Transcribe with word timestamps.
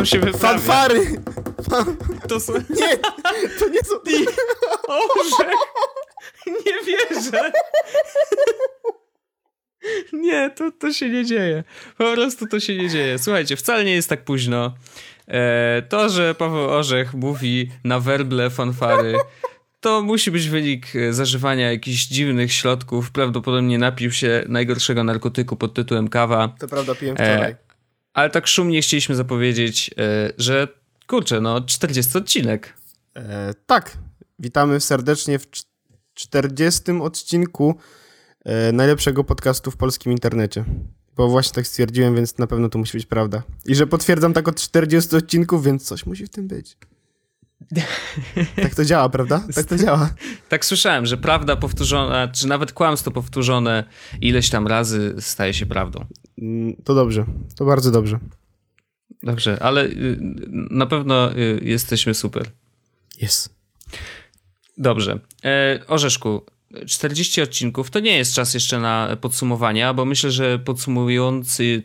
tam 0.00 0.06
się 0.06 0.18
wyprawia. 0.18 0.58
Fanfary! 0.58 1.20
To 2.28 2.40
są... 2.40 2.52
Nie, 2.52 2.96
to 3.58 3.68
nie 3.68 3.80
są... 3.84 3.96
Orzech! 4.88 5.60
Nie 6.46 6.84
wierzę! 6.86 7.52
Nie, 10.12 10.50
to, 10.50 10.70
to 10.78 10.92
się 10.92 11.08
nie 11.08 11.24
dzieje. 11.24 11.64
Po 11.98 12.12
prostu 12.12 12.46
to 12.46 12.60
się 12.60 12.76
nie 12.76 12.88
dzieje. 12.88 13.18
Słuchajcie, 13.18 13.56
wcale 13.56 13.84
nie 13.84 13.92
jest 13.92 14.08
tak 14.08 14.24
późno. 14.24 14.74
E, 15.28 15.82
to, 15.88 16.08
że 16.08 16.34
Paweł 16.34 16.70
Orzech 16.70 17.14
mówi 17.14 17.70
na 17.84 18.00
werble 18.00 18.50
fanfary, 18.50 19.18
to 19.80 20.02
musi 20.02 20.30
być 20.30 20.48
wynik 20.48 20.96
e, 20.96 21.12
zażywania 21.12 21.70
jakichś 21.70 22.06
dziwnych 22.06 22.52
środków. 22.52 23.10
Prawdopodobnie 23.10 23.78
napił 23.78 24.12
się 24.12 24.44
najgorszego 24.48 25.04
narkotyku 25.04 25.56
pod 25.56 25.74
tytułem 25.74 26.08
kawa. 26.08 26.54
To 26.58 26.68
prawda, 26.68 26.94
piłem 26.94 27.16
wczoraj. 27.16 27.50
E, 27.50 27.69
ale 28.14 28.30
tak 28.30 28.46
szumnie 28.46 28.82
chcieliśmy 28.82 29.14
zapowiedzieć, 29.14 29.90
e, 29.98 30.32
że 30.38 30.68
kurczę, 31.06 31.40
no 31.40 31.60
40 31.60 32.18
odcinek. 32.18 32.74
E, 33.16 33.54
tak, 33.66 33.98
witamy 34.38 34.80
serdecznie 34.80 35.38
w 35.38 35.46
40 36.14 36.82
odcinku 37.02 37.74
e, 38.44 38.72
najlepszego 38.72 39.24
podcastu 39.24 39.70
w 39.70 39.76
polskim 39.76 40.12
internecie. 40.12 40.64
Bo 41.16 41.28
właśnie 41.28 41.54
tak 41.54 41.66
stwierdziłem, 41.66 42.14
więc 42.14 42.38
na 42.38 42.46
pewno 42.46 42.68
to 42.68 42.78
musi 42.78 42.98
być 42.98 43.06
prawda. 43.06 43.42
I 43.66 43.74
że 43.74 43.86
potwierdzam 43.86 44.32
tak 44.32 44.48
od 44.48 44.60
40 44.60 45.16
odcinków, 45.16 45.64
więc 45.64 45.84
coś 45.84 46.06
musi 46.06 46.26
w 46.26 46.28
tym 46.28 46.48
być. 46.48 46.76
Tak 48.62 48.74
to 48.74 48.84
działa, 48.84 49.08
prawda? 49.08 49.44
Tak 49.54 49.64
to 49.64 49.76
działa. 49.76 50.10
Tak 50.48 50.64
słyszałem, 50.64 51.06
że 51.06 51.16
prawda 51.16 51.56
powtórzona, 51.56 52.28
czy 52.28 52.48
nawet 52.48 52.72
kłamstwo 52.72 53.10
powtórzone 53.10 53.84
ileś 54.20 54.50
tam 54.50 54.66
razy 54.66 55.14
staje 55.20 55.54
się 55.54 55.66
prawdą. 55.66 56.04
Mm, 56.38 56.76
to 56.84 56.94
dobrze, 56.94 57.24
to 57.56 57.64
bardzo 57.64 57.90
dobrze. 57.90 58.18
Dobrze, 59.22 59.58
ale 59.62 59.84
y, 59.84 60.16
na 60.70 60.86
pewno 60.86 61.36
y, 61.36 61.60
jesteśmy 61.62 62.14
super. 62.14 62.50
Jest. 63.20 63.54
Dobrze. 64.78 65.18
E, 65.44 65.80
Orzeszku, 65.86 66.42
40 66.86 67.42
odcinków 67.42 67.90
to 67.90 68.00
nie 68.00 68.16
jest 68.16 68.34
czas 68.34 68.54
jeszcze 68.54 68.80
na 68.80 69.16
podsumowania, 69.20 69.94
bo 69.94 70.04
myślę, 70.04 70.30
że 70.30 70.58
podsumowujący 70.58 71.82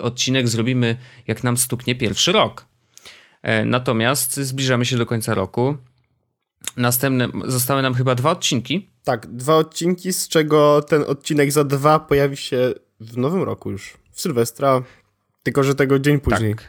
odcinek 0.00 0.48
zrobimy, 0.48 0.96
jak 1.26 1.44
nam 1.44 1.56
stuknie 1.56 1.94
pierwszy 1.94 2.32
rok. 2.32 2.66
E, 3.42 3.64
natomiast 3.64 4.36
zbliżamy 4.36 4.86
się 4.86 4.96
do 4.96 5.06
końca 5.06 5.34
roku. 5.34 5.76
Następne, 6.76 7.28
zostały 7.44 7.82
nam 7.82 7.94
chyba 7.94 8.14
dwa 8.14 8.30
odcinki. 8.30 8.90
Tak, 9.04 9.26
dwa 9.26 9.56
odcinki, 9.56 10.12
z 10.12 10.28
czego 10.28 10.82
ten 10.82 11.04
odcinek 11.06 11.52
za 11.52 11.64
dwa 11.64 11.98
pojawi 11.98 12.36
się 12.36 12.74
w 13.00 13.16
nowym 13.16 13.42
roku 13.42 13.70
już, 13.70 13.96
w 14.12 14.20
Sylwestra, 14.20 14.82
tylko 15.42 15.64
że 15.64 15.74
tego 15.74 15.98
dzień 15.98 16.20
później. 16.20 16.54
Tak. 16.54 16.68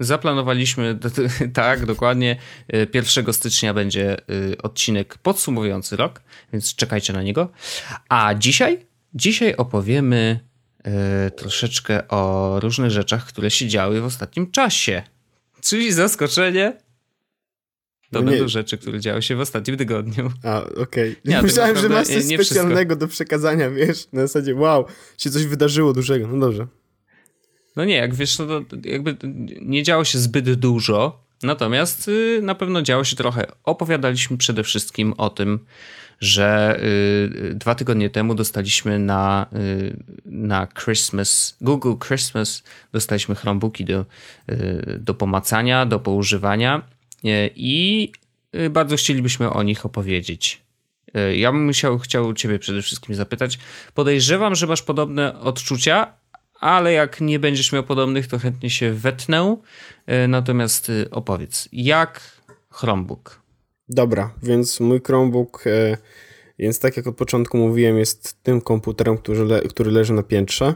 Zaplanowaliśmy, 0.00 0.98
tak, 1.54 1.86
dokładnie. 1.86 2.36
1 2.94 3.32
stycznia 3.32 3.74
będzie 3.74 4.16
y, 4.30 4.62
odcinek 4.62 5.18
podsumowujący 5.18 5.96
rok, 5.96 6.22
więc 6.52 6.74
czekajcie 6.74 7.12
na 7.12 7.22
niego. 7.22 7.48
A 8.08 8.34
dzisiaj, 8.34 8.86
dzisiaj 9.14 9.56
opowiemy 9.56 10.40
y, 11.26 11.30
troszeczkę 11.30 12.08
o 12.08 12.54
różnych 12.60 12.90
rzeczach, 12.90 13.26
które 13.26 13.50
się 13.50 13.68
działy 13.68 14.00
w 14.00 14.04
ostatnim 14.04 14.50
czasie. 14.50 15.02
Czyli 15.60 15.92
zaskoczenie. 15.92 16.83
To 18.14 18.22
no 18.22 18.30
będą 18.30 18.48
rzeczy, 18.48 18.78
które 18.78 19.00
działy 19.00 19.22
się 19.22 19.36
w 19.36 19.40
ostatnim 19.40 19.76
tygodniu. 19.76 20.32
A, 20.42 20.64
okej. 20.64 21.16
Okay. 21.28 21.42
Myślałem, 21.42 21.76
że 21.76 21.88
masz 21.88 22.06
coś 22.06 22.24
specjalnego 22.24 22.96
do 22.96 23.08
przekazania, 23.08 23.70
wiesz, 23.70 24.08
na 24.12 24.20
zasadzie 24.20 24.54
wow, 24.54 24.84
się 25.18 25.30
coś 25.30 25.46
wydarzyło 25.46 25.92
dużego. 25.92 26.26
No 26.26 26.38
dobrze. 26.46 26.66
No 27.76 27.84
nie, 27.84 27.96
jak 27.96 28.14
wiesz, 28.14 28.36
to, 28.36 28.46
to 28.46 28.76
jakby 28.84 29.16
nie 29.62 29.82
działo 29.82 30.04
się 30.04 30.18
zbyt 30.18 30.54
dużo, 30.54 31.24
natomiast 31.42 32.08
y, 32.08 32.40
na 32.42 32.54
pewno 32.54 32.82
działo 32.82 33.04
się 33.04 33.16
trochę. 33.16 33.46
Opowiadaliśmy 33.64 34.36
przede 34.36 34.62
wszystkim 34.62 35.12
o 35.12 35.30
tym, 35.30 35.58
że 36.20 36.80
y, 37.50 37.54
dwa 37.54 37.74
tygodnie 37.74 38.10
temu 38.10 38.34
dostaliśmy 38.34 38.98
na, 38.98 39.46
y, 39.52 39.96
na 40.24 40.66
Christmas, 40.66 41.56
Google 41.60 41.94
Christmas, 42.06 42.62
dostaliśmy 42.92 43.34
Chromebooki 43.34 43.84
do, 43.84 44.04
y, 44.50 44.98
do 45.00 45.14
pomacania, 45.14 45.86
do 45.86 45.98
poużywania 45.98 46.78
y, 46.78 46.93
i 47.54 48.12
y, 48.54 48.70
bardzo 48.70 48.96
chcielibyśmy 48.96 49.50
o 49.50 49.62
nich 49.62 49.86
opowiedzieć. 49.86 50.64
Ja 51.34 51.52
bym 51.52 51.64
musiał, 51.64 51.98
chciał 51.98 52.34
Ciebie 52.34 52.58
przede 52.58 52.82
wszystkim 52.82 53.14
zapytać. 53.14 53.58
Podejrzewam, 53.94 54.54
że 54.54 54.66
masz 54.66 54.82
podobne 54.82 55.40
odczucia, 55.40 56.14
ale 56.60 56.92
jak 56.92 57.20
nie 57.20 57.38
będziesz 57.38 57.72
miał 57.72 57.82
podobnych, 57.82 58.26
to 58.26 58.38
chętnie 58.38 58.70
się 58.70 58.92
wetnę. 58.92 59.56
Natomiast 60.28 60.92
opowiedz, 61.10 61.68
jak 61.72 62.20
Chromebook? 62.70 63.44
Dobra, 63.88 64.34
więc 64.42 64.80
mój 64.80 65.00
Chromebook, 65.00 65.66
e, 65.66 65.96
więc 66.58 66.78
tak 66.78 66.96
jak 66.96 67.06
od 67.06 67.16
początku 67.16 67.58
mówiłem, 67.58 67.98
jest 67.98 68.42
tym 68.42 68.60
komputerem, 68.60 69.18
który, 69.18 69.44
le, 69.44 69.60
który 69.60 69.90
leży 69.90 70.12
na 70.12 70.22
piętrze. 70.22 70.74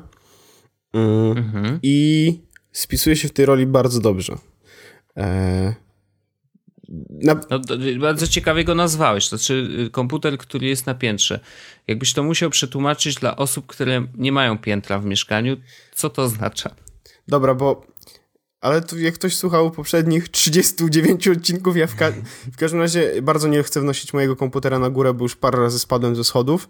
Mm, 0.93 1.39
mhm. 1.39 1.79
I 1.83 2.41
spisuje 2.73 3.17
się 3.17 3.29
w 3.29 3.33
tej 3.33 3.47
roli 3.47 3.67
bardzo 3.67 4.01
dobrze. 4.01 4.37
Na... 7.11 7.41
No, 7.51 7.61
bardzo 8.01 8.27
ciekawie 8.27 8.65
go 8.65 8.75
nazwałeś. 8.75 9.29
To 9.29 9.37
znaczy 9.37 9.69
y, 9.87 9.91
komputer, 9.91 10.39
który 10.39 10.67
jest 10.67 10.87
na 10.87 10.95
piętrze. 10.95 11.41
Jakbyś 11.87 12.13
to 12.13 12.23
musiał 12.23 12.51
przetłumaczyć 12.51 13.15
dla 13.15 13.37
osób, 13.37 13.67
które 13.67 14.07
nie 14.15 14.33
mają 14.33 14.59
piętra 14.59 14.99
w 14.99 15.05
mieszkaniu, 15.05 15.57
co 15.95 16.11
to 16.11 16.23
oznacza? 16.23 16.75
Dobra, 17.29 17.55
bo 17.55 17.87
ale 18.61 18.83
tu 18.83 18.99
jak 18.99 19.15
ktoś 19.15 19.37
słuchał 19.37 19.71
poprzednich 19.71 20.29
39 20.29 21.29
odcinków, 21.29 21.77
ja 21.77 21.87
w, 21.87 21.97
ka 21.97 22.13
w, 22.53 22.57
każdym 22.57 22.81
razie 22.81 23.23
bardzo 23.23 23.49
nie 23.49 23.63
chcę 23.63 23.81
wnosić 23.81 24.13
mojego 24.13 24.37
komputera 24.37 24.79
na 24.79 24.91
górę, 24.91 25.15
bo 25.15 25.25
już 25.25 25.37
parę 25.37 25.59
razy 25.59 25.79
spadłem 25.79 26.17
ze 26.17 26.25
schodów, 26.25 26.69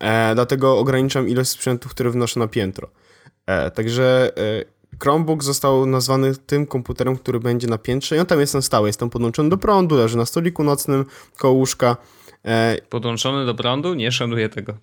e, 0.00 0.34
dlatego 0.34 0.78
ograniczam 0.78 1.28
ilość 1.28 1.50
sprzętu, 1.50 1.88
który 1.88 2.10
wnoszę 2.10 2.40
na 2.40 2.48
piętro. 2.48 2.90
E, 3.46 3.70
także 3.70 4.32
e, 4.36 4.64
Chromebook 5.02 5.44
został 5.44 5.86
nazwany 5.86 6.36
tym 6.36 6.66
komputerem, 6.66 7.16
który 7.16 7.40
będzie 7.40 7.66
na 7.66 7.78
piętrze 7.78 8.16
i 8.16 8.18
on 8.18 8.26
tam 8.26 8.40
jest 8.40 8.54
na 8.54 8.62
stałe, 8.62 8.88
jest 8.88 9.00
tam 9.00 9.10
podłączony 9.10 9.50
do 9.50 9.58
prądu, 9.58 9.96
leży 9.96 10.16
na 10.16 10.26
stoliku 10.26 10.64
nocnym 10.64 11.04
koło 11.38 11.54
łóżka. 11.54 11.96
E, 12.44 12.76
Podłączony 12.90 13.46
do 13.46 13.54
prądu? 13.54 13.94
Nie 13.94 14.12
szanuję 14.12 14.48
tego. 14.48 14.74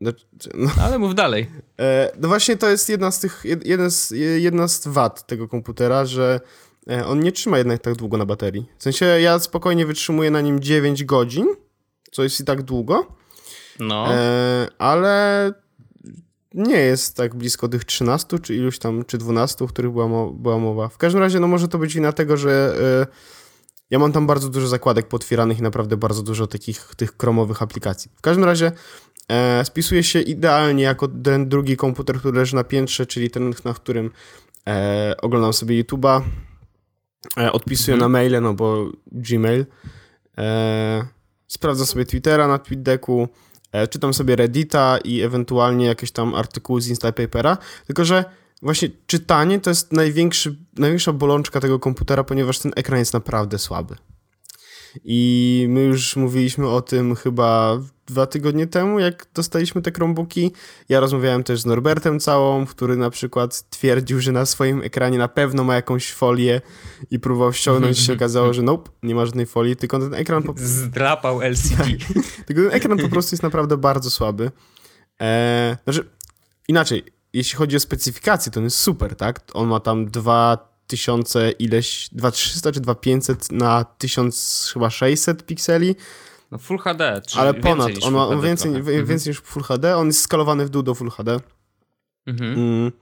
No, 0.00 0.12
no, 0.54 0.70
Ale 0.82 0.98
mów 0.98 1.14
dalej. 1.14 1.50
E, 1.80 2.12
no 2.20 2.28
właśnie 2.28 2.56
to 2.56 2.68
jest 2.68 2.88
jedna 2.88 3.10
z 3.10 3.20
tych, 3.20 3.44
jedna 3.64 3.90
z, 3.90 4.10
jedna 4.36 4.68
z 4.68 4.88
wad 4.88 5.26
tego 5.26 5.48
komputera, 5.48 6.04
że 6.04 6.40
e, 6.90 7.06
on 7.06 7.20
nie 7.20 7.32
trzyma 7.32 7.58
jednak 7.58 7.82
tak 7.82 7.94
długo 7.94 8.16
na 8.16 8.26
baterii. 8.26 8.66
W 8.78 8.82
sensie 8.82 9.06
ja 9.06 9.38
spokojnie 9.38 9.86
wytrzymuję 9.86 10.30
na 10.30 10.40
nim 10.40 10.60
9 10.60 11.04
godzin, 11.04 11.46
co 12.12 12.22
jest 12.22 12.40
i 12.40 12.44
tak 12.44 12.62
długo. 12.62 13.06
No. 13.80 14.14
E, 14.14 14.68
ale 14.78 15.52
nie 16.54 16.76
jest 16.76 17.16
tak 17.16 17.34
blisko 17.34 17.68
tych 17.68 17.84
13, 17.84 18.38
czy 18.38 18.54
iluś 18.54 18.78
tam, 18.78 19.04
czy 19.04 19.18
12, 19.18 19.64
o 19.64 19.68
których 19.68 19.92
była, 19.92 20.08
mo 20.08 20.30
była 20.30 20.58
mowa. 20.58 20.88
W 20.88 20.98
każdym 20.98 21.20
razie, 21.20 21.40
no 21.40 21.46
może 21.46 21.68
to 21.68 21.78
być 21.78 21.94
wina 21.94 22.12
tego, 22.12 22.36
że 22.36 22.76
ja 23.90 23.98
mam 23.98 24.12
tam 24.12 24.26
bardzo 24.26 24.48
dużo 24.48 24.68
zakładek 24.68 25.08
potwieranych 25.08 25.58
i 25.58 25.62
naprawdę 25.62 25.96
bardzo 25.96 26.22
dużo 26.22 26.46
takich 26.46 26.94
tych 26.96 27.16
kromowych 27.16 27.62
aplikacji. 27.62 28.10
W 28.16 28.20
każdym 28.20 28.44
razie 28.44 28.72
E, 29.28 29.64
spisuje 29.64 30.02
się 30.02 30.20
idealnie 30.20 30.84
jako 30.84 31.08
ten 31.08 31.48
drugi 31.48 31.76
komputer, 31.76 32.18
który 32.18 32.38
leży 32.38 32.54
na 32.54 32.64
piętrze, 32.64 33.06
czyli 33.06 33.30
ten, 33.30 33.54
na 33.64 33.74
którym 33.74 34.10
e, 34.66 35.14
oglądam 35.22 35.52
sobie 35.52 35.84
YouTube'a, 35.84 36.22
e, 37.38 37.52
odpisuję 37.52 37.94
mhm. 37.94 38.12
na 38.12 38.18
maile, 38.18 38.40
no 38.42 38.54
bo 38.54 38.90
Gmail, 39.12 39.66
e, 40.38 41.06
sprawdzam 41.46 41.86
sobie 41.86 42.04
Twittera 42.04 42.48
na 42.48 42.58
TweetDecku, 42.58 43.22
e, 43.22 43.28
czytam 43.90 44.14
sobie 44.14 44.36
Reddita 44.36 44.98
i 45.04 45.22
ewentualnie 45.22 45.86
jakieś 45.86 46.10
tam 46.10 46.34
artykuły 46.34 46.80
z 46.80 46.88
Instapapera, 46.88 47.58
tylko 47.86 48.04
że 48.04 48.24
właśnie 48.62 48.88
czytanie 49.06 49.60
to 49.60 49.70
jest 49.70 49.92
największa 50.76 51.12
bolączka 51.12 51.60
tego 51.60 51.78
komputera, 51.78 52.24
ponieważ 52.24 52.58
ten 52.58 52.72
ekran 52.76 52.98
jest 52.98 53.12
naprawdę 53.14 53.58
słaby. 53.58 53.96
I 55.04 55.66
my 55.68 55.82
już 55.82 56.16
mówiliśmy 56.16 56.68
o 56.68 56.82
tym 56.82 57.14
chyba 57.14 57.78
dwa 58.06 58.26
tygodnie 58.26 58.66
temu, 58.66 58.98
jak 58.98 59.26
dostaliśmy 59.34 59.82
te 59.82 59.92
Chromebooki. 59.92 60.52
Ja 60.88 61.00
rozmawiałem 61.00 61.44
też 61.44 61.60
z 61.60 61.66
Norbertem 61.66 62.20
Całą, 62.20 62.66
który 62.66 62.96
na 62.96 63.10
przykład 63.10 63.70
twierdził, 63.70 64.20
że 64.20 64.32
na 64.32 64.46
swoim 64.46 64.82
ekranie 64.82 65.18
na 65.18 65.28
pewno 65.28 65.64
ma 65.64 65.74
jakąś 65.74 66.12
folię 66.12 66.60
i 67.10 67.18
próbował 67.20 67.52
ściągnąć, 67.52 67.98
się 67.98 68.12
okazało, 68.18 68.54
że 68.54 68.62
nope, 68.62 68.90
nie 69.02 69.14
ma 69.14 69.26
żadnej 69.26 69.46
folii, 69.46 69.76
tylko 69.76 69.98
ten 69.98 70.14
ekran... 70.14 70.42
Po... 70.42 70.54
Zdrapał 70.84 71.40
LCD. 71.42 71.76
Tak. 71.88 72.46
tylko 72.46 72.62
ten 72.62 72.72
ekran 72.72 72.98
po 72.98 73.08
prostu 73.08 73.34
jest 73.34 73.42
naprawdę 73.42 73.76
bardzo 73.76 74.10
słaby. 74.10 74.50
Eee, 75.18 75.76
znaczy, 75.84 76.10
inaczej, 76.68 77.04
jeśli 77.32 77.58
chodzi 77.58 77.76
o 77.76 77.80
specyfikację, 77.80 78.52
to 78.52 78.60
on 78.60 78.64
jest 78.64 78.78
super, 78.78 79.16
tak? 79.16 79.40
On 79.54 79.68
ma 79.68 79.80
tam 79.80 80.06
dwa 80.06 80.68
tysiące 80.88 81.50
ileś, 81.50 82.08
2300 82.12 82.72
czy 82.72 82.80
2500 82.80 83.52
na 83.52 83.84
1000 83.84 84.70
chyba 84.74 84.90
600 84.90 85.46
pikseli. 85.46 85.96
No 86.50 86.58
Full 86.58 86.78
HD, 86.78 87.22
Ale 87.36 87.54
ponad, 87.54 87.90
on 88.02 88.14
ma 88.14 88.26
on 88.26 88.40
więcej, 88.40 88.74
mhm. 88.74 89.06
więcej 89.06 89.30
niż 89.30 89.40
Full 89.40 89.62
HD, 89.62 89.96
on 89.96 90.06
jest 90.06 90.20
skalowany 90.20 90.66
w 90.66 90.70
dół 90.70 90.82
do 90.82 90.94
Full 90.94 91.10
HD. 91.10 91.40
Mhm. 92.26 92.52
Mm. 92.52 92.92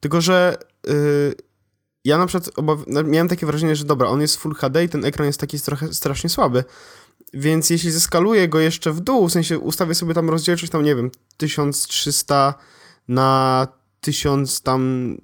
Tylko, 0.00 0.20
że 0.20 0.58
y, 0.88 1.34
ja 2.04 2.18
na 2.18 2.26
przykład 2.26 2.50
no, 2.86 3.02
miałem 3.02 3.28
takie 3.28 3.46
wrażenie, 3.46 3.76
że 3.76 3.84
dobra, 3.84 4.08
on 4.08 4.20
jest 4.20 4.36
Full 4.36 4.54
HD 4.54 4.84
i 4.84 4.88
ten 4.88 5.04
ekran 5.04 5.26
jest 5.26 5.40
taki 5.40 5.60
trochę 5.60 5.94
strasznie 5.94 6.30
słaby. 6.30 6.64
Więc 7.34 7.70
jeśli 7.70 7.90
zeskaluję 7.90 8.48
go 8.48 8.60
jeszcze 8.60 8.92
w 8.92 9.00
dół, 9.00 9.28
w 9.28 9.32
sensie 9.32 9.58
ustawię 9.58 9.94
sobie 9.94 10.14
tam 10.14 10.30
rozdzielczość 10.30 10.72
tam, 10.72 10.84
nie 10.84 10.96
wiem, 10.96 11.10
1300 11.36 12.54
na 13.08 13.68
1000 14.00 14.62
tam, 14.62 15.16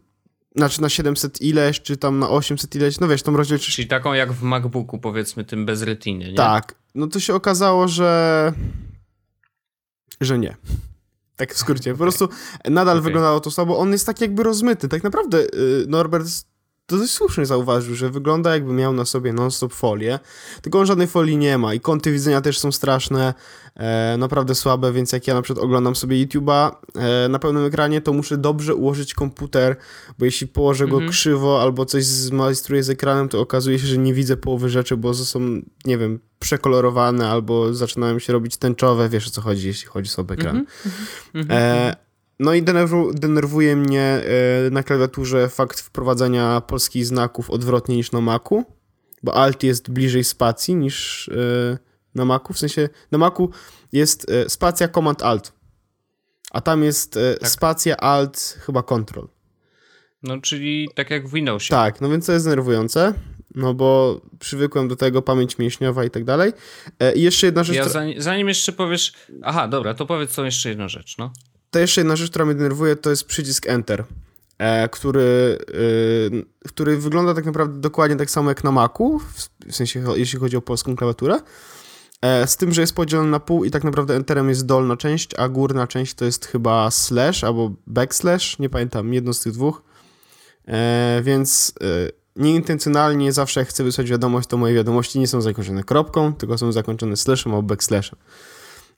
znaczy 0.56 0.82
na 0.82 0.88
700 0.88 1.42
ileś, 1.42 1.80
czy 1.80 1.96
tam 1.96 2.18
na 2.18 2.28
800 2.30 2.74
ileś, 2.74 3.00
no 3.00 3.08
wiesz, 3.08 3.22
tą 3.22 3.36
rozdzielczość. 3.36 3.76
Czyli 3.76 3.88
taką 3.88 4.12
jak 4.12 4.32
w 4.32 4.42
MacBooku, 4.42 4.98
powiedzmy, 4.98 5.44
tym 5.44 5.66
bez 5.66 5.82
retiny, 5.82 6.28
nie? 6.28 6.36
Tak, 6.36 6.74
no 6.94 7.06
to 7.06 7.20
się 7.20 7.34
okazało, 7.34 7.88
że 7.88 8.52
że 10.20 10.38
nie. 10.38 10.56
Tak 11.36 11.54
w 11.54 11.58
skrócie. 11.58 11.92
Po 11.92 11.98
prostu 11.98 12.28
nadal 12.64 12.96
okay. 12.96 13.04
wyglądało 13.04 13.40
to 13.40 13.50
słabo. 13.50 13.78
On 13.78 13.92
jest 13.92 14.06
tak 14.06 14.20
jakby 14.20 14.42
rozmyty. 14.42 14.88
Tak 14.88 15.04
naprawdę 15.04 15.38
y, 15.38 15.84
Norbert 15.88 16.26
dość 16.88 17.12
słusznie 17.12 17.46
zauważył, 17.46 17.94
że 17.94 18.10
wygląda 18.10 18.54
jakby 18.54 18.72
miał 18.72 18.92
na 18.92 19.04
sobie 19.04 19.32
non-stop 19.32 19.74
folię, 19.74 20.18
tylko 20.62 20.78
on 20.78 20.86
żadnej 20.86 21.06
folii 21.06 21.36
nie 21.36 21.58
ma 21.58 21.74
i 21.74 21.80
kąty 21.80 22.12
widzenia 22.12 22.40
też 22.40 22.58
są 22.58 22.72
straszne, 22.72 23.34
e, 23.74 24.16
naprawdę 24.18 24.54
słabe, 24.54 24.92
więc 24.92 25.12
jak 25.12 25.26
ja 25.26 25.34
na 25.34 25.42
przykład 25.42 25.64
oglądam 25.64 25.96
sobie 25.96 26.26
YouTube'a 26.26 26.70
e, 26.94 27.28
na 27.28 27.38
pełnym 27.38 27.64
ekranie, 27.64 28.00
to 28.00 28.12
muszę 28.12 28.38
dobrze 28.38 28.74
ułożyć 28.74 29.14
komputer, 29.14 29.76
bo 30.18 30.24
jeśli 30.24 30.46
położę 30.46 30.86
go 30.86 30.96
-hmm. 30.96 31.10
krzywo 31.10 31.62
albo 31.62 31.84
coś 31.84 32.04
zmajstruję 32.04 32.82
z 32.82 32.90
ekranem, 32.90 33.28
to 33.28 33.40
okazuje 33.40 33.78
się, 33.78 33.86
że 33.86 33.98
nie 33.98 34.14
widzę 34.14 34.36
połowy 34.36 34.68
rzeczy, 34.68 34.96
bo 34.96 35.14
są, 35.14 35.40
nie 35.84 35.98
wiem, 35.98 36.18
przekolorowane 36.38 37.28
albo 37.28 37.74
zaczynają 37.74 38.18
się 38.18 38.32
robić 38.32 38.56
tęczowe, 38.56 39.08
wiesz 39.08 39.26
o 39.26 39.30
co 39.30 39.40
chodzi, 39.40 39.66
jeśli 39.66 39.88
chodzi 39.88 40.10
o 40.10 40.12
słaby 40.12 40.34
ekran. 40.34 40.56
Mm 41.34 41.46
-hmm. 41.46 41.52
e, 41.52 42.05
no 42.38 42.54
i 42.54 42.62
denerwu, 42.62 43.12
denerwuje 43.14 43.76
mnie 43.76 44.02
e, 44.02 44.70
na 44.70 44.82
klawiaturze 44.82 45.48
fakt 45.48 45.80
wprowadzania 45.80 46.60
polskich 46.60 47.06
znaków 47.06 47.50
odwrotnie 47.50 47.96
niż 47.96 48.12
na 48.12 48.20
Macu, 48.20 48.64
bo 49.22 49.34
Alt 49.34 49.62
jest 49.62 49.90
bliżej 49.90 50.24
spacji 50.24 50.74
niż 50.74 51.28
e, 51.28 51.78
na 52.14 52.24
Macu, 52.24 52.52
w 52.52 52.58
sensie 52.58 52.88
na 53.10 53.18
Macu 53.18 53.50
jest 53.92 54.30
e, 54.30 54.48
spacja 54.48 54.88
Command 54.88 55.22
Alt, 55.22 55.52
a 56.50 56.60
tam 56.60 56.82
jest 56.82 57.18
tak. 57.40 57.50
spacja 57.50 57.96
Alt 57.96 58.58
chyba 58.66 58.82
Control. 58.82 59.28
No 60.22 60.40
czyli 60.40 60.88
tak 60.94 61.10
jak 61.10 61.28
w 61.28 61.32
Windowsie. 61.32 61.70
Tak, 61.70 62.00
no 62.00 62.08
więc 62.08 62.26
to 62.26 62.32
jest 62.32 62.44
denerwujące, 62.44 63.14
no 63.54 63.74
bo 63.74 64.20
przywykłem 64.38 64.88
do 64.88 64.96
tego, 64.96 65.22
pamięć 65.22 65.58
mięśniowa 65.58 66.04
i 66.04 66.10
tak 66.10 66.24
dalej. 66.24 66.52
I 67.14 67.22
jeszcze 67.22 67.46
jedna 67.46 67.64
rzecz... 67.64 67.76
Ja 67.76 67.88
zanim, 67.88 68.22
zanim 68.22 68.48
jeszcze 68.48 68.72
powiesz... 68.72 69.12
Aha, 69.42 69.68
dobra, 69.68 69.94
to 69.94 70.06
powiedz 70.06 70.30
co 70.30 70.44
jeszcze 70.44 70.68
jedną 70.68 70.88
rzecz, 70.88 71.18
no 71.18 71.32
to 71.76 71.80
jeszcze 71.80 72.00
jedna 72.00 72.16
rzecz, 72.16 72.30
która 72.30 72.44
mnie 72.44 72.54
denerwuje, 72.54 72.96
to 72.96 73.10
jest 73.10 73.24
przycisk 73.24 73.66
Enter, 73.68 74.04
e, 74.58 74.88
który, 74.88 75.58
e, 76.64 76.68
który 76.68 76.96
wygląda 76.96 77.34
tak 77.34 77.44
naprawdę 77.44 77.80
dokładnie 77.80 78.16
tak 78.16 78.30
samo 78.30 78.50
jak 78.50 78.64
na 78.64 78.70
Macu, 78.70 79.20
w 79.66 79.74
sensie 79.74 80.04
jeśli 80.14 80.38
chodzi 80.38 80.56
o 80.56 80.60
polską 80.60 80.96
klawiaturę, 80.96 81.40
e, 82.22 82.46
z 82.46 82.56
tym, 82.56 82.72
że 82.72 82.80
jest 82.80 82.94
podzielony 82.94 83.30
na 83.30 83.40
pół 83.40 83.64
i 83.64 83.70
tak 83.70 83.84
naprawdę 83.84 84.14
Enterem 84.14 84.48
jest 84.48 84.66
dolna 84.66 84.96
część, 84.96 85.34
a 85.34 85.48
górna 85.48 85.86
część 85.86 86.14
to 86.14 86.24
jest 86.24 86.46
chyba 86.46 86.90
slash 86.90 87.44
albo 87.44 87.72
backslash, 87.86 88.58
nie 88.58 88.68
pamiętam, 88.68 89.14
jedno 89.14 89.34
z 89.34 89.40
tych 89.40 89.52
dwóch, 89.52 89.82
więc 91.22 91.72
nieintencjonalnie 92.36 93.32
zawsze 93.32 93.60
jak 93.60 93.68
chcę 93.68 93.84
wysłać 93.84 94.10
wiadomość, 94.10 94.48
to 94.48 94.56
moje 94.56 94.74
wiadomości 94.74 95.18
nie 95.18 95.26
są 95.26 95.40
zakończone 95.40 95.84
kropką, 95.84 96.34
tylko 96.34 96.58
są 96.58 96.72
zakończone 96.72 97.16
slashem 97.16 97.54
albo 97.54 97.62
backslashem 97.62 98.18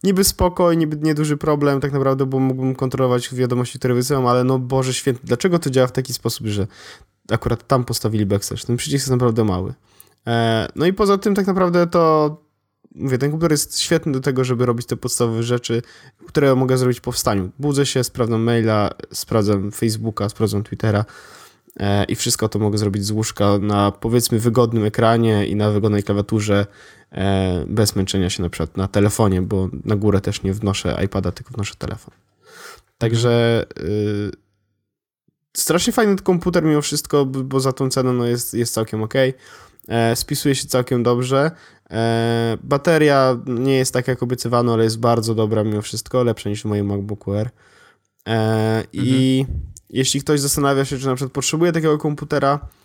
niby 0.03 0.25
spoko, 0.25 0.75
niby 0.75 0.97
nieduży 0.97 1.37
problem 1.37 1.81
tak 1.81 1.93
naprawdę, 1.93 2.27
bo 2.27 2.39
mógłbym 2.39 2.75
kontrolować 2.75 3.35
wiadomości, 3.35 3.79
które 3.79 3.95
wysyłam, 3.95 4.27
ale 4.27 4.45
no 4.45 4.59
Boże 4.59 4.95
święty, 4.95 5.21
dlaczego 5.25 5.59
to 5.59 5.71
działa 5.71 5.87
w 5.87 5.93
taki 5.93 6.13
sposób, 6.13 6.47
że 6.47 6.67
akurat 7.31 7.67
tam 7.67 7.85
postawili 7.85 8.27
backslash? 8.27 8.65
Ten 8.65 8.77
przycisk 8.77 9.03
jest 9.03 9.11
naprawdę 9.11 9.45
mały. 9.45 9.75
E, 10.27 10.69
no 10.77 10.87
i 10.87 10.93
poza 10.93 11.19
tym 11.19 11.35
tak 11.35 11.47
naprawdę 11.47 11.87
to 11.87 12.37
mówię, 12.95 13.19
ten 13.19 13.31
komputer 13.31 13.51
jest 13.51 13.81
świetny 13.81 14.13
do 14.13 14.21
tego, 14.21 14.45
żeby 14.45 14.67
robić 14.67 14.87
te 14.87 14.97
podstawowe 14.97 15.43
rzeczy, 15.43 15.83
które 16.27 16.55
mogę 16.55 16.79
zrobić 16.79 17.01
po 17.01 17.13
wstaniu. 17.13 17.51
Budzę 17.59 17.87
się, 17.87 18.05
sprawdzam 18.05 18.43
maila, 18.43 18.91
sprawdzam 19.13 19.73
Facebooka, 19.73 20.29
sprawdzam 20.29 20.63
Twittera 20.63 21.05
e, 21.81 22.05
i 22.05 22.15
wszystko 22.15 22.49
to 22.49 22.59
mogę 22.59 22.79
zrobić 22.79 23.05
z 23.05 23.11
łóżka 23.11 23.59
na 23.59 23.91
powiedzmy 23.91 24.39
wygodnym 24.39 24.85
ekranie 24.85 25.47
i 25.47 25.57
na 25.57 25.71
wygodnej 25.71 26.03
klawiaturze 26.03 26.67
bez 27.67 27.97
męczenia 27.97 28.31
się 28.31 28.43
na 28.43 28.51
przykład 28.51 28.77
na 28.77 28.89
telefonie, 28.89 29.43
bo 29.43 29.69
na 29.85 29.97
górę 29.97 30.21
też 30.21 30.43
nie 30.43 30.53
wnoszę 30.53 31.01
iPada, 31.05 31.33
tylko 31.33 31.55
wnoszę 31.55 31.75
telefon. 31.79 32.15
Także 32.99 33.65
yy, 33.77 34.31
strasznie 35.57 35.93
fajny 35.93 36.17
komputer 36.17 36.65
mimo 36.65 36.83
wszystko, 36.83 37.25
bo 37.25 37.61
za 37.61 37.73
tą 37.73 37.91
cenę 37.91 38.13
no 38.13 38.27
jest, 38.27 38.55
jest 38.55 38.75
całkiem 38.75 39.03
ok. 39.03 39.15
E, 39.89 40.17
spisuje 40.17 40.55
się 40.55 40.69
całkiem 40.69 41.03
dobrze. 41.03 41.51
E, 41.91 42.59
bateria 42.63 43.37
nie 43.47 43.77
jest 43.77 43.93
tak 43.93 44.09
jak 44.09 44.23
obiecywano, 44.23 44.73
ale 44.73 44.85
jest 44.85 45.01
bardzo 45.01 45.35
dobra 45.35 45.65
mimo 45.65 45.83
wszystko, 45.83 46.25
lepsza 46.25 46.51
niż 46.51 46.63
w 46.63 46.65
moim 46.65 46.87
MacBooku 46.87 47.33
Air. 47.33 47.47
E, 47.47 47.51
mhm. 48.29 48.87
I 48.93 49.47
jeśli 49.91 50.21
ktoś 50.21 50.41
zastanawia 50.41 50.85
się, 50.85 50.99
czy 50.99 51.07
na 51.07 51.15
przykład 51.15 51.33
potrzebuje 51.33 51.73
takiego 51.73 51.99
komputera, 51.99 52.61
E, 52.61 52.78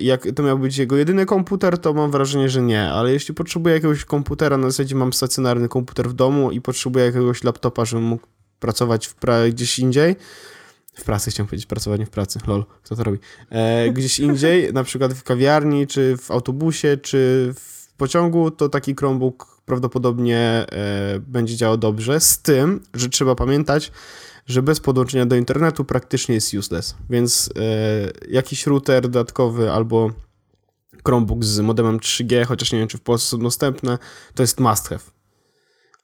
jak 0.00 0.26
to 0.36 0.42
miał 0.42 0.58
być 0.58 0.78
jego 0.78 0.96
jedyny 0.96 1.26
komputer, 1.26 1.78
to 1.78 1.94
mam 1.94 2.10
wrażenie, 2.10 2.48
że 2.48 2.62
nie, 2.62 2.90
ale 2.90 3.12
jeśli 3.12 3.34
potrzebuję 3.34 3.74
jakiegoś 3.74 4.04
komputera, 4.04 4.56
na 4.56 4.70
zasadzie 4.70 4.94
mam 4.94 5.12
stacjonarny 5.12 5.68
komputer 5.68 6.08
w 6.08 6.12
domu 6.12 6.50
i 6.50 6.60
potrzebuję 6.60 7.04
jakiegoś 7.04 7.44
laptopa, 7.44 7.84
żebym 7.84 8.04
mógł 8.04 8.26
pracować 8.60 9.06
w 9.06 9.16
pra- 9.20 9.50
gdzieś 9.50 9.78
indziej, 9.78 10.16
w 10.94 11.04
pracy 11.04 11.30
chciałem 11.30 11.48
powiedzieć, 11.48 11.66
pracowanie 11.66 12.06
w 12.06 12.10
pracy, 12.10 12.38
lol, 12.46 12.64
kto 12.82 12.96
to 12.96 13.04
robi, 13.04 13.18
e, 13.50 13.90
gdzieś 13.90 14.18
indziej, 14.28 14.72
na 14.72 14.84
przykład 14.84 15.12
w 15.12 15.22
kawiarni, 15.22 15.86
czy 15.86 16.16
w 16.16 16.30
autobusie, 16.30 16.96
czy 16.96 17.52
w 17.56 17.92
pociągu, 17.96 18.50
to 18.50 18.68
taki 18.68 18.94
Chromebook 18.94 19.60
prawdopodobnie 19.64 20.38
e, 20.38 20.66
będzie 21.26 21.56
działał 21.56 21.76
dobrze, 21.76 22.20
z 22.20 22.38
tym, 22.38 22.80
że 22.94 23.08
trzeba 23.08 23.34
pamiętać, 23.34 23.92
że 24.46 24.62
bez 24.62 24.80
podłączenia 24.80 25.26
do 25.26 25.36
internetu 25.36 25.84
praktycznie 25.84 26.34
jest 26.34 26.54
useless. 26.54 26.96
Więc 27.10 27.50
e, 27.56 28.30
jakiś 28.30 28.66
router 28.66 29.02
dodatkowy 29.02 29.72
albo 29.72 30.10
Chromebook 31.06 31.44
z 31.44 31.60
modemem 31.60 31.98
3G, 31.98 32.44
chociaż 32.44 32.72
nie 32.72 32.78
wiem, 32.78 32.88
czy 32.88 32.98
w 32.98 33.00
Polsce 33.00 33.28
są 33.28 33.38
dostępne, 33.38 33.98
to 34.34 34.42
jest 34.42 34.60
must 34.60 34.88
have. 34.88 35.00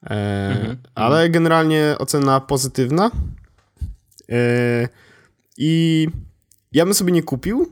E, 0.03 0.49
mhm. 0.49 0.77
Ale 0.95 1.29
generalnie 1.29 1.95
ocena 1.99 2.39
pozytywna. 2.39 3.11
E, 4.29 4.87
I 5.57 6.07
ja 6.71 6.85
bym 6.85 6.93
sobie 6.93 7.11
nie 7.11 7.23
kupił, 7.23 7.67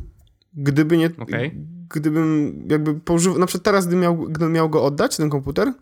gdyby 0.53 0.97
nie. 0.97 1.09
Okay. 1.17 1.51
Gdybym 1.89 2.53
jakby 2.69 2.93
pożył, 2.99 3.39
na 3.39 3.45
przykład 3.45 3.63
teraz, 3.63 3.87
gdybym 3.87 4.01
miał, 4.01 4.17
gdybym 4.17 4.53
miał 4.53 4.69
go 4.69 4.83
oddać, 4.83 5.17
ten 5.17 5.29
komputer, 5.29 5.73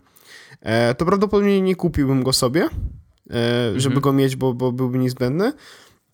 to 0.98 1.04
prawdopodobnie 1.04 1.60
nie 1.60 1.76
kupiłbym 1.76 2.22
go 2.22 2.32
sobie 2.32 2.68
żeby 3.76 3.96
mhm. 3.96 4.00
go 4.00 4.12
mieć, 4.12 4.36
bo, 4.36 4.54
bo 4.54 4.72
byłby 4.72 4.98
niezbędny. 4.98 5.52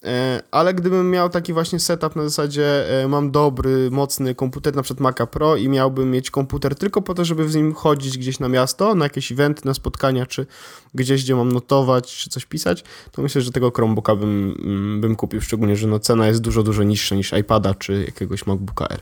E, 0.05 0.43
ale 0.51 0.75
gdybym 0.75 1.11
miał 1.11 1.31
taki 1.31 1.53
właśnie 1.53 1.81
setup 1.81 2.17
na 2.17 2.23
zasadzie 2.23 3.03
e, 3.03 3.09
mam 3.09 3.31
dobry, 3.31 3.91
mocny 3.91 4.35
komputer, 4.35 4.77
na 4.77 4.83
przykład 4.83 5.01
Maca 5.01 5.27
Pro 5.27 5.57
i 5.57 5.69
miałbym 5.69 6.11
mieć 6.11 6.31
komputer 6.31 6.75
tylko 6.75 7.03
po 7.03 7.15
to, 7.15 7.25
żeby 7.25 7.49
z 7.49 7.55
nim 7.55 7.75
chodzić 7.75 8.19
gdzieś 8.19 8.39
na 8.39 8.49
miasto, 8.49 8.95
na 8.95 9.05
jakieś 9.05 9.33
eventy, 9.33 9.63
na 9.65 9.75
spotkania, 9.75 10.27
czy 10.27 10.47
gdzieś, 10.95 11.25
gdzie 11.25 11.35
mam 11.35 11.53
notować, 11.53 12.17
czy 12.17 12.31
coś 12.31 12.47
pisać, 12.47 12.85
to 13.13 13.23
myślę, 13.23 13.43
że 13.43 13.53
tego 13.53 13.71
Chromebooka 13.71 14.17
bym, 14.17 14.55
mm, 14.65 15.01
bym 15.01 15.17
kupił, 15.17 15.41
szczególnie, 15.41 15.77
że 15.77 15.87
no 15.87 15.99
cena 15.99 16.27
jest 16.27 16.41
dużo, 16.41 16.63
dużo 16.63 16.83
niższa 16.83 17.15
niż 17.15 17.33
iPada, 17.33 17.75
czy 17.75 18.05
jakiegoś 18.07 18.47
MacBooka 18.47 18.89
Air. 18.89 19.01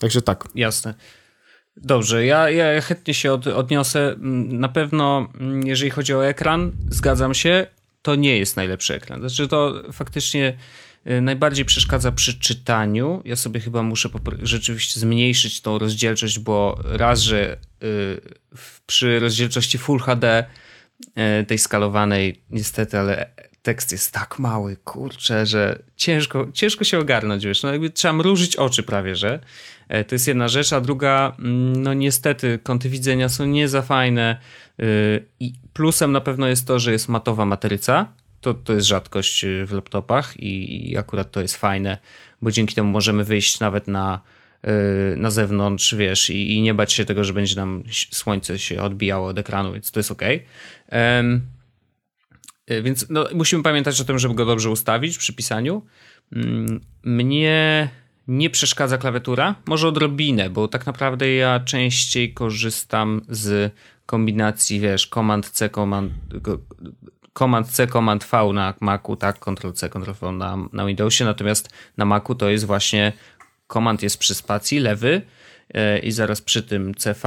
Także 0.00 0.22
tak. 0.22 0.48
Jasne. 0.54 0.94
Dobrze, 1.76 2.26
ja, 2.26 2.50
ja 2.50 2.80
chętnie 2.80 3.14
się 3.14 3.32
od, 3.32 3.46
odniosę. 3.46 4.12
Mm, 4.12 4.60
na 4.60 4.68
pewno, 4.68 5.28
mm, 5.40 5.66
jeżeli 5.66 5.90
chodzi 5.90 6.14
o 6.14 6.26
ekran, 6.26 6.72
zgadzam 6.90 7.34
się, 7.34 7.66
to 8.02 8.14
nie 8.14 8.38
jest 8.38 8.56
najlepszy 8.56 8.94
ekran. 8.94 9.20
Znaczy, 9.20 9.48
to 9.48 9.82
faktycznie 9.92 10.56
y, 11.06 11.20
najbardziej 11.20 11.64
przeszkadza 11.64 12.12
przy 12.12 12.38
czytaniu. 12.38 13.22
Ja 13.24 13.36
sobie 13.36 13.60
chyba 13.60 13.82
muszę 13.82 14.08
rzeczywiście 14.42 15.00
zmniejszyć 15.00 15.60
tą 15.60 15.78
rozdzielczość, 15.78 16.38
bo 16.38 16.78
raz, 16.84 17.20
że 17.20 17.56
y, 17.82 18.20
przy 18.86 19.18
rozdzielczości 19.20 19.78
Full 19.78 19.98
HD 19.98 20.44
y, 21.40 21.46
tej 21.46 21.58
skalowanej, 21.58 22.42
niestety, 22.50 22.98
ale 22.98 23.30
tekst 23.62 23.92
jest 23.92 24.12
tak 24.12 24.38
mały, 24.38 24.76
kurczę, 24.76 25.46
że 25.46 25.82
ciężko, 25.96 26.46
ciężko 26.52 26.84
się 26.84 26.98
ogarnąć, 26.98 27.44
wiesz, 27.44 27.62
no 27.62 27.72
jakby 27.72 27.90
trzeba 27.90 28.14
mrużyć 28.14 28.56
oczy 28.56 28.82
prawie, 28.82 29.16
że 29.16 29.40
to 29.88 30.14
jest 30.14 30.28
jedna 30.28 30.48
rzecz, 30.48 30.72
a 30.72 30.80
druga, 30.80 31.36
mm, 31.38 31.82
no 31.82 31.94
niestety 31.94 32.58
kąty 32.62 32.88
widzenia 32.88 33.28
są 33.28 33.46
nie 33.46 33.68
za 33.68 33.82
fajne 33.82 34.36
y, 34.80 35.26
i 35.40 35.52
plusem 35.72 36.12
na 36.12 36.20
pewno 36.20 36.46
jest 36.46 36.66
to, 36.66 36.78
że 36.78 36.92
jest 36.92 37.08
matowa 37.08 37.46
matryca, 37.46 38.12
to, 38.40 38.54
to 38.54 38.72
jest 38.72 38.86
rzadkość 38.86 39.44
y, 39.44 39.66
w 39.66 39.72
laptopach 39.72 40.34
i, 40.36 40.96
akurat 40.98 41.30
to 41.30 41.40
jest 41.40 41.56
fajne, 41.56 41.98
bo 42.42 42.50
dzięki 42.50 42.74
temu 42.74 42.90
możemy 42.90 43.24
wyjść 43.24 43.60
nawet 43.60 43.88
na 43.88 44.20
y, 44.64 45.16
na 45.16 45.30
zewnątrz, 45.30 45.94
wiesz, 45.94 46.30
i, 46.30 46.54
i, 46.56 46.62
nie 46.62 46.74
bać 46.74 46.92
się 46.92 47.04
tego, 47.04 47.24
że 47.24 47.32
będzie 47.32 47.56
nam 47.56 47.82
słońce 48.10 48.58
się 48.58 48.82
odbijało 48.82 49.28
od 49.28 49.38
ekranu, 49.38 49.72
więc 49.72 49.90
to 49.90 50.00
jest 50.00 50.10
ok. 50.10 50.22
Um, 50.92 51.42
więc 52.82 53.06
no, 53.10 53.28
musimy 53.34 53.62
pamiętać 53.62 54.00
o 54.00 54.04
tym, 54.04 54.18
żeby 54.18 54.34
go 54.34 54.44
dobrze 54.44 54.70
ustawić 54.70 55.18
przy 55.18 55.32
pisaniu. 55.32 55.82
Mm, 56.32 56.80
mnie 57.02 57.88
nie 58.28 58.50
przeszkadza 58.50 58.98
klawiatura. 58.98 59.54
Może 59.66 59.88
odrobinę, 59.88 60.50
bo 60.50 60.68
tak 60.68 60.86
naprawdę 60.86 61.34
ja 61.34 61.60
częściej 61.60 62.34
korzystam 62.34 63.20
z 63.28 63.72
kombinacji, 64.06 64.80
wiesz, 64.80 65.06
Command 65.06 65.50
C, 65.50 65.70
Command, 65.70 66.12
Command 67.38 67.68
C, 67.68 67.86
Command 67.86 68.24
V 68.24 68.52
na 68.52 68.74
Macu, 68.80 69.16
tak, 69.16 69.38
Ctrl 69.38 69.72
C, 69.72 69.88
Ctrl 69.88 70.12
V 70.20 70.32
na, 70.32 70.58
na 70.72 70.86
Windowsie, 70.86 71.24
natomiast 71.24 71.70
na 71.96 72.04
Macu 72.04 72.34
to 72.34 72.50
jest 72.50 72.64
właśnie 72.64 73.12
Command 73.72 74.02
jest 74.02 74.18
przy 74.18 74.34
spacji, 74.34 74.78
lewy 74.78 75.22
e, 75.74 75.98
i 75.98 76.12
zaraz 76.12 76.40
przy 76.42 76.62
tym 76.62 76.92
CV. 76.98 77.20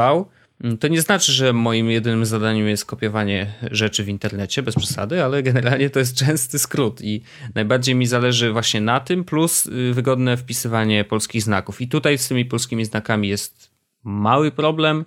Mm, 0.64 0.78
to 0.78 0.88
nie 0.88 1.02
znaczy, 1.02 1.32
że 1.32 1.54
moim 1.54 1.92
jedynym 1.92 2.26
zadaniem 2.26 2.68
jest 2.68 2.86
kopiowanie 2.86 3.54
rzeczy 3.72 4.04
w 4.04 4.10
internecie, 4.10 4.64
bez 4.64 4.76
przesady, 4.76 5.24
ale 5.24 5.44
generalnie 5.44 5.90
to 5.90 6.00
jest 6.00 6.18
częsty 6.18 6.60
skrót 6.60 7.02
i 7.02 7.22
najbardziej 7.56 7.96
mi 7.96 8.08
zależy 8.08 8.52
właśnie 8.52 8.82
na 8.82 9.00
tym, 9.00 9.24
plus 9.24 9.66
y, 9.66 9.94
wygodne 9.94 10.38
wpisywanie 10.38 11.04
polskich 11.04 11.44
znaków. 11.44 11.82
I 11.82 11.88
tutaj 11.88 12.18
z 12.18 12.28
tymi 12.28 12.46
polskimi 12.46 12.86
znakami 12.86 13.28
jest 13.28 13.72
mały 14.04 14.52
problem, 14.52 15.06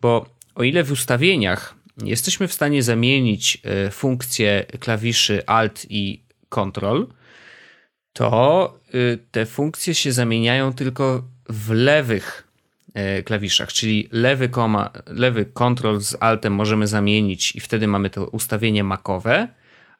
bo 0.00 0.26
o 0.54 0.62
ile 0.62 0.84
w 0.84 0.92
ustawieniach 0.92 1.74
jesteśmy 2.02 2.48
w 2.48 2.52
stanie 2.52 2.82
zamienić 2.82 3.58
y, 3.86 3.90
funkcje 3.90 4.66
klawiszy 4.80 5.46
Alt 5.46 5.86
i 5.90 6.22
Ctrl, 6.48 7.06
to 8.12 8.78
y, 8.94 9.18
te 9.30 9.46
funkcje 9.46 9.94
się 9.94 10.12
zamieniają 10.12 10.72
tylko 10.72 11.24
w 11.48 11.70
lewych 11.70 12.43
klawiszach, 13.24 13.72
czyli 13.72 14.08
lewy, 14.12 14.48
koma, 14.48 14.90
lewy 15.06 15.46
Ctrl 15.54 15.98
z 16.00 16.16
Altem 16.20 16.52
możemy 16.52 16.86
zamienić 16.86 17.56
i 17.56 17.60
wtedy 17.60 17.86
mamy 17.86 18.10
to 18.10 18.26
ustawienie 18.26 18.84
makowe, 18.84 19.48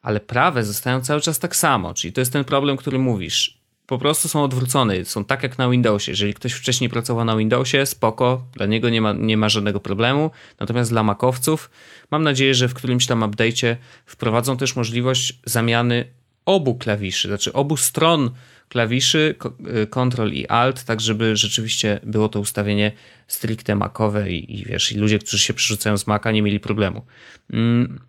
ale 0.01 0.19
prawe 0.19 0.63
zostają 0.63 1.01
cały 1.01 1.21
czas 1.21 1.39
tak 1.39 1.55
samo, 1.55 1.93
czyli 1.93 2.13
to 2.13 2.21
jest 2.21 2.33
ten 2.33 2.43
problem, 2.43 2.77
który 2.77 2.99
mówisz. 2.99 3.65
Po 3.85 3.97
prostu 3.97 4.27
są 4.27 4.43
odwrócone, 4.43 5.05
są 5.05 5.25
tak 5.25 5.43
jak 5.43 5.57
na 5.57 5.69
Windowsie. 5.69 6.11
Jeżeli 6.11 6.33
ktoś 6.33 6.53
wcześniej 6.53 6.89
pracował 6.89 7.25
na 7.25 7.37
Windowsie, 7.37 7.85
spoko, 7.85 8.45
dla 8.53 8.65
niego 8.65 8.89
nie 8.89 9.01
ma, 9.01 9.13
nie 9.13 9.37
ma 9.37 9.49
żadnego 9.49 9.79
problemu. 9.79 10.31
Natomiast 10.59 10.91
dla 10.91 11.03
makowców 11.03 11.69
mam 12.11 12.23
nadzieję, 12.23 12.53
że 12.53 12.67
w 12.67 12.73
którymś 12.73 13.05
tam 13.05 13.19
update'cie 13.19 13.75
wprowadzą 14.05 14.57
też 14.57 14.75
możliwość 14.75 15.39
zamiany 15.45 16.05
obu 16.45 16.75
klawiszy, 16.75 17.27
znaczy 17.27 17.53
obu 17.53 17.77
stron 17.77 18.31
klawiszy 18.69 19.35
y, 19.83 19.87
Ctrl 19.87 20.33
i 20.33 20.47
Alt, 20.47 20.83
tak 20.83 21.01
żeby 21.01 21.35
rzeczywiście 21.35 21.99
było 22.03 22.29
to 22.29 22.39
ustawienie 22.39 22.91
stricte 23.27 23.75
makowe 23.75 24.31
i, 24.31 24.59
i 24.59 24.65
wiesz, 24.65 24.91
i 24.91 24.97
ludzie, 24.97 25.19
którzy 25.19 25.39
się 25.39 25.53
przerzucają 25.53 25.97
z 25.97 26.07
Maca 26.07 26.31
nie 26.31 26.41
mieli 26.41 26.59
problemu. 26.59 27.05
Mm, 27.53 27.99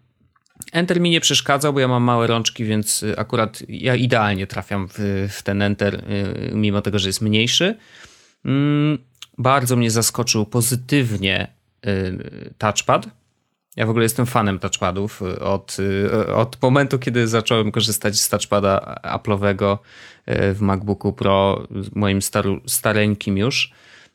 enter 0.72 1.00
mi 1.00 1.10
nie 1.10 1.20
przeszkadzał, 1.20 1.72
bo 1.72 1.80
ja 1.80 1.88
mam 1.88 2.02
małe 2.02 2.26
rączki, 2.26 2.64
więc 2.64 3.02
y, 3.02 3.18
akurat 3.18 3.62
ja 3.68 3.94
idealnie 3.94 4.46
trafiam 4.46 4.88
w, 4.88 5.28
w 5.30 5.42
ten 5.42 5.62
Enter, 5.62 5.94
y, 5.94 6.50
mimo 6.54 6.82
tego, 6.82 6.98
że 6.98 7.08
jest 7.08 7.20
mniejszy. 7.20 7.76
Mm, 8.44 8.98
bardzo 9.38 9.76
mnie 9.76 9.90
zaskoczył 9.90 10.46
pozytywnie 10.46 11.56
touchpad 12.58 13.08
ja 13.76 13.86
w 13.86 13.90
ogóle 13.90 14.02
jestem 14.02 14.26
fanem 14.26 14.58
touchpadów 14.58 15.22
y, 15.22 15.40
od, 15.40 15.76
y, 15.78 16.34
od 16.34 16.62
momentu, 16.62 16.98
kiedy 16.98 17.28
zacząłem 17.28 17.72
korzystać 17.72 18.20
z 18.20 18.28
touchpada 18.28 19.00
Apple'owego 19.02 19.78
y, 20.28 20.54
w 20.54 20.60
MacBooku 20.60 21.12
Pro, 21.12 21.66
moim 21.94 22.22
staru, 22.22 22.60
stareńkim 22.66 23.38
już. 23.38 23.72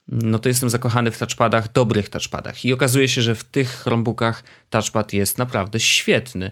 No 0.07 0.39
to 0.39 0.49
jestem 0.49 0.69
zakochany 0.69 1.11
w 1.11 1.17
touchpadach, 1.17 1.71
dobrych 1.71 2.09
touchpadach. 2.09 2.65
I 2.65 2.73
okazuje 2.73 3.07
się, 3.07 3.21
że 3.21 3.35
w 3.35 3.43
tych 3.43 3.69
Chromebookach 3.69 4.43
touchpad 4.69 5.13
jest 5.13 5.37
naprawdę 5.37 5.79
świetny. 5.79 6.51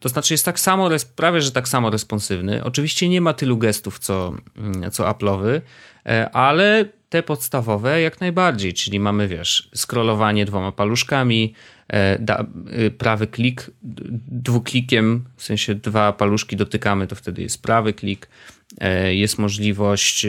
To 0.00 0.08
znaczy 0.08 0.34
jest 0.34 0.44
tak 0.44 0.60
samo, 0.60 0.90
prawie 1.16 1.40
że 1.40 1.52
tak 1.52 1.68
samo 1.68 1.90
responsywny. 1.90 2.64
Oczywiście 2.64 3.08
nie 3.08 3.20
ma 3.20 3.32
tylu 3.32 3.58
gestów 3.58 3.98
co, 3.98 4.34
mm, 4.56 4.90
co 4.90 5.04
Apple'owy, 5.04 5.60
ale 6.32 6.84
te 7.08 7.22
podstawowe 7.22 8.00
jak 8.00 8.20
najbardziej, 8.20 8.74
czyli 8.74 9.00
mamy, 9.00 9.28
wiesz, 9.28 9.70
scrollowanie 9.74 10.44
dwoma 10.44 10.72
paluszkami, 10.72 11.54
da, 12.18 12.46
y, 12.78 12.90
prawy 12.90 13.26
klik 13.26 13.70
dwuklikiem, 14.28 15.24
w 15.36 15.44
sensie 15.44 15.74
dwa 15.74 16.12
paluszki 16.12 16.56
dotykamy, 16.56 17.06
to 17.06 17.16
wtedy 17.16 17.42
jest 17.42 17.62
prawy 17.62 17.92
klik. 17.92 18.28
E, 18.78 19.14
jest 19.14 19.38
możliwość 19.38 20.26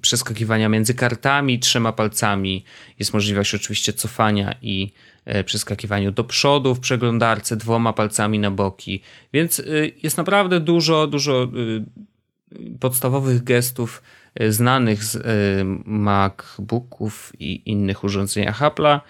przeskakiwania 0.00 0.68
między 0.68 0.94
kartami 0.94 1.58
trzema 1.58 1.92
palcami. 1.92 2.64
Jest 2.98 3.14
możliwość 3.14 3.54
oczywiście 3.54 3.92
cofania 3.92 4.54
i 4.62 4.92
e, 5.24 5.44
przeskakiwania 5.44 6.10
do 6.10 6.24
przodu 6.24 6.74
w 6.74 6.80
przeglądarce 6.80 7.56
dwoma 7.56 7.92
palcami 7.92 8.38
na 8.38 8.50
boki. 8.50 9.02
Więc 9.32 9.62
jest 10.02 10.16
naprawdę 10.16 10.60
dużo, 10.60 11.06
dużo 11.06 11.48
podstawowych 12.80 13.44
gestów 13.44 14.02
znanych 14.48 15.04
z 15.04 15.18
MacBooków 15.84 17.32
i 17.38 17.70
innych 17.70 18.04
urządzeniach 18.04 18.60
Apple'a. 18.60 19.00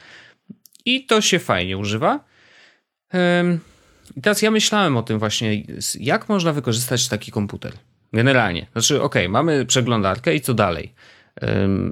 I 0.85 1.07
to 1.07 1.21
się 1.21 1.39
fajnie 1.39 1.79
używa. 1.79 2.25
I 4.17 4.21
teraz 4.21 4.43
ja 4.43 4.51
myślałem 4.51 4.97
o 4.97 5.03
tym 5.03 5.19
właśnie, 5.19 5.63
jak 6.01 6.29
można 6.29 6.53
wykorzystać 6.53 7.09
taki 7.09 7.33
komputer. 7.33 7.73
Generalnie. 8.13 8.67
Znaczy, 8.73 9.03
ok, 9.03 9.15
mamy 9.29 9.67
przeglądarkę 9.67 10.35
i 10.35 10.41
co 10.41 10.55
dalej? 10.55 10.95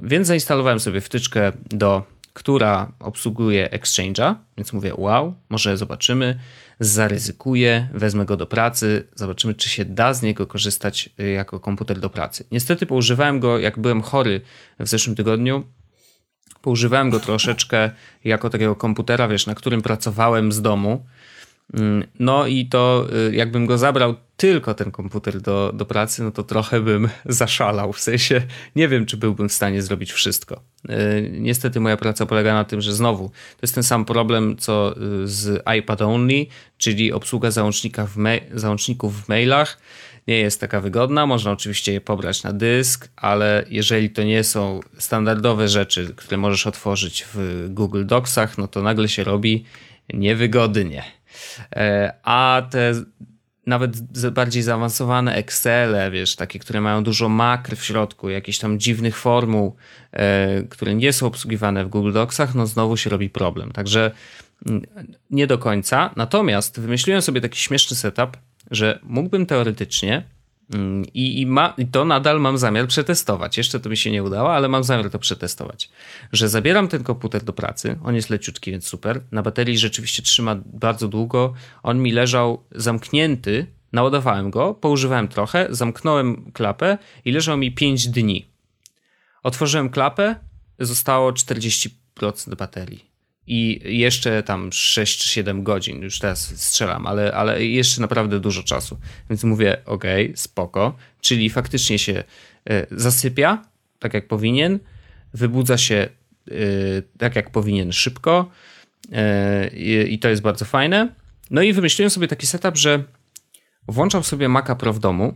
Więc 0.03 0.27
zainstalowałem 0.27 0.79
sobie 0.79 1.01
wtyczkę 1.01 1.51
do, 1.69 2.03
która 2.33 2.91
obsługuje 2.99 3.69
Exchange'a, 3.69 4.35
więc 4.57 4.73
mówię, 4.73 4.93
wow, 4.97 5.35
może 5.49 5.77
zobaczymy, 5.77 6.39
zaryzykuję, 6.79 7.87
wezmę 7.93 8.25
go 8.25 8.37
do 8.37 8.47
pracy, 8.47 9.07
zobaczymy, 9.15 9.53
czy 9.53 9.69
się 9.69 9.85
da 9.85 10.13
z 10.13 10.21
niego 10.21 10.47
korzystać 10.47 11.09
y, 11.19 11.29
jako 11.29 11.59
komputer 11.59 11.99
do 11.99 12.09
pracy. 12.09 12.45
Niestety 12.51 12.85
poużywałem 12.85 13.39
go, 13.39 13.59
jak 13.59 13.79
byłem 13.79 14.01
chory 14.01 14.41
w 14.79 14.87
zeszłym 14.87 15.15
tygodniu, 15.15 15.63
Poużywałem 16.61 17.09
go 17.09 17.19
troszeczkę 17.19 17.91
jako 18.23 18.49
takiego 18.49 18.75
komputera, 18.75 19.27
wiesz, 19.27 19.47
na 19.47 19.55
którym 19.55 19.81
pracowałem 19.81 20.51
z 20.51 20.61
domu. 20.61 21.05
Mm, 21.73 22.03
no 22.19 22.47
i 22.47 22.65
to 22.65 23.07
y, 23.29 23.35
jakbym 23.35 23.65
go 23.65 23.77
zabrał 23.77 24.15
tylko 24.37 24.73
ten 24.73 24.91
komputer 24.91 25.41
do, 25.41 25.71
do 25.73 25.85
pracy, 25.85 26.23
no 26.23 26.31
to 26.31 26.43
trochę 26.43 26.81
bym 26.81 27.09
zaszalał. 27.25 27.93
W 27.93 27.99
sensie 27.99 28.41
nie 28.75 28.87
wiem, 28.87 29.05
czy 29.05 29.17
byłbym 29.17 29.49
w 29.49 29.53
stanie 29.53 29.81
zrobić 29.81 30.11
wszystko. 30.11 30.61
Y, 30.89 31.31
niestety 31.33 31.79
moja 31.79 31.97
praca 31.97 32.25
polega 32.25 32.53
na 32.53 32.63
tym, 32.63 32.81
że 32.81 32.93
znowu 32.93 33.29
to 33.29 33.59
jest 33.61 33.75
ten 33.75 33.83
sam 33.83 34.05
problem 34.05 34.57
co 34.57 34.95
y, 35.23 35.27
z 35.27 35.63
iPad 35.79 36.01
Only, 36.01 36.45
czyli 36.77 37.11
obsługa 37.11 37.51
załącznika 37.51 38.07
w 38.15 38.17
załączników 38.53 39.23
w 39.25 39.29
mailach 39.29 39.77
nie 40.31 40.39
jest 40.39 40.59
taka 40.59 40.81
wygodna. 40.81 41.25
Można 41.25 41.51
oczywiście 41.51 41.93
je 41.93 42.01
pobrać 42.01 42.43
na 42.43 42.53
dysk, 42.53 43.09
ale 43.15 43.65
jeżeli 43.69 44.09
to 44.09 44.23
nie 44.23 44.43
są 44.43 44.79
standardowe 44.97 45.67
rzeczy, 45.67 46.13
które 46.15 46.37
możesz 46.37 46.67
otworzyć 46.67 47.25
w 47.33 47.67
Google 47.69 48.05
Docsach, 48.05 48.57
no 48.57 48.67
to 48.67 48.81
nagle 48.81 49.07
się 49.09 49.23
robi 49.23 49.65
niewygodnie. 50.13 51.03
E, 51.75 52.13
a 52.23 52.67
te 52.71 52.93
nawet 53.65 54.01
bardziej 54.31 54.63
zaawansowane 54.63 55.35
Excele, 55.35 56.11
wiesz, 56.11 56.35
takie, 56.35 56.59
które 56.59 56.81
mają 56.81 57.03
dużo 57.03 57.29
makr 57.29 57.75
w 57.75 57.83
środku, 57.83 58.29
jakichś 58.29 58.57
tam 58.57 58.79
dziwnych 58.79 59.17
formuł, 59.17 59.75
e, 60.11 60.63
które 60.63 60.95
nie 60.95 61.13
są 61.13 61.27
obsługiwane 61.27 61.85
w 61.85 61.89
Google 61.89 62.11
Docsach, 62.11 62.55
no 62.55 62.67
znowu 62.67 62.97
się 62.97 63.09
robi 63.09 63.29
problem. 63.29 63.71
Także 63.71 64.11
mm, 64.65 64.85
nie 65.29 65.47
do 65.47 65.57
końca. 65.57 66.09
Natomiast 66.15 66.79
wymyśliłem 66.79 67.21
sobie 67.21 67.41
taki 67.41 67.59
śmieszny 67.59 67.97
setup, 67.97 68.37
że 68.71 68.99
mógłbym 69.03 69.45
teoretycznie 69.45 70.23
mm, 70.73 71.05
i, 71.13 71.41
i, 71.41 71.45
ma, 71.45 71.73
i 71.77 71.87
to 71.87 72.05
nadal 72.05 72.41
mam 72.41 72.57
zamiar 72.57 72.87
przetestować. 72.87 73.57
Jeszcze 73.57 73.79
to 73.79 73.89
mi 73.89 73.97
się 73.97 74.11
nie 74.11 74.23
udało, 74.23 74.53
ale 74.53 74.67
mam 74.67 74.83
zamiar 74.83 75.09
to 75.09 75.19
przetestować. 75.19 75.89
Że 76.31 76.49
zabieram 76.49 76.87
ten 76.87 77.03
komputer 77.03 77.43
do 77.43 77.53
pracy, 77.53 77.99
on 78.03 78.15
jest 78.15 78.29
leciutki, 78.29 78.71
więc 78.71 78.87
super. 78.87 79.21
Na 79.31 79.41
baterii 79.41 79.77
rzeczywiście 79.77 80.23
trzyma 80.23 80.55
bardzo 80.65 81.07
długo. 81.07 81.53
On 81.83 82.01
mi 82.01 82.11
leżał 82.11 82.63
zamknięty, 82.71 83.67
naładowałem 83.93 84.51
go, 84.51 84.73
poużywałem 84.73 85.27
trochę, 85.27 85.67
zamknąłem 85.69 86.51
klapę 86.51 86.97
i 87.25 87.31
leżał 87.31 87.57
mi 87.57 87.71
5 87.71 88.07
dni. 88.07 88.47
Otworzyłem 89.43 89.89
klapę, 89.89 90.35
zostało 90.79 91.31
40% 91.31 92.55
baterii 92.55 93.10
i 93.47 93.81
jeszcze 93.83 94.43
tam 94.43 94.71
6 94.71 95.19
czy 95.19 95.27
7 95.27 95.63
godzin, 95.63 96.01
już 96.01 96.19
teraz 96.19 96.61
strzelam, 96.61 97.07
ale, 97.07 97.33
ale 97.33 97.65
jeszcze 97.65 98.01
naprawdę 98.01 98.39
dużo 98.39 98.63
czasu. 98.63 98.97
Więc 99.29 99.43
mówię, 99.43 99.77
ok, 99.85 100.03
spoko, 100.35 100.95
czyli 101.21 101.49
faktycznie 101.49 101.99
się 101.99 102.23
e, 102.69 102.87
zasypia, 102.91 103.65
tak 103.99 104.13
jak 104.13 104.27
powinien, 104.27 104.79
wybudza 105.33 105.77
się 105.77 105.95
e, 105.95 106.53
tak 107.17 107.35
jak 107.35 107.51
powinien 107.51 107.91
szybko 107.91 108.49
e, 109.11 109.67
i 110.07 110.19
to 110.19 110.29
jest 110.29 110.41
bardzo 110.41 110.65
fajne. 110.65 111.09
No 111.51 111.61
i 111.61 111.73
wymyśliłem 111.73 112.09
sobie 112.09 112.27
taki 112.27 112.47
setup, 112.47 112.77
że 112.77 113.03
włączam 113.87 114.23
sobie 114.23 114.49
Maca 114.49 114.75
Pro 114.75 114.93
w 114.93 114.99
domu, 114.99 115.33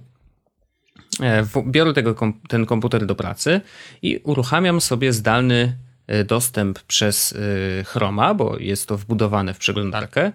biorę 1.67 1.93
tego, 1.93 2.15
ten 2.49 2.65
komputer 2.65 3.05
do 3.05 3.15
pracy 3.15 3.61
i 4.01 4.19
uruchamiam 4.23 4.81
sobie 4.81 5.13
zdalny 5.13 5.77
dostęp 6.25 6.79
przez 6.79 7.33
e, 7.79 7.83
Chroma, 7.83 8.33
bo 8.33 8.57
jest 8.59 8.87
to 8.87 8.97
wbudowane 8.97 9.53
w 9.53 9.57
przeglądarkę 9.57 10.31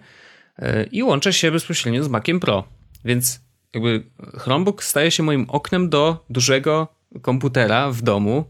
e, 0.58 0.84
i 0.84 1.02
łączę 1.02 1.32
się 1.32 1.50
bezpośrednio 1.50 2.04
z 2.04 2.08
Maciem 2.08 2.40
Pro. 2.40 2.64
Więc 3.04 3.40
jakby 3.74 4.02
Chromebook 4.38 4.84
staje 4.84 5.10
się 5.10 5.22
moim 5.22 5.50
oknem 5.50 5.88
do 5.88 6.24
dużego 6.30 6.88
komputera 7.22 7.90
w 7.90 8.02
domu, 8.02 8.44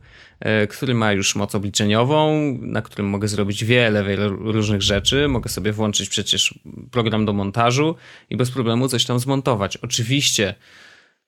który 0.71 0.95
ma 0.95 1.13
już 1.13 1.37
moc 1.37 1.55
obliczeniową, 1.55 2.59
na 2.61 2.83
którym 2.83 3.07
mogę 3.07 3.29
zrobić 3.29 3.65
wiele, 3.65 4.05
wiele 4.05 4.29
różnych 4.29 4.83
rzeczy. 4.83 5.29
Mogę 5.29 5.51
sobie 5.51 5.73
włączyć 5.73 6.09
przecież 6.09 6.55
program 6.91 7.25
do 7.25 7.33
montażu 7.33 7.95
i 8.31 8.37
bez 8.37 8.51
problemu 8.51 8.89
coś 8.89 9.05
tam 9.05 9.19
zmontować. 9.19 9.77
Oczywiście 9.77 10.55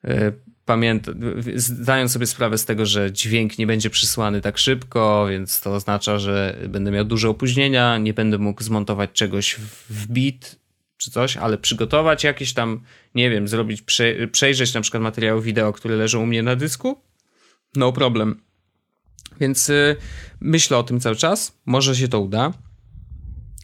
e, 0.05 0.31
pamięta, 0.65 1.11
zdając 1.55 2.11
sobie 2.11 2.25
sprawę 2.25 2.57
z 2.57 2.65
tego, 2.65 2.85
że 2.85 3.11
dźwięk 3.11 3.57
nie 3.57 3.67
będzie 3.67 3.89
przysłany 3.89 4.41
tak 4.41 4.57
szybko, 4.57 5.27
więc 5.29 5.61
to 5.61 5.73
oznacza, 5.73 6.19
że 6.19 6.57
będę 6.69 6.91
miał 6.91 7.05
duże 7.05 7.29
opóźnienia, 7.29 7.97
nie 7.97 8.13
będę 8.13 8.37
mógł 8.37 8.63
zmontować 8.63 9.11
czegoś 9.11 9.55
w 9.89 10.07
bit 10.07 10.63
czy 10.97 11.11
coś, 11.11 11.37
ale 11.37 11.57
przygotować 11.57 12.23
jakieś 12.23 12.53
tam, 12.53 12.81
nie 13.15 13.29
wiem, 13.29 13.47
zrobić, 13.47 13.83
przejrzeć 14.31 14.73
na 14.73 14.81
przykład 14.81 15.03
materiały 15.03 15.41
wideo, 15.41 15.73
które 15.73 15.95
leżą 15.95 16.23
u 16.23 16.25
mnie 16.25 16.43
na 16.43 16.55
dysku, 16.55 17.01
no 17.75 17.93
problem. 17.93 18.41
Więc 19.39 19.69
y, 19.69 19.95
myślę 20.39 20.77
o 20.77 20.83
tym 20.83 20.99
cały 20.99 21.15
czas, 21.15 21.59
może 21.65 21.95
się 21.95 22.07
to 22.07 22.19
uda. 22.19 22.53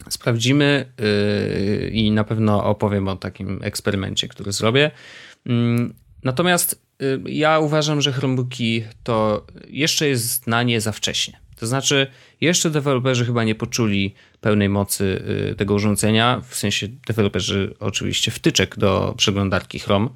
Sprawdzimy 0.08 0.92
yy, 1.82 1.90
i 1.90 2.10
na 2.10 2.24
pewno 2.24 2.64
opowiem 2.64 3.08
o 3.08 3.16
takim 3.16 3.60
eksperymencie, 3.62 4.28
który 4.28 4.52
zrobię. 4.52 4.90
Yy, 5.46 5.54
natomiast 6.24 6.90
Y, 7.02 7.20
ja 7.26 7.58
uważam, 7.58 8.00
że 8.00 8.12
Chromebooki 8.12 8.84
to 9.02 9.46
jeszcze 9.68 10.08
jest 10.08 10.46
na 10.46 10.62
nie 10.62 10.80
za 10.80 10.92
wcześnie. 10.92 11.40
To 11.56 11.66
znaczy, 11.66 12.06
jeszcze 12.40 12.70
deweloperzy 12.70 13.26
chyba 13.26 13.44
nie 13.44 13.54
poczuli 13.54 14.14
pełnej 14.40 14.68
mocy 14.68 15.22
y, 15.52 15.54
tego 15.54 15.74
urządzenia, 15.74 16.42
w 16.48 16.54
sensie 16.54 16.88
deweloperzy 17.06 17.74
oczywiście 17.80 18.30
wtyczek 18.30 18.78
do 18.78 19.14
przeglądarki 19.16 19.78
Chrome. 19.78 20.08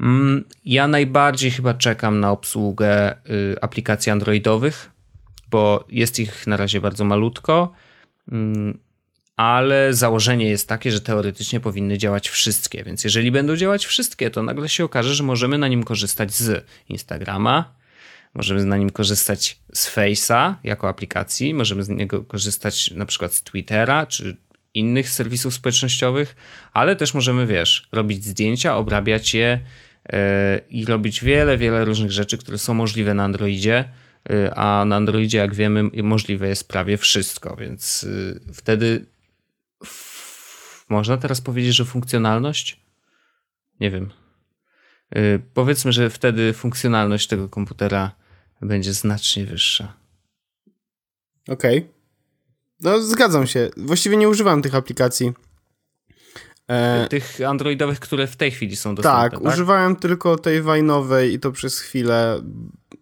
Mm, 0.00 0.44
ja 0.64 0.88
najbardziej 0.88 1.50
chyba 1.50 1.74
czekam 1.74 2.20
na 2.20 2.30
obsługę 2.30 3.16
y, 3.30 3.56
aplikacji 3.60 4.12
androidowych, 4.12 4.90
bo 5.50 5.84
jest 5.88 6.18
ich 6.18 6.46
na 6.46 6.56
razie 6.56 6.80
bardzo 6.80 7.04
malutko. 7.04 7.72
Ale 9.40 9.94
założenie 9.94 10.48
jest 10.48 10.68
takie, 10.68 10.92
że 10.92 11.00
teoretycznie 11.00 11.60
powinny 11.60 11.98
działać 11.98 12.28
wszystkie, 12.28 12.84
więc 12.84 13.04
jeżeli 13.04 13.30
będą 13.30 13.56
działać 13.56 13.86
wszystkie, 13.86 14.30
to 14.30 14.42
nagle 14.42 14.68
się 14.68 14.84
okaże, 14.84 15.14
że 15.14 15.22
możemy 15.22 15.58
na 15.58 15.68
nim 15.68 15.84
korzystać 15.84 16.34
z 16.34 16.66
Instagrama, 16.88 17.74
możemy 18.34 18.64
na 18.64 18.76
nim 18.76 18.90
korzystać 18.90 19.58
z 19.72 19.96
Face'a 19.96 20.54
jako 20.64 20.88
aplikacji, 20.88 21.54
możemy 21.54 21.82
z 21.82 21.88
niego 21.88 22.24
korzystać 22.24 22.90
na 22.90 23.06
przykład 23.06 23.34
z 23.34 23.42
Twittera 23.42 24.06
czy 24.06 24.36
innych 24.74 25.08
serwisów 25.08 25.54
społecznościowych, 25.54 26.36
ale 26.72 26.96
też 26.96 27.14
możemy, 27.14 27.46
wiesz, 27.46 27.88
robić 27.92 28.24
zdjęcia, 28.24 28.76
obrabiać 28.76 29.34
je 29.34 29.60
yy, 30.12 30.18
i 30.70 30.84
robić 30.84 31.24
wiele, 31.24 31.58
wiele 31.58 31.84
różnych 31.84 32.12
rzeczy, 32.12 32.38
które 32.38 32.58
są 32.58 32.74
możliwe 32.74 33.14
na 33.14 33.24
Androidzie 33.24 33.84
e, 34.30 34.54
a 34.54 34.84
na 34.84 34.96
Androidzie, 34.96 35.38
jak 35.38 35.54
wiemy, 35.54 35.84
możliwe 36.02 36.48
jest 36.48 36.68
prawie 36.68 36.96
wszystko, 36.96 37.56
więc 37.56 38.06
e, 38.48 38.54
wtedy 38.54 39.06
można 40.90 41.16
teraz 41.16 41.40
powiedzieć, 41.40 41.76
że 41.76 41.84
funkcjonalność? 41.84 42.80
Nie 43.80 43.90
wiem. 43.90 44.10
Yy, 45.14 45.42
powiedzmy, 45.54 45.92
że 45.92 46.10
wtedy 46.10 46.52
funkcjonalność 46.52 47.26
tego 47.26 47.48
komputera 47.48 48.12
będzie 48.62 48.92
znacznie 48.92 49.46
wyższa. 49.46 49.94
Okej. 51.48 51.78
Okay. 51.78 51.90
No, 52.80 53.02
zgadzam 53.02 53.46
się. 53.46 53.70
Właściwie 53.76 54.16
nie 54.16 54.28
używam 54.28 54.62
tych 54.62 54.74
aplikacji. 54.74 55.32
E... 56.68 57.06
Tych 57.08 57.40
androidowych, 57.40 58.00
które 58.00 58.26
w 58.26 58.36
tej 58.36 58.50
chwili 58.50 58.76
są 58.76 58.94
dostępne. 58.94 59.20
Tak, 59.20 59.32
tak? 59.32 59.52
używałem 59.52 59.96
tylko 59.96 60.38
tej 60.38 60.62
wajnowej 60.62 61.34
i 61.34 61.40
to 61.40 61.52
przez 61.52 61.80
chwilę. 61.80 62.42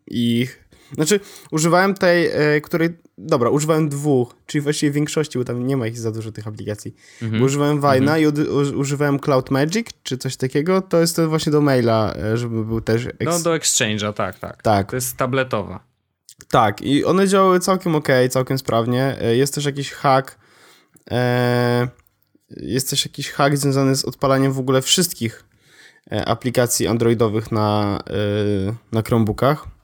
I 0.06 0.46
znaczy, 0.92 1.20
używałem 1.50 1.94
tej, 1.94 2.26
e, 2.26 2.60
której. 2.60 2.90
Dobra, 3.20 3.50
używałem 3.50 3.88
dwóch, 3.88 4.34
czyli 4.46 4.62
właściwie 4.62 4.92
większości, 4.92 5.38
bo 5.38 5.44
tam 5.44 5.66
nie 5.66 5.76
ma 5.76 5.86
ich 5.86 5.98
za 5.98 6.12
dużo 6.12 6.32
tych 6.32 6.46
aplikacji. 6.46 6.94
Mhm. 7.22 7.40
Bo 7.40 7.46
używałem 7.46 7.80
Vine'a 7.80 7.98
mhm. 7.98 8.22
i 8.22 8.26
u, 8.26 8.78
używałem 8.78 9.18
Cloud 9.18 9.50
Magic, 9.50 9.86
czy 10.02 10.18
coś 10.18 10.36
takiego. 10.36 10.82
To 10.82 11.00
jest 11.00 11.16
to 11.16 11.28
właśnie 11.28 11.52
do 11.52 11.60
maila, 11.60 12.14
e, 12.14 12.36
żeby 12.36 12.64
był 12.64 12.80
też. 12.80 13.06
No, 13.20 13.40
do 13.40 13.50
Exchange'a, 13.50 14.12
tak, 14.12 14.38
tak. 14.38 14.62
Tak. 14.62 14.90
To 14.90 14.96
jest 14.96 15.16
tabletowa. 15.16 15.84
Tak, 16.50 16.82
i 16.82 17.04
one 17.04 17.28
działały 17.28 17.60
całkiem 17.60 17.94
ok, 17.94 18.08
całkiem 18.30 18.58
sprawnie. 18.58 19.16
E, 19.20 19.36
jest 19.36 19.54
też 19.54 19.64
jakiś 19.64 19.92
hack. 19.92 20.38
E, 21.10 21.88
jest 22.50 22.90
też 22.90 23.04
jakiś 23.04 23.30
hack 23.30 23.56
związany 23.56 23.96
z 23.96 24.04
odpalaniem 24.04 24.52
w 24.52 24.58
ogóle 24.58 24.82
wszystkich 24.82 25.44
aplikacji 26.26 26.86
androidowych 26.86 27.52
na, 27.52 27.98
na 28.92 29.02
Chromebookach. 29.02 29.77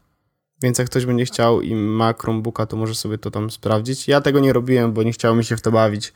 Więc 0.64 0.79
jak 0.79 0.88
ktoś 0.88 1.07
będzie 1.07 1.24
chciał 1.24 1.61
i 1.61 1.74
ma 1.74 2.12
Chromebooka, 2.12 2.66
to 2.66 2.77
może 2.77 2.94
sobie 2.94 3.18
to 3.18 3.31
tam 3.31 3.50
sprawdzić. 3.50 4.09
Ja 4.09 4.20
tego 4.20 4.40
nie 4.40 4.53
robiłem, 4.53 4.92
bo 4.92 5.03
nie 5.03 5.12
chciało 5.12 5.37
mi 5.37 5.44
się 5.44 5.57
w 5.57 5.62
to 5.62 5.72
bawić. 5.72 6.12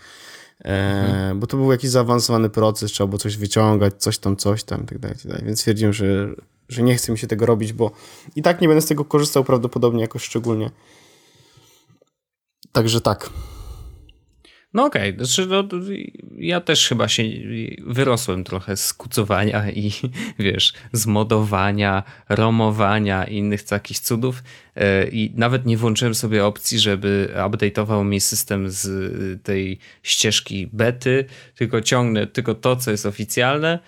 E, 0.65 0.69
mhm. 1.07 1.41
bo 1.41 1.47
to 1.47 1.57
był 1.57 1.73
jakiś 1.73 1.91
zaawansowany 1.91 2.51
proces, 2.51 2.93
trzeba 2.93 3.07
było 3.09 3.19
coś 3.19 3.37
wyciągać, 3.37 3.95
coś 3.99 4.19
tam, 4.19 4.37
coś 4.37 4.65
tam, 4.65 4.87
tak 4.87 4.99
dalej, 4.99 5.17
tak 5.17 5.27
dalej. 5.27 5.45
Więc 5.47 5.59
stwierdziłem, 5.59 5.93
że, 5.93 6.29
że 6.69 6.83
nie 6.83 6.97
chce 6.97 7.13
mi 7.13 7.19
się 7.19 7.27
tego 7.27 7.47
robić, 7.47 7.73
bo 7.73 7.91
i 8.37 8.43
tak 8.43 8.61
nie 8.61 8.69
będę 8.69 8.83
z 8.83 8.87
tego 8.87 9.05
korzystał 9.05 9.45
prawdopodobnie 9.45 10.01
jakoś 10.01 10.23
szczególnie. 10.23 10.71
Także 12.73 13.01
tak. 13.01 13.31
No 14.75 14.85
okej, 14.85 15.15
okay. 15.15 15.27
znaczy, 15.27 15.47
no, 15.47 15.65
ja 16.37 16.61
też 16.61 16.89
chyba 16.89 17.09
się 17.09 17.23
wyrosłem 17.87 18.45
trochę 18.45 18.77
z 18.77 18.93
kucowania 18.93 19.71
i 19.71 19.93
wiesz, 20.39 20.73
z 20.93 21.07
modowania, 21.07 22.03
romowania 22.29 23.25
i 23.25 23.37
innych 23.37 23.63
takich 23.63 23.99
cudów 23.99 24.43
e, 24.77 25.09
i 25.09 25.33
nawet 25.35 25.67
nie 25.67 25.77
włączyłem 25.77 26.15
sobie 26.15 26.45
opcji, 26.45 26.79
żeby 26.79 27.35
update'ował 27.37 28.05
mi 28.05 28.21
system 28.21 28.71
z 28.71 29.43
tej 29.43 29.79
ścieżki 30.03 30.69
bety, 30.73 31.25
tylko 31.55 31.81
ciągnę 31.81 32.27
tylko 32.27 32.55
to, 32.55 32.77
co 32.77 32.91
jest 32.91 33.07
oficjalne. 33.07 33.79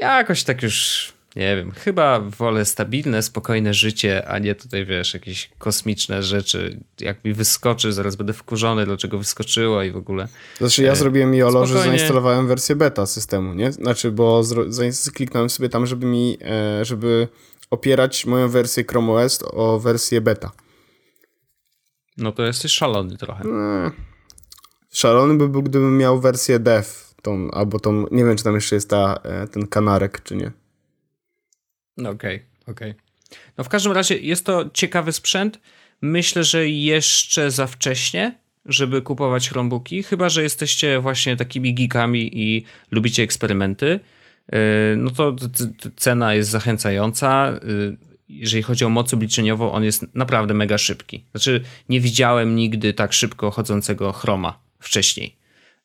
Ja 0.00 0.16
jakoś 0.18 0.44
tak 0.44 0.62
już 0.62 1.15
nie 1.36 1.56
wiem, 1.56 1.70
chyba 1.70 2.20
wolę 2.20 2.64
stabilne, 2.64 3.22
spokojne 3.22 3.74
życie, 3.74 4.28
a 4.28 4.38
nie 4.38 4.54
tutaj, 4.54 4.86
wiesz, 4.86 5.14
jakieś 5.14 5.50
kosmiczne 5.58 6.22
rzeczy. 6.22 6.80
Jak 7.00 7.24
mi 7.24 7.32
wyskoczy, 7.32 7.92
zaraz 7.92 8.16
będę 8.16 8.32
wkurzony, 8.32 8.86
dlaczego 8.86 9.18
wyskoczyło 9.18 9.82
i 9.82 9.90
w 9.90 9.96
ogóle. 9.96 10.28
Znaczy 10.58 10.82
ja 10.82 10.92
e, 10.92 10.96
zrobiłem 10.96 11.34
YOLO, 11.34 11.66
że 11.66 11.82
zainstalowałem 11.82 12.46
wersję 12.46 12.76
beta 12.76 13.06
systemu, 13.06 13.54
nie? 13.54 13.72
Znaczy, 13.72 14.10
bo 14.10 14.42
kliknąłem 15.14 15.50
sobie 15.50 15.68
tam, 15.68 15.86
żeby 15.86 16.06
mi, 16.06 16.38
e, 16.44 16.84
żeby 16.84 17.28
opierać 17.70 18.26
moją 18.26 18.48
wersję 18.48 18.84
Chrome 18.84 19.12
OS 19.12 19.38
o 19.52 19.78
wersję 19.78 20.20
beta. 20.20 20.50
No 22.16 22.32
to 22.32 22.42
jesteś 22.42 22.72
szalony 22.72 23.16
trochę. 23.16 23.44
No, 23.44 23.90
szalony 24.92 25.34
by 25.34 25.48
był, 25.48 25.62
gdybym 25.62 25.98
miał 25.98 26.20
wersję 26.20 26.58
dev, 26.58 26.88
tą, 27.22 27.50
albo 27.50 27.80
tą, 27.80 28.06
nie 28.10 28.24
wiem, 28.24 28.36
czy 28.36 28.44
tam 28.44 28.54
jeszcze 28.54 28.74
jest 28.74 28.90
ta, 28.90 29.18
e, 29.22 29.48
ten 29.48 29.66
kanarek, 29.66 30.22
czy 30.22 30.36
nie. 30.36 30.65
No 31.96 32.10
okej, 32.10 32.36
okay, 32.36 32.74
okej. 32.74 32.90
Okay. 32.90 33.06
No 33.58 33.64
w 33.64 33.68
każdym 33.68 33.92
razie 33.92 34.18
jest 34.18 34.46
to 34.46 34.70
ciekawy 34.74 35.12
sprzęt. 35.12 35.60
Myślę, 36.00 36.44
że 36.44 36.68
jeszcze 36.68 37.50
za 37.50 37.66
wcześnie, 37.66 38.38
żeby 38.66 39.02
kupować 39.02 39.48
Chromebooki, 39.48 40.02
chyba 40.02 40.28
że 40.28 40.42
jesteście 40.42 41.00
właśnie 41.00 41.36
takimi 41.36 41.74
geekami 41.74 42.30
i 42.40 42.64
lubicie 42.90 43.22
eksperymenty. 43.22 44.00
Y, 44.54 44.96
no 44.96 45.10
to 45.10 45.36
cena 45.96 46.34
jest 46.34 46.50
zachęcająca. 46.50 47.52
Y, 47.52 47.96
jeżeli 48.28 48.62
chodzi 48.62 48.84
o 48.84 48.88
moc 48.88 49.14
obliczeniową, 49.14 49.72
on 49.72 49.84
jest 49.84 50.14
naprawdę 50.14 50.54
mega 50.54 50.78
szybki. 50.78 51.24
Znaczy, 51.30 51.62
nie 51.88 52.00
widziałem 52.00 52.56
nigdy 52.56 52.94
tak 52.94 53.12
szybko 53.12 53.50
chodzącego 53.50 54.12
Chroma 54.12 54.58
wcześniej. 54.80 55.35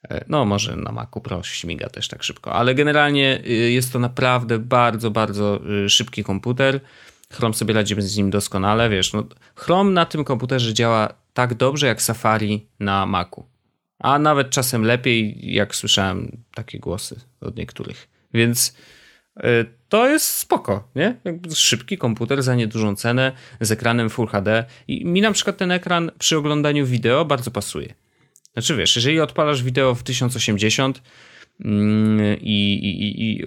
E, 0.09 0.25
no, 0.27 0.45
może 0.45 0.75
na 0.75 0.91
Macu 0.91 1.21
Pro 1.21 1.43
śmiga 1.43 1.89
też 1.89 2.07
tak 2.07 2.23
szybko, 2.23 2.53
ale 2.53 2.75
generalnie 2.75 3.41
y, 3.45 3.71
jest 3.71 3.93
to 3.93 3.99
naprawdę 3.99 4.59
bardzo, 4.59 5.11
bardzo 5.11 5.61
y, 5.85 5.89
szybki 5.89 6.23
komputer. 6.23 6.79
Chrome 7.31 7.53
sobie 7.53 7.73
radzi 7.73 7.95
z 7.97 8.17
nim 8.17 8.29
doskonale, 8.29 8.89
wiesz, 8.89 9.13
no, 9.13 9.23
Chrome 9.55 9.91
na 9.91 10.05
tym 10.05 10.23
komputerze 10.23 10.73
działa 10.73 11.13
tak 11.33 11.53
dobrze 11.53 11.87
jak 11.87 12.01
Safari 12.01 12.67
na 12.79 13.05
Macu. 13.05 13.45
A 13.99 14.19
nawet 14.19 14.49
czasem 14.49 14.83
lepiej, 14.83 15.53
jak 15.53 15.75
słyszałem 15.75 16.43
takie 16.53 16.79
głosy 16.79 17.19
od 17.41 17.55
niektórych. 17.55 18.07
Więc 18.33 18.75
y, 19.37 19.41
to 19.89 20.09
jest 20.09 20.25
spoko, 20.25 20.89
nie? 20.95 21.15
Szybki 21.55 21.97
komputer 21.97 22.43
za 22.43 22.55
niedużą 22.55 22.95
cenę, 22.95 23.31
z 23.61 23.71
ekranem 23.71 24.09
Full 24.09 24.27
HD. 24.27 24.65
I 24.87 25.05
mi 25.05 25.21
na 25.21 25.31
przykład 25.31 25.57
ten 25.57 25.71
ekran 25.71 26.11
przy 26.19 26.37
oglądaniu 26.37 26.85
wideo 26.85 27.25
bardzo 27.25 27.51
pasuje. 27.51 27.93
Znaczy 28.53 28.75
wiesz, 28.75 28.95
jeżeli 28.95 29.19
odpalasz 29.19 29.63
wideo 29.63 29.95
w 29.95 30.03
1080 30.03 31.01
mm, 31.65 32.37
i, 32.41 32.73
i, 32.73 33.31
i 33.31 33.45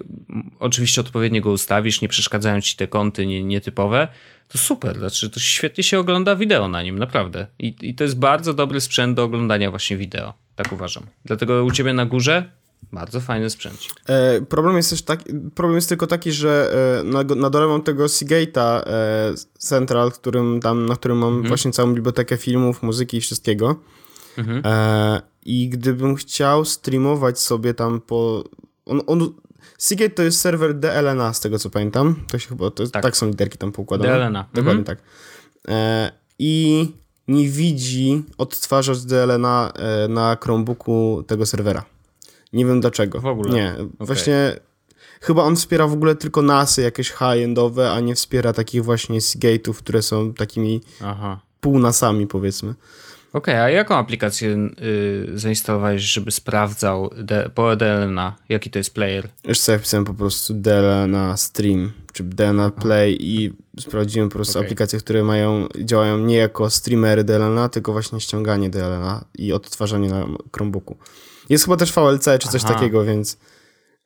oczywiście 0.59 1.01
odpowiednio 1.01 1.41
go 1.41 1.51
ustawisz, 1.51 2.01
nie 2.01 2.09
przeszkadzają 2.09 2.61
ci 2.61 2.75
te 2.75 2.87
kąty 2.87 3.25
nie, 3.25 3.43
nietypowe, 3.43 4.07
to 4.47 4.57
super, 4.57 4.97
znaczy 4.97 5.29
to 5.29 5.39
świetnie 5.39 5.83
się 5.83 5.99
ogląda 5.99 6.35
wideo 6.35 6.67
na 6.67 6.83
nim, 6.83 6.99
naprawdę. 6.99 7.47
I, 7.59 7.75
I 7.81 7.95
to 7.95 8.03
jest 8.03 8.19
bardzo 8.19 8.53
dobry 8.53 8.81
sprzęt 8.81 9.15
do 9.15 9.23
oglądania 9.23 9.69
właśnie 9.69 9.97
wideo, 9.97 10.33
tak 10.55 10.71
uważam. 10.71 11.03
Dlatego 11.25 11.63
u 11.63 11.71
ciebie 11.71 11.93
na 11.93 12.05
górze 12.05 12.49
Bardzo 12.93 13.19
fajny 13.19 13.49
sprzęcik. 13.49 13.93
E, 14.07 14.41
problem 14.41 14.77
jest 14.77 14.89
też 14.89 15.01
taki, 15.01 15.23
problem 15.55 15.75
jest 15.75 15.89
tylko 15.89 16.07
taki, 16.07 16.31
że 16.31 16.73
e, 16.99 17.03
na, 17.03 17.23
na 17.23 17.49
dole 17.49 17.67
mam 17.67 17.81
tego 17.81 18.05
Seagate'a 18.05 18.81
e, 18.85 19.33
Central, 19.57 20.11
którym 20.11 20.59
tam, 20.59 20.85
na 20.85 20.95
którym 20.95 21.17
mam 21.17 21.29
mhm. 21.29 21.47
właśnie 21.47 21.71
całą 21.71 21.93
bibliotekę 21.93 22.37
filmów, 22.37 22.83
muzyki 22.83 23.17
i 23.17 23.21
wszystkiego. 23.21 23.75
Mhm. 24.37 24.61
E, 24.65 25.21
I 25.45 25.69
gdybym 25.69 26.15
chciał 26.15 26.65
streamować 26.65 27.39
sobie 27.39 27.73
tam 27.73 28.01
po... 28.01 28.43
On, 28.85 29.01
on, 29.07 29.33
Seagate 29.77 30.15
to 30.15 30.23
jest 30.23 30.39
serwer 30.39 30.79
DLNA, 30.79 31.33
z 31.33 31.39
tego 31.39 31.59
co 31.59 31.69
pamiętam. 31.69 32.15
To 32.27 32.39
się 32.39 32.49
chyba, 32.49 32.71
to, 32.71 32.87
tak. 32.87 33.03
tak 33.03 33.17
są 33.17 33.27
literki 33.27 33.57
tam 33.57 33.71
poukładane. 33.71 34.19
DLNA. 34.19 34.45
Dokładnie 34.53 34.79
mhm. 34.79 34.85
tak. 34.85 34.99
E, 35.67 36.11
I 36.39 36.87
nie 37.27 37.49
widzi 37.49 38.23
odtwarzacz 38.37 38.99
DLNA 38.99 39.71
e, 39.75 40.07
na 40.07 40.37
Chromebooku 40.43 41.23
tego 41.27 41.45
serwera. 41.45 41.85
Nie 42.53 42.65
wiem 42.65 42.81
dlaczego. 42.81 43.21
W 43.21 43.25
ogóle? 43.25 43.53
Nie. 43.53 43.73
Okay. 43.73 43.89
Właśnie 43.99 44.59
chyba 45.21 45.43
on 45.43 45.55
wspiera 45.55 45.87
w 45.87 45.93
ogóle 45.93 46.15
tylko 46.15 46.41
NASy 46.41 46.81
jakieś 46.81 47.11
high-endowe, 47.11 47.91
a 47.93 47.99
nie 47.99 48.15
wspiera 48.15 48.53
takich 48.53 48.83
właśnie 48.83 49.19
Seagate'ów, 49.19 49.73
które 49.73 50.01
są 50.01 50.33
takimi 50.33 50.81
Aha. 51.01 51.39
pół-NASami 51.61 52.27
powiedzmy. 52.27 52.75
Okej, 53.35 53.53
okay, 53.53 53.63
a 53.63 53.69
jaką 53.69 53.95
aplikację 53.95 54.69
y, 54.81 55.27
zainstalowałeś, 55.33 56.01
żeby 56.01 56.31
sprawdzał 56.31 57.09
de, 57.17 57.49
po 57.55 57.75
DLNA, 57.75 58.35
jaki 58.49 58.69
to 58.69 58.79
jest 58.79 58.93
player? 58.93 59.27
Już 59.47 59.59
sobie 59.59 59.79
wpisałem 59.79 60.05
po 60.05 60.13
prostu 60.13 60.53
DLNA 60.53 61.37
Stream, 61.37 61.91
czy 62.13 62.23
DLNA 62.23 62.69
Play 62.69 63.17
i 63.19 63.53
sprawdziłem 63.79 64.29
po 64.29 64.35
prostu 64.35 64.59
okay. 64.59 64.65
aplikacje, 64.65 64.99
które 64.99 65.23
mają, 65.23 65.67
działają 65.79 66.17
nie 66.17 66.35
jako 66.35 66.69
streamery 66.69 67.23
DLNA, 67.23 67.69
tylko 67.69 67.91
właśnie 67.91 68.19
ściąganie 68.19 68.69
DLNA 68.69 69.25
i 69.37 69.53
odtwarzanie 69.53 70.09
na 70.09 70.25
Chromebooku. 70.55 70.97
Jest 71.49 71.65
chyba 71.65 71.77
też 71.77 71.91
VLC 71.91 72.25
czy 72.39 72.47
coś 72.49 72.61
Aha. 72.65 72.73
takiego, 72.73 73.03
więc... 73.03 73.37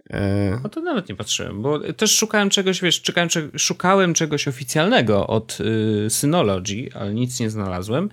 E... 0.09 0.59
No 0.63 0.69
to 0.69 0.81
nawet 0.81 1.09
nie 1.09 1.15
patrzyłem, 1.15 1.61
bo 1.61 1.93
też 1.93 2.15
szukałem 2.15 2.49
czegoś, 2.49 2.81
wiesz, 2.81 3.01
szukałem, 3.05 3.29
szukałem 3.57 4.13
czegoś 4.13 4.47
oficjalnego 4.47 5.27
od 5.27 5.57
y, 5.59 6.09
Synology, 6.09 6.89
ale 6.93 7.13
nic 7.13 7.39
nie 7.39 7.49
znalazłem. 7.49 8.09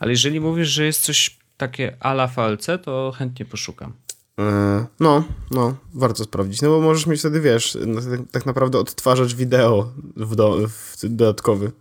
Ale 0.00 0.10
jeżeli 0.10 0.40
mówisz, 0.40 0.68
że 0.68 0.84
jest 0.84 1.02
coś 1.02 1.38
takie 1.56 1.96
ala 2.00 2.26
VLC, 2.26 2.66
to 2.82 3.12
chętnie 3.16 3.46
poszukam. 3.46 3.92
E, 4.38 4.86
no, 5.00 5.24
no, 5.50 5.76
warto 5.94 6.24
sprawdzić. 6.24 6.62
No 6.62 6.68
bo 6.68 6.80
możesz 6.80 7.06
mieć 7.06 7.20
wtedy, 7.20 7.40
wiesz, 7.40 7.78
no, 7.86 8.00
tak, 8.00 8.20
tak 8.30 8.46
naprawdę 8.46 8.78
odtwarzacz 8.78 9.34
wideo 9.34 9.92
w, 10.16 10.36
do, 10.36 10.68
w 10.68 10.96
dodatkowy. 11.02 11.72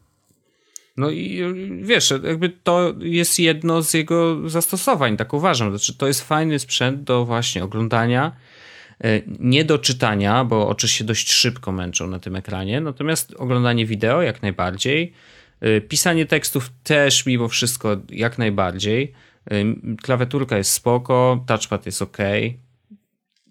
No 0.97 1.09
i 1.09 1.43
wiesz, 1.81 2.13
jakby 2.23 2.49
to 2.49 2.93
jest 2.99 3.39
jedno 3.39 3.81
z 3.81 3.93
jego 3.93 4.49
zastosowań, 4.49 5.17
tak 5.17 5.33
uważam. 5.33 5.69
Znaczy, 5.69 5.97
to 5.97 6.07
jest 6.07 6.21
fajny 6.21 6.59
sprzęt 6.59 7.03
do 7.03 7.25
właśnie 7.25 7.63
oglądania, 7.63 8.35
e, 9.03 9.21
nie 9.39 9.65
do 9.65 9.79
czytania, 9.79 10.45
bo 10.45 10.67
oczy 10.67 10.87
się 10.87 11.03
dość 11.03 11.31
szybko 11.31 11.71
męczą 11.71 12.07
na 12.07 12.19
tym 12.19 12.35
ekranie, 12.35 12.81
natomiast 12.81 13.33
oglądanie 13.37 13.85
wideo 13.85 14.21
jak 14.21 14.41
najbardziej. 14.41 15.13
E, 15.61 15.81
pisanie 15.81 16.25
tekstów 16.25 16.71
też 16.83 17.25
mimo 17.25 17.47
wszystko 17.47 17.97
jak 18.09 18.37
najbardziej. 18.37 19.13
E, 19.45 19.55
klawiaturka 20.01 20.57
jest 20.57 20.71
spoko, 20.71 21.43
touchpad 21.47 21.85
jest 21.85 22.01
ok. 22.01 22.17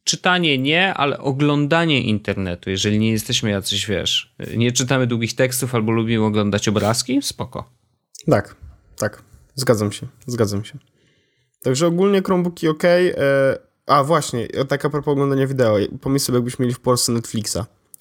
Czytanie 0.05 0.59
nie, 0.59 0.95
ale 0.95 1.19
oglądanie 1.19 2.03
internetu, 2.03 2.71
jeżeli 2.71 2.99
nie 2.99 3.11
jesteśmy 3.11 3.51
jacyś, 3.51 3.87
wiesz, 3.87 4.35
nie 4.57 4.73
czytamy 4.73 5.07
długich 5.07 5.35
tekstów 5.35 5.75
albo 5.75 5.93
lubimy 5.93 6.25
oglądać 6.25 6.69
obrazki, 6.69 7.23
spoko. 7.23 7.71
Tak, 8.27 8.57
tak. 8.97 9.23
Zgadzam 9.55 9.93
się, 9.93 10.07
zgadzam 10.27 10.65
się. 10.65 10.79
Także 11.63 11.87
ogólnie 11.87 12.23
Chromebooki 12.23 12.69
ok. 12.69 12.85
E, 12.85 13.59
a 13.87 14.05
właśnie, 14.05 14.49
tak 14.69 14.85
a 14.85 14.91
propos 14.91 15.13
oglądania 15.13 15.47
wideo. 15.47 15.77
Pomyśl 16.01 16.25
sobie, 16.25 16.37
jakbyśmy 16.37 16.63
mieli 16.63 16.75
w 16.75 16.81
Polsce 16.81 17.13
Netflixa, 17.13 17.59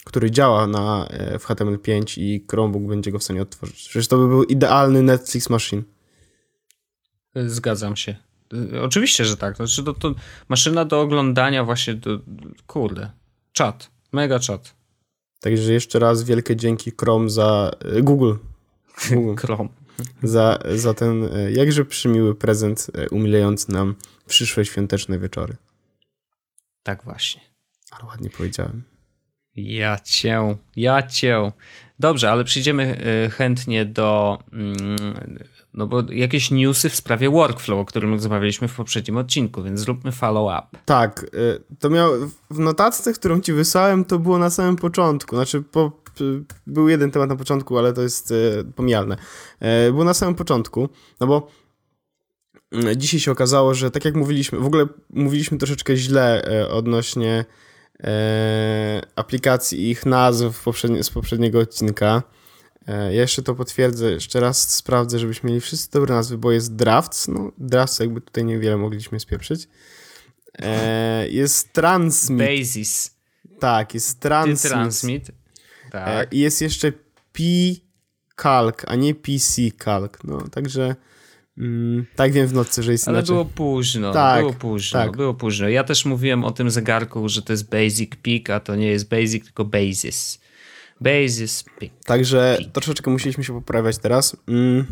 który 0.08 0.32
działa 0.32 0.68
na, 0.68 1.08
w 1.40 1.44
HTML5 1.44 2.22
i 2.22 2.46
Chromebook 2.52 2.84
będzie 2.84 3.12
go 3.12 3.20
w 3.20 3.24
stanie 3.24 3.42
odtworzyć. 3.42 3.90
Przecież 3.90 4.08
to 4.08 4.18
by 4.18 4.28
był 4.28 4.44
idealny 4.44 5.04
Netflix 5.04 5.50
machine. 5.50 5.84
Zgadzam 7.36 7.96
się. 7.96 8.16
Y, 8.54 8.82
oczywiście, 8.82 9.26
że 9.26 9.38
tak. 9.38 9.56
Znaczy, 9.56 9.84
to, 9.84 9.94
to 9.94 10.16
maszyna 10.50 10.86
do 10.86 11.02
oglądania 11.02 11.64
właśnie, 11.64 11.94
do, 11.94 12.20
kurde, 12.68 13.12
czat, 13.52 13.92
mega 14.12 14.40
czat. 14.40 14.76
Także 15.40 15.74
jeszcze 15.74 16.00
raz 16.00 16.24
wielkie 16.24 16.56
dzięki 16.56 16.92
Chrome 17.00 17.30
za, 17.30 17.72
y, 17.98 18.04
Google, 18.04 18.34
Google 19.12 19.36
Chrome. 19.36 19.70
Za, 20.24 20.60
za 20.76 20.94
ten 20.94 21.30
jakże 21.50 21.86
przymiły 21.86 22.36
prezent 22.36 22.88
umilający 23.12 23.72
nam 23.72 23.96
przyszłe 24.28 24.66
świąteczne 24.66 25.20
wieczory. 25.20 25.56
Tak 26.84 27.04
właśnie. 27.04 27.42
Ale 27.92 28.06
ładnie 28.06 28.30
powiedziałem. 28.30 28.84
Ja 29.58 30.00
cię, 30.00 30.56
ja 30.76 31.08
cię. 31.08 31.52
Dobrze, 32.00 32.32
ale 32.32 32.44
przyjdziemy 32.44 33.02
chętnie 33.38 33.86
do 33.86 34.40
mm, 34.54 34.98
no 35.78 35.88
bo 35.88 36.04
jakieś 36.12 36.52
newsy 36.52 36.90
w 36.90 36.96
sprawie 36.96 37.30
workflow, 37.30 37.80
o 37.80 37.86
którym 37.86 38.14
rozmawialiśmy 38.14 38.68
w 38.68 38.76
poprzednim 38.76 39.18
odcinku, 39.18 39.64
więc 39.64 39.80
zróbmy 39.80 40.12
follow-up. 40.12 40.78
Tak, 40.86 41.24
y, 41.34 41.64
to 41.80 41.90
miał 41.90 42.12
w 42.50 42.60
notatce, 42.60 43.14
którą 43.14 43.42
ci 43.42 43.54
wysłałem, 43.54 44.06
to 44.06 44.20
było 44.20 44.38
na 44.38 44.50
samym 44.50 44.76
początku. 44.76 45.36
Znaczy, 45.36 45.62
po, 45.62 45.92
był 46.68 46.90
jeden 46.90 47.12
temat 47.12 47.30
na 47.30 47.36
początku, 47.36 47.78
ale 47.78 47.94
to 47.94 48.02
jest 48.02 48.32
y, 48.32 48.66
pomijalne. 48.76 49.18
Y, 49.88 49.92
było 49.92 50.04
na 50.04 50.14
samym 50.14 50.36
początku, 50.36 50.90
no 51.20 51.28
bo 51.28 51.48
mm, 52.72 52.96
dzisiaj 52.96 53.20
się 53.20 53.32
okazało, 53.32 53.74
że 53.74 53.92
tak 53.92 54.06
jak 54.06 54.16
mówiliśmy, 54.16 54.60
w 54.60 54.66
ogóle 54.66 54.86
mówiliśmy 55.10 55.58
troszeczkę 55.58 55.96
źle 55.96 56.50
odnośnie 56.72 57.46
aplikacji 59.16 59.80
i 59.80 59.90
ich 59.90 60.06
nazw 60.06 60.64
z 61.02 61.10
poprzedniego 61.10 61.60
odcinka. 61.60 62.24
E, 62.88 63.14
ja 63.14 63.22
jeszcze 63.22 63.44
to 63.44 63.56
potwierdzę, 63.56 64.12
jeszcze 64.12 64.40
raz 64.40 64.76
sprawdzę, 64.76 65.20
żebyśmy 65.20 65.50
mieli 65.50 65.62
wszyscy 65.62 65.92
dobre 65.92 66.16
nazwy, 66.16 66.38
bo 66.38 66.52
jest 66.52 66.76
Drafts, 66.76 67.28
no 67.28 67.52
Drafts 67.58 68.00
jakby 68.00 68.22
tutaj 68.22 68.46
niewiele 68.46 68.78
mogliśmy 68.78 69.20
spieprzyć. 69.20 69.68
E, 70.60 71.30
jest 71.30 71.74
Transmit. 71.74 72.40
Basis. 72.40 73.16
Tak, 73.60 73.94
jest 73.94 74.20
Transmit. 74.20 74.72
Transmit. 74.72 75.32
Tak. 75.92 76.08
E, 76.08 76.28
I 76.32 76.40
jest 76.40 76.62
jeszcze 76.62 76.92
P-Calc, 77.32 78.76
a 78.88 78.96
nie 78.96 79.16
PC-Calc, 79.16 80.10
no 80.24 80.48
także... 80.48 80.96
Mm, 81.58 82.06
tak 82.16 82.32
wiem 82.32 82.48
w 82.48 82.54
nocy, 82.54 82.84
że 82.84 82.92
jest 82.92 83.08
Ale 83.08 83.18
inaczej. 83.18 83.34
było 83.34 83.46
późno, 83.46 84.14
tak, 84.14 84.42
było 84.42 84.54
późno, 84.54 85.00
tak. 85.00 85.18
było 85.18 85.34
późno. 85.34 85.70
Ja 85.70 85.84
też 85.84 86.06
mówiłem 86.06 86.44
o 86.44 86.52
tym 86.52 86.72
zegarku, 86.72 87.30
że 87.30 87.42
to 87.42 87.54
jest 87.54 87.70
Basic 87.70 88.12
Peak, 88.16 88.50
a 88.50 88.60
to 88.60 88.76
nie 88.76 88.88
jest 88.88 89.10
Basic, 89.10 89.44
tylko 89.44 89.66
Basis. 89.66 90.40
Basis 91.02 91.66
Peak. 91.80 91.92
Także 92.06 92.58
troszeczkę 92.74 93.12
musieliśmy 93.12 93.44
się 93.44 93.54
poprawiać 93.54 93.98
teraz. 93.98 94.38
Mm. 94.48 94.86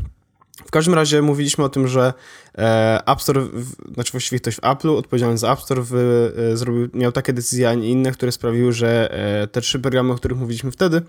W 0.66 0.72
każdym 0.72 0.94
razie 0.94 1.22
mówiliśmy 1.22 1.64
o 1.64 1.70
tym, 1.70 1.88
że 1.88 2.14
e, 2.58 3.02
App 3.08 3.22
Store, 3.22 3.48
znaczy 3.94 4.12
właściwie 4.12 4.40
ktoś 4.40 4.56
w 4.56 4.62
Apple'u 4.62 4.98
odpowiedzialny 4.98 5.38
za 5.38 5.54
App 5.54 5.62
Store 5.62 5.82
w, 5.82 5.94
e, 5.96 6.58
zrobił, 6.58 6.90
miał 6.94 7.12
takie 7.12 7.34
decyzje, 7.34 7.70
a 7.70 7.74
nie 7.74 7.90
inne, 7.90 8.12
które 8.12 8.32
sprawiły, 8.32 8.74
że 8.74 9.12
e, 9.44 9.48
te 9.48 9.62
trzy 9.62 9.80
programy, 9.80 10.14
o 10.14 10.16
których 10.16 10.38
mówiliśmy 10.38 10.72
wtedy, 10.72 11.02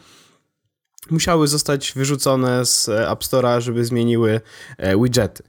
musiały 1.11 1.49
zostać 1.49 1.93
wyrzucone 1.93 2.67
z 2.67 2.89
App 2.89 3.23
Store'a, 3.25 3.61
żeby 3.61 3.85
zmieniły 3.85 4.41
e, 4.79 5.03
widgety. 5.03 5.43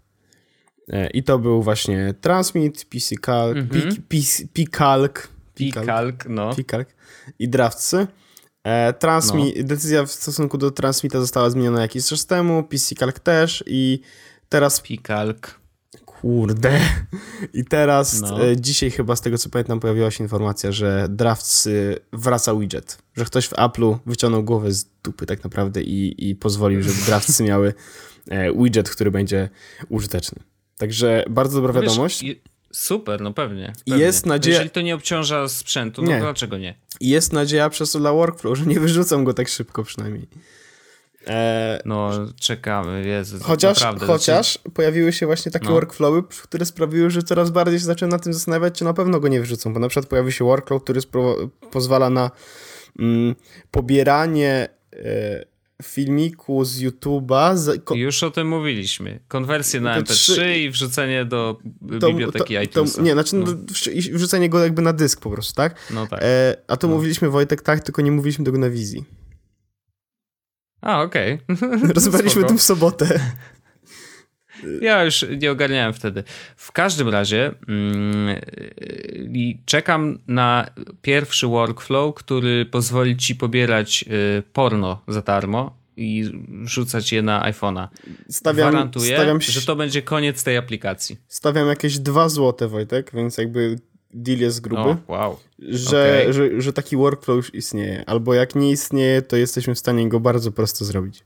E, 0.89 1.09
I 1.09 1.23
to 1.23 1.39
był 1.39 1.63
właśnie 1.63 2.13
Transmit, 2.21 2.85
PC 2.85 3.15
Calc, 3.15 3.57
mm 3.57 3.67
-hmm. 3.67 4.47
P-Calc, 4.53 5.11
P-Calc, 5.55 6.15
no. 6.29 6.55
P-Calc 6.55 6.87
i 7.39 7.49
Draftsy. 7.49 8.07
E, 8.63 8.93
Transmi 8.93 9.53
no. 9.57 9.63
Decyzja 9.63 10.05
w 10.05 10.11
stosunku 10.11 10.57
do 10.57 10.71
Transmita 10.71 11.19
została 11.19 11.49
zmieniona 11.49 11.81
jakiś 11.81 12.05
czas 12.05 12.25
temu, 12.25 12.63
PC 12.63 12.95
Calc 12.95 13.19
też 13.19 13.63
i 13.67 14.01
teraz... 14.49 14.81
P-Calc. 14.81 15.37
Kurde. 16.21 16.79
I 17.53 17.65
teraz 17.65 18.21
no. 18.21 18.45
e, 18.47 18.57
dzisiaj 18.57 18.91
chyba 18.91 19.15
z 19.15 19.21
tego 19.21 19.37
co 19.37 19.49
pamiętam 19.49 19.79
pojawiła 19.79 20.11
się 20.11 20.23
informacja, 20.23 20.71
że 20.71 21.07
Drafts 21.09 21.69
wraca 22.13 22.55
widget. 22.55 22.97
Że 23.15 23.25
ktoś 23.25 23.47
w 23.47 23.53
Apple'u 23.53 23.97
wyciągnął 24.05 24.43
głowę 24.43 24.71
z 24.71 24.85
dupy 25.03 25.25
tak 25.25 25.43
naprawdę 25.43 25.81
i, 25.81 26.29
i 26.29 26.35
pozwolił, 26.35 26.83
żeby 26.83 26.97
Draftsy 27.05 27.43
miały 27.49 27.73
e, 28.29 28.53
widget, 28.53 28.89
który 28.89 29.11
będzie 29.11 29.49
użyteczny. 29.89 30.39
Także 30.77 31.25
bardzo 31.29 31.61
dobra 31.61 31.73
no 31.73 31.81
wiadomość. 31.81 32.23
Wiesz, 32.23 32.37
Super, 32.71 33.21
no 33.21 33.33
pewnie. 33.33 33.73
pewnie. 33.85 34.03
Jest 34.03 34.25
nadzieja... 34.25 34.55
Jeżeli 34.55 34.69
to 34.69 34.81
nie 34.81 34.95
obciąża 34.95 35.47
sprzętu, 35.47 36.01
no 36.01 36.07
nie. 36.07 36.15
to 36.15 36.21
dlaczego 36.21 36.57
nie? 36.57 36.75
Jest 37.01 37.33
nadzieja 37.33 37.69
przez 37.69 37.91
to 37.91 37.99
dla 37.99 38.13
workflow, 38.13 38.57
że 38.57 38.65
nie 38.65 38.79
wyrzucą 38.79 39.23
go 39.23 39.33
tak 39.33 39.47
szybko 39.47 39.83
przynajmniej. 39.83 40.27
E... 41.27 41.81
No, 41.85 42.11
czekamy, 42.39 43.07
Jezu, 43.07 43.37
Chociaż, 43.41 43.79
chociaż 44.07 44.53
znaczy... 44.53 44.71
pojawiły 44.73 45.13
się 45.13 45.25
właśnie 45.25 45.51
takie 45.51 45.65
no. 45.65 45.71
workflowy, 45.71 46.23
które 46.43 46.65
sprawiły, 46.65 47.09
że 47.09 47.23
coraz 47.23 47.49
bardziej 47.49 47.79
się 47.79 47.85
zacząłem 47.85 48.11
na 48.11 48.19
tym 48.19 48.33
zastanawiać, 48.33 48.77
czy 48.77 48.83
na 48.83 48.93
pewno 48.93 49.19
go 49.19 49.27
nie 49.27 49.39
wyrzucą, 49.39 49.73
bo 49.73 49.79
na 49.79 49.87
przykład 49.87 50.09
pojawił 50.09 50.31
się 50.31 50.45
workflow, 50.45 50.83
który 50.83 51.01
pozwala 51.71 52.09
na 52.09 52.31
mm, 52.99 53.35
pobieranie 53.71 54.69
e, 54.93 55.45
filmiku 55.83 56.65
z 56.65 56.79
YouTube'a. 56.79 57.57
Z, 57.57 57.89
Już 57.95 58.23
o 58.23 58.31
tym 58.31 58.47
mówiliśmy. 58.47 59.19
Konwersję 59.27 59.81
na 59.81 60.01
MP3 60.01 60.13
3... 60.13 60.57
i 60.57 60.69
wrzucenie 60.69 61.25
do 61.25 61.59
to, 61.99 62.07
biblioteki 62.07 62.67
to, 62.67 62.85
nie, 63.01 63.13
znaczy 63.13 63.35
no. 63.35 63.45
wrzucenie 64.13 64.49
go 64.49 64.63
jakby 64.63 64.81
na 64.81 64.93
dysk 64.93 65.21
po 65.21 65.29
prostu, 65.29 65.55
tak? 65.55 65.75
No 65.91 66.07
tak. 66.07 66.19
E, 66.23 66.55
a 66.67 66.77
to 66.77 66.87
no. 66.87 66.93
mówiliśmy, 66.93 67.29
Wojtek, 67.29 67.61
tak, 67.61 67.79
tylko 67.79 68.01
nie 68.01 68.11
mówiliśmy 68.11 68.45
tego 68.45 68.57
na 68.57 68.69
wizji. 68.69 69.05
A, 70.81 71.01
okej. 71.01 71.39
Okay. 71.49 71.93
Rozmawialiśmy 71.95 72.43
tym 72.43 72.57
w 72.57 72.63
sobotę. 72.63 73.19
Ja 74.81 75.03
już 75.03 75.25
nie 75.37 75.51
ogarniałem 75.51 75.93
wtedy. 75.93 76.23
W 76.55 76.71
każdym 76.71 77.09
razie 77.09 77.51
mm, 77.67 78.41
czekam 79.65 80.19
na 80.27 80.69
pierwszy 81.01 81.47
workflow, 81.47 82.15
który 82.15 82.65
pozwoli 82.65 83.17
ci 83.17 83.35
pobierać 83.35 84.05
y, 84.39 84.43
porno 84.53 85.01
za 85.07 85.21
darmo 85.21 85.77
i 85.97 86.31
rzucać 86.63 87.11
je 87.11 87.21
na 87.21 87.51
iPhone'a. 87.51 87.87
Stawiam, 88.29 88.69
Gwarantuję, 88.69 89.15
stawiam, 89.15 89.41
że 89.41 89.61
to 89.61 89.75
będzie 89.75 90.01
koniec 90.01 90.43
tej 90.43 90.57
aplikacji. 90.57 91.17
Stawiam 91.27 91.67
jakieś 91.67 91.99
2 91.99 92.29
złote, 92.29 92.67
Wojtek, 92.67 93.11
więc 93.13 93.37
jakby 93.37 93.79
deal 94.13 94.39
jest 94.39 94.61
gruby. 94.61 94.89
O, 94.89 94.97
wow. 95.07 95.39
Że, 95.59 96.19
okay. 96.21 96.33
że, 96.33 96.61
że 96.61 96.73
taki 96.73 96.97
workflow 96.97 97.37
już 97.37 97.53
istnieje. 97.53 98.03
Albo 98.07 98.33
jak 98.33 98.55
nie 98.55 98.71
istnieje, 98.71 99.21
to 99.21 99.37
jesteśmy 99.37 99.75
w 99.75 99.79
stanie 99.79 100.09
go 100.09 100.19
bardzo 100.19 100.51
prosto 100.51 100.85
zrobić. 100.85 101.23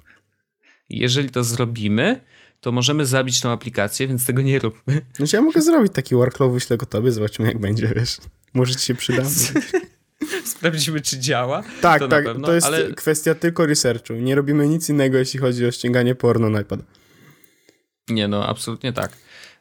Jeżeli 0.90 1.30
to 1.30 1.44
zrobimy, 1.44 2.22
to 2.62 2.72
możemy 2.72 3.06
zabić 3.06 3.42
tą 3.42 3.50
aplikację, 3.50 4.08
więc 4.08 4.26
tego 4.26 4.42
nie 4.42 4.60
róbmy. 4.60 5.02
Znaczy 5.14 5.36
ja 5.36 5.42
mogę 5.42 5.62
zrobić 5.62 5.94
taki 5.94 6.16
workflow, 6.16 6.54
wyślę 6.54 6.78
go 6.78 6.86
tobie, 6.86 7.12
zobaczymy 7.12 7.48
jak 7.48 7.60
będzie, 7.60 7.88
wiesz. 7.96 8.18
Może 8.54 8.76
ci 8.76 8.86
się 8.86 8.96
przyda. 8.96 9.24
Sprawdzimy, 10.46 11.02
czy 11.02 11.20
działa. 11.20 11.64
Tak, 11.82 12.00
to 12.00 12.08
tak, 12.08 12.26
pewno, 12.26 12.48
to 12.48 12.54
jest 12.54 12.68
ale... 12.68 12.94
kwestia 12.94 13.36
tylko 13.36 13.66
researchu. 13.66 14.14
Nie 14.14 14.36
robimy 14.36 14.68
nic 14.68 14.90
innego, 14.90 15.18
jeśli 15.18 15.40
chodzi 15.40 15.66
o 15.66 15.72
ściąganie 15.72 16.16
porno 16.16 16.50
na 16.50 16.62
iPad. 16.62 16.80
Nie, 18.10 18.28
no, 18.28 18.48
absolutnie 18.48 18.94
tak. 18.94 19.12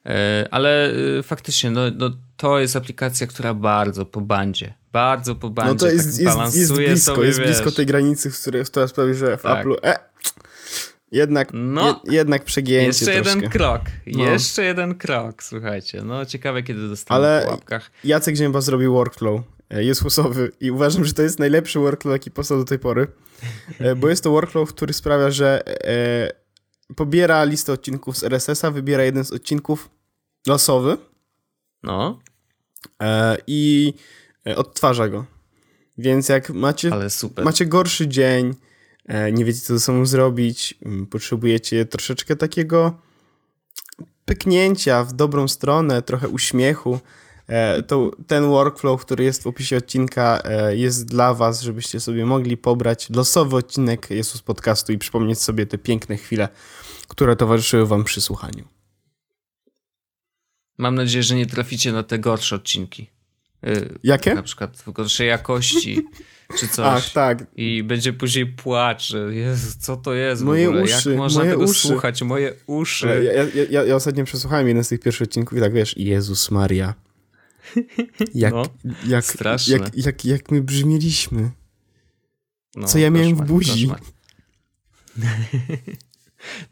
E, 0.07 0.49
ale 0.51 0.93
e, 1.19 1.23
faktycznie, 1.23 1.71
no, 1.71 1.81
no, 1.97 2.11
to 2.41 2.59
jest 2.59 2.77
aplikacja, 2.77 3.27
która 3.27 3.55
bardzo 3.55 4.07
po 4.07 4.21
bandzie, 4.21 4.75
bardzo 4.93 5.35
po 5.35 5.51
bandzie 5.51 5.73
no 5.73 5.79
to 5.79 5.87
jest, 5.87 6.25
tak 6.25 6.39
jest, 6.39 6.57
jest 6.57 6.73
blisko, 6.75 7.15
sobie, 7.15 7.27
jest 7.27 7.39
wiesz. 7.39 7.49
blisko 7.49 7.71
tej 7.71 7.87
granicy, 7.87 8.31
która 8.65 8.87
sprawi, 8.87 9.15
że 9.15 9.37
w 9.37 9.43
tak. 9.43 9.67
Apple'u 9.67 9.75
e, 9.85 9.99
jednak, 11.13 11.49
no, 11.53 12.01
je, 12.05 12.15
jednak 12.15 12.45
przegięcie 12.45 12.87
Jeszcze 12.87 13.05
troszkę. 13.05 13.35
jeden 13.35 13.51
krok, 13.51 13.81
no. 14.07 14.25
jeszcze 14.25 14.65
jeden 14.65 14.95
krok, 14.95 15.43
słuchajcie. 15.43 16.03
No 16.03 16.27
ciekawe, 16.27 16.63
kiedy 16.63 16.89
dostanę 16.89 17.17
Ale 17.17 17.43
po 17.45 17.51
łapkach. 17.51 17.91
Jacek 18.05 18.37
Zięba 18.37 18.61
zrobił 18.61 18.93
workflow 18.93 19.41
e, 19.71 19.85
Jezusowy 19.85 20.53
i 20.61 20.71
uważam, 20.71 21.05
że 21.05 21.13
to 21.13 21.23
jest 21.23 21.39
najlepszy 21.39 21.79
workflow, 21.79 22.13
jaki 22.13 22.31
powstał 22.31 22.59
do 22.59 22.65
tej 22.65 22.79
pory, 22.79 23.07
e, 23.79 23.95
bo 23.95 24.09
jest 24.09 24.25
to 24.25 24.31
workflow, 24.31 24.69
który 24.69 24.93
sprawia, 24.93 25.31
że 25.31 25.63
e, 25.85 26.33
pobiera 26.97 27.45
listę 27.45 27.73
odcinków 27.73 28.19
z 28.19 28.25
RSS-a, 28.25 28.71
wybiera 28.71 29.05
jeden 29.05 29.25
z 29.25 29.33
odcinków 29.33 29.91
losowy 30.47 30.97
no. 31.83 32.19
E, 33.03 33.37
i 33.47 33.95
e, 34.47 34.57
odtwarza 34.57 35.09
go. 35.09 35.25
Więc 35.99 36.29
jak 36.29 36.51
macie, 36.51 36.91
macie 37.45 37.67
gorszy 37.67 38.09
dzień, 38.09 38.55
E, 39.11 39.33
nie 39.33 39.45
wiecie, 39.45 39.61
co 39.61 39.75
ze 39.75 39.81
sobą 39.81 40.07
zrobić, 40.07 40.75
potrzebujecie 41.11 41.85
troszeczkę 41.85 42.37
takiego 42.37 42.95
pyknięcia 44.25 45.05
w 45.05 45.13
dobrą 45.13 45.49
stronę, 45.49 46.03
trochę 46.03 46.29
uśmiechu, 46.29 47.01
to 47.87 48.11
ten 48.27 48.45
workflow, 48.49 49.01
który 49.01 49.25
jest 49.25 49.43
w 49.43 49.47
opisie 49.47 49.77
odcinka, 49.77 50.43
jest 50.71 51.05
dla 51.05 51.35
Was, 51.35 51.61
żebyście 51.61 52.01
sobie 52.01 52.27
mogli 52.27 52.57
pobrać 52.57 53.11
losowy 53.11 53.57
odcinek 53.57 54.11
Jezus 54.11 54.43
Podcastu 54.43 54.93
i 54.93 54.99
przypomnieć 54.99 55.43
sobie 55.43 55.67
te 55.67 55.79
piękne 55.79 56.17
chwile, 56.17 56.49
które 57.09 57.37
towarzyszyły 57.37 57.87
Wam 57.87 58.05
przy 58.05 58.21
słuchaniu. 58.21 58.80
Mam 60.81 60.95
nadzieję, 60.95 61.23
że 61.23 61.35
nie 61.35 61.47
traficie 61.47 61.93
na 61.93 62.03
te 62.03 62.19
gorsze 62.19 62.57
odcinki. 62.57 63.11
Y, 63.67 63.99
Jakie? 64.03 64.35
Na 64.35 64.43
przykład 64.43 64.77
w 64.77 64.93
gorszej 64.93 65.29
jakości. 65.29 66.07
czy 66.59 66.69
coś. 66.69 66.87
Ach, 66.87 67.13
tak. 67.13 67.47
I 67.57 67.83
będzie 67.83 68.13
później 68.13 68.47
płacz, 68.47 69.09
że 69.09 69.35
Jezu, 69.35 69.79
co 69.81 69.97
to 69.97 70.15
jest 70.15 70.43
moje? 70.43 70.71
Uszy, 70.71 71.11
Jak 71.11 71.19
można 71.19 71.41
moje 71.41 71.51
tego 71.51 71.65
uszy. 71.65 71.89
słuchać? 71.89 72.23
Moje 72.23 72.55
uszy. 72.67 73.07
Ja, 73.07 73.33
ja, 73.33 73.47
ja, 73.71 73.85
ja 73.85 73.97
ostatnio 73.97 74.25
przesłuchałem 74.25 74.69
jeden 74.69 74.85
z 74.85 74.89
tych 74.89 75.01
pierwszych 75.01 75.29
odcinków 75.29 75.59
i 75.59 75.61
tak 75.61 75.73
wiesz, 75.73 75.97
Jezus 75.97 76.51
Maria. 76.51 76.95
Jak, 78.35 78.53
no, 78.53 78.63
jak, 79.07 79.25
straszne. 79.25 79.77
Jak, 79.77 79.97
jak, 79.97 80.25
jak 80.25 80.51
my 80.51 80.63
brzmieliśmy. 80.63 81.51
No, 82.77 82.87
co 82.87 82.99
ja 82.99 83.11
miałem 83.11 83.37
w 83.37 83.43
buzi. 83.43 83.91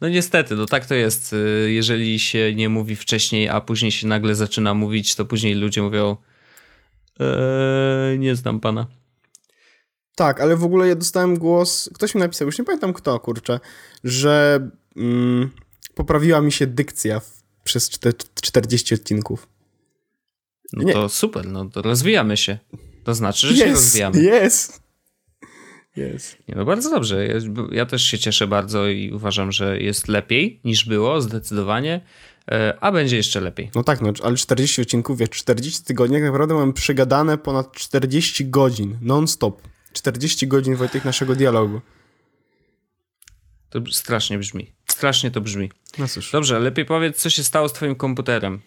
No 0.01 0.09
niestety, 0.09 0.55
no 0.55 0.65
tak 0.65 0.85
to 0.85 0.95
jest. 0.95 1.33
Y, 1.33 1.71
jeżeli 1.71 2.19
się 2.19 2.55
nie 2.55 2.69
mówi 2.69 2.95
wcześniej, 2.95 3.49
a 3.49 3.61
później 3.61 3.91
się 3.91 4.07
nagle 4.07 4.35
zaczyna 4.35 4.73
mówić, 4.73 5.15
to 5.15 5.25
później 5.25 5.55
ludzie 5.55 5.81
mówią 5.81 6.17
eee, 7.19 8.19
nie 8.19 8.35
znam 8.35 8.59
pana. 8.59 8.87
Tak, 10.15 10.41
ale 10.41 10.55
w 10.55 10.63
ogóle 10.63 10.87
ja 10.87 10.95
dostałem 10.95 11.39
głos, 11.39 11.89
ktoś 11.93 12.15
mi 12.15 12.21
napisał, 12.21 12.45
już 12.45 12.59
nie 12.59 12.65
pamiętam 12.65 12.93
kto, 12.93 13.19
kurczę, 13.19 13.59
że 14.03 14.59
mm, 14.95 15.51
poprawiła 15.95 16.41
mi 16.41 16.51
się 16.51 16.67
dykcja 16.67 17.19
w, 17.19 17.43
przez 17.63 17.89
40 18.41 18.95
odcinków. 18.95 19.47
No 20.73 20.83
nie. 20.83 20.93
to 20.93 21.09
super, 21.09 21.45
no 21.45 21.65
to 21.65 21.81
rozwijamy 21.81 22.37
się. 22.37 22.57
To 23.03 23.13
znaczy, 23.13 23.47
że 23.47 23.53
yes, 23.53 23.59
się 23.59 23.71
rozwijamy. 23.71 24.21
Jest. 24.21 24.88
Jest. 25.99 26.37
Nie, 26.47 26.55
no 26.55 26.65
bardzo 26.65 26.89
dobrze. 26.89 27.27
Ja, 27.27 27.35
ja, 27.71 27.85
też 27.85 28.03
się 28.03 28.19
cieszę 28.19 28.47
bardzo 28.47 28.87
i 28.87 29.11
uważam, 29.11 29.51
że 29.51 29.79
jest 29.79 30.07
lepiej 30.07 30.59
niż 30.63 30.85
było, 30.85 31.21
zdecydowanie. 31.21 32.01
E, 32.51 32.77
a 32.81 32.91
będzie 32.91 33.17
jeszcze 33.17 33.41
lepiej. 33.41 33.71
No 33.75 33.83
tak, 33.83 34.01
no, 34.01 34.13
ale 34.23 34.35
40 34.35 34.81
odcinków, 34.81 35.17
wiesz, 35.17 35.29
40 35.29 35.83
tygodni, 35.83 36.15
jak 36.15 36.23
naprawdę 36.23 36.53
mam 36.53 36.73
przygadane 36.73 37.37
ponad 37.37 37.71
40 37.71 38.49
godzin 38.49 38.97
non-stop. 39.01 39.61
40 39.93 40.47
godzin, 40.47 40.75
Wojtek, 40.75 41.05
naszego 41.05 41.35
dialogu. 41.35 41.81
To 43.69 43.81
strasznie 43.91 44.37
brzmi. 44.37 44.73
Strasznie 44.87 45.31
to 45.31 45.41
brzmi. 45.41 45.71
No 45.97 46.07
cóż. 46.07 46.31
Dobrze, 46.31 46.59
lepiej 46.59 46.85
powiedz, 46.85 47.17
co 47.17 47.29
się 47.29 47.43
stało 47.43 47.69
z 47.69 47.73
twoim 47.73 47.95
komputerem. 47.95 48.61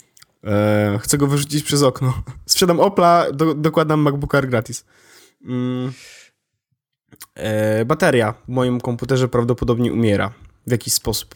Eee, 0.45 0.99
chcę 0.99 1.18
go 1.18 1.27
wyrzucić 1.27 1.64
przez 1.64 1.83
okno. 1.83 2.23
Sprzedam 2.47 2.81
Opla, 2.81 3.33
do, 3.33 3.55
dokładam 3.55 4.01
MacBook 4.01 4.35
Air 4.35 4.49
gratis. 4.49 4.85
Mm. 5.45 5.92
Eee, 7.37 7.85
bateria 7.85 8.33
w 8.33 8.48
moim 8.48 8.81
komputerze 8.81 9.29
prawdopodobnie 9.29 9.92
umiera 9.92 10.33
w 10.66 10.70
jakiś 10.70 10.92
sposób. 10.92 11.35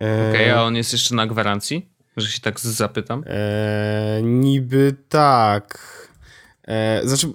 Eee, 0.00 0.30
Okej, 0.30 0.50
okay, 0.50 0.58
a 0.58 0.62
on 0.62 0.76
jest 0.76 0.92
jeszcze 0.92 1.14
na 1.14 1.26
gwarancji? 1.26 1.90
Że 2.16 2.28
się 2.28 2.40
tak 2.40 2.60
zapytam. 2.60 3.24
Eee, 3.26 4.24
niby 4.24 4.96
tak. 5.08 5.78
Eee, 6.64 7.08
znaczy, 7.08 7.32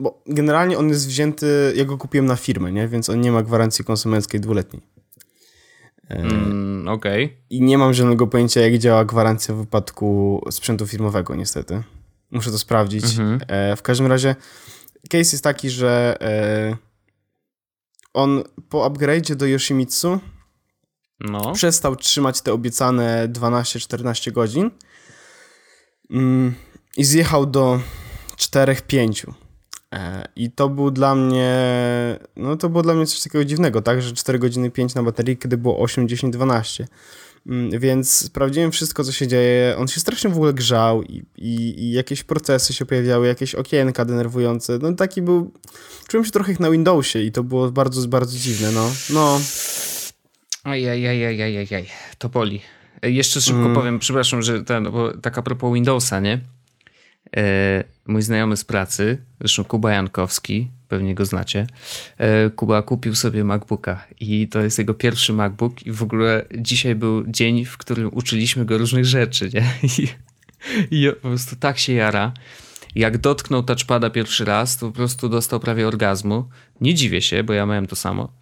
bo 0.00 0.22
generalnie 0.26 0.78
on 0.78 0.88
jest 0.88 1.08
wzięty, 1.08 1.72
ja 1.76 1.84
go 1.84 1.98
kupiłem 1.98 2.26
na 2.26 2.36
firmę, 2.36 2.72
nie? 2.72 2.88
Więc 2.88 3.10
on 3.10 3.20
nie 3.20 3.32
ma 3.32 3.42
gwarancji 3.42 3.84
konsumenckiej 3.84 4.40
dwuletniej. 4.40 4.82
E, 6.10 6.16
mm, 6.16 6.88
Okej. 6.88 7.24
Okay. 7.24 7.36
I 7.50 7.62
nie 7.62 7.78
mam 7.78 7.94
żadnego 7.94 8.26
pojęcia, 8.26 8.60
jak 8.60 8.78
działa 8.78 9.04
gwarancja 9.04 9.54
w 9.54 9.58
wypadku 9.58 10.42
sprzętu 10.50 10.86
firmowego, 10.86 11.34
niestety. 11.34 11.82
Muszę 12.30 12.50
to 12.50 12.58
sprawdzić. 12.58 13.04
Mhm. 13.04 13.40
E, 13.48 13.76
w 13.76 13.82
każdym 13.82 14.06
razie, 14.06 14.36
case 15.08 15.18
jest 15.32 15.44
taki, 15.44 15.70
że 15.70 16.16
e, 16.20 16.76
on 18.14 18.42
po 18.68 18.90
upgrade'zie 18.90 19.34
do 19.34 19.46
Yoshimitsu 19.46 20.20
no. 21.20 21.52
przestał 21.52 21.96
trzymać 21.96 22.40
te 22.40 22.52
obiecane 22.52 23.28
12-14 23.28 24.32
godzin 24.32 24.70
mm, 26.10 26.54
i 26.96 27.04
zjechał 27.04 27.46
do 27.46 27.80
4-5. 28.36 29.32
E, 29.94 30.28
I 30.36 30.50
to 30.50 30.68
był 30.68 30.90
dla 30.90 31.14
mnie, 31.14 31.50
no 32.36 32.56
to 32.56 32.68
było 32.68 32.82
dla 32.82 32.94
mnie 32.94 33.06
coś 33.06 33.22
takiego 33.22 33.44
dziwnego, 33.44 33.82
tak, 33.82 34.02
że 34.02 34.12
4 34.12 34.38
godziny 34.38 34.70
5 34.70 34.94
na 34.94 35.02
baterii, 35.02 35.36
kiedy 35.36 35.56
było 35.56 35.78
8, 35.78 36.08
10, 36.08 36.32
12. 36.34 36.88
Więc 37.78 38.10
sprawdziłem 38.10 38.72
wszystko, 38.72 39.04
co 39.04 39.12
się 39.12 39.28
dzieje. 39.28 39.74
On 39.78 39.88
się 39.88 40.00
strasznie 40.00 40.30
w 40.30 40.36
ogóle 40.36 40.52
grzał 40.52 41.02
i, 41.02 41.24
i, 41.36 41.84
i 41.84 41.92
jakieś 41.92 42.22
procesy 42.22 42.72
się 42.72 42.86
pojawiały, 42.86 43.26
jakieś 43.26 43.54
okienka 43.54 44.04
denerwujące. 44.04 44.78
No 44.82 44.92
taki 44.92 45.22
był... 45.22 45.52
Czułem 46.08 46.24
się 46.24 46.30
trochę 46.30 46.52
jak 46.52 46.60
na 46.60 46.70
Windowsie 46.70 47.18
i 47.18 47.32
to 47.32 47.44
było 47.44 47.70
bardzo, 47.70 48.08
bardzo 48.08 48.38
dziwne, 48.38 48.72
no. 48.72 48.90
No. 49.10 49.40
Ajajajajajajaj, 50.64 51.86
to 52.18 52.28
boli. 52.28 52.60
E, 53.02 53.10
jeszcze 53.10 53.40
szybko 53.40 53.60
mm. 53.60 53.74
powiem, 53.74 53.98
przepraszam, 53.98 54.42
że 54.42 54.64
ten, 54.64 54.84
bo 54.84 55.16
tak 55.16 55.38
a 55.38 55.42
propos 55.42 55.74
Windowsa, 55.74 56.20
nie? 56.20 56.40
E, 57.36 57.84
mój 58.06 58.22
znajomy 58.22 58.56
z 58.56 58.64
pracy, 58.64 59.18
zresztą 59.40 59.64
Kuba 59.64 59.92
Jankowski, 59.92 60.70
pewnie 60.92 61.14
go 61.14 61.24
znacie, 61.24 61.66
e, 62.18 62.50
Kuba 62.50 62.82
kupił 62.82 63.14
sobie 63.14 63.44
MacBooka 63.44 64.06
i 64.20 64.48
to 64.48 64.60
jest 64.60 64.78
jego 64.78 64.94
pierwszy 64.94 65.32
MacBook 65.32 65.86
i 65.86 65.92
w 65.92 66.02
ogóle 66.02 66.44
dzisiaj 66.58 66.94
był 66.94 67.26
dzień, 67.26 67.64
w 67.64 67.78
którym 67.78 68.10
uczyliśmy 68.12 68.64
go 68.64 68.78
różnych 68.78 69.04
rzeczy, 69.04 69.50
nie? 69.54 69.64
I, 69.98 70.08
i 70.90 71.10
po 71.22 71.28
prostu 71.28 71.56
tak 71.56 71.78
się 71.78 71.92
jara. 71.92 72.32
Jak 72.94 73.18
dotknął 73.18 73.62
touchpada 73.62 74.10
pierwszy 74.10 74.44
raz, 74.44 74.76
to 74.76 74.86
po 74.86 74.92
prostu 74.92 75.28
dostał 75.28 75.60
prawie 75.60 75.88
orgazmu. 75.88 76.48
Nie 76.80 76.94
dziwię 76.94 77.22
się, 77.22 77.44
bo 77.44 77.52
ja 77.52 77.66
miałem 77.66 77.86
to 77.86 77.96
samo, 77.96 78.32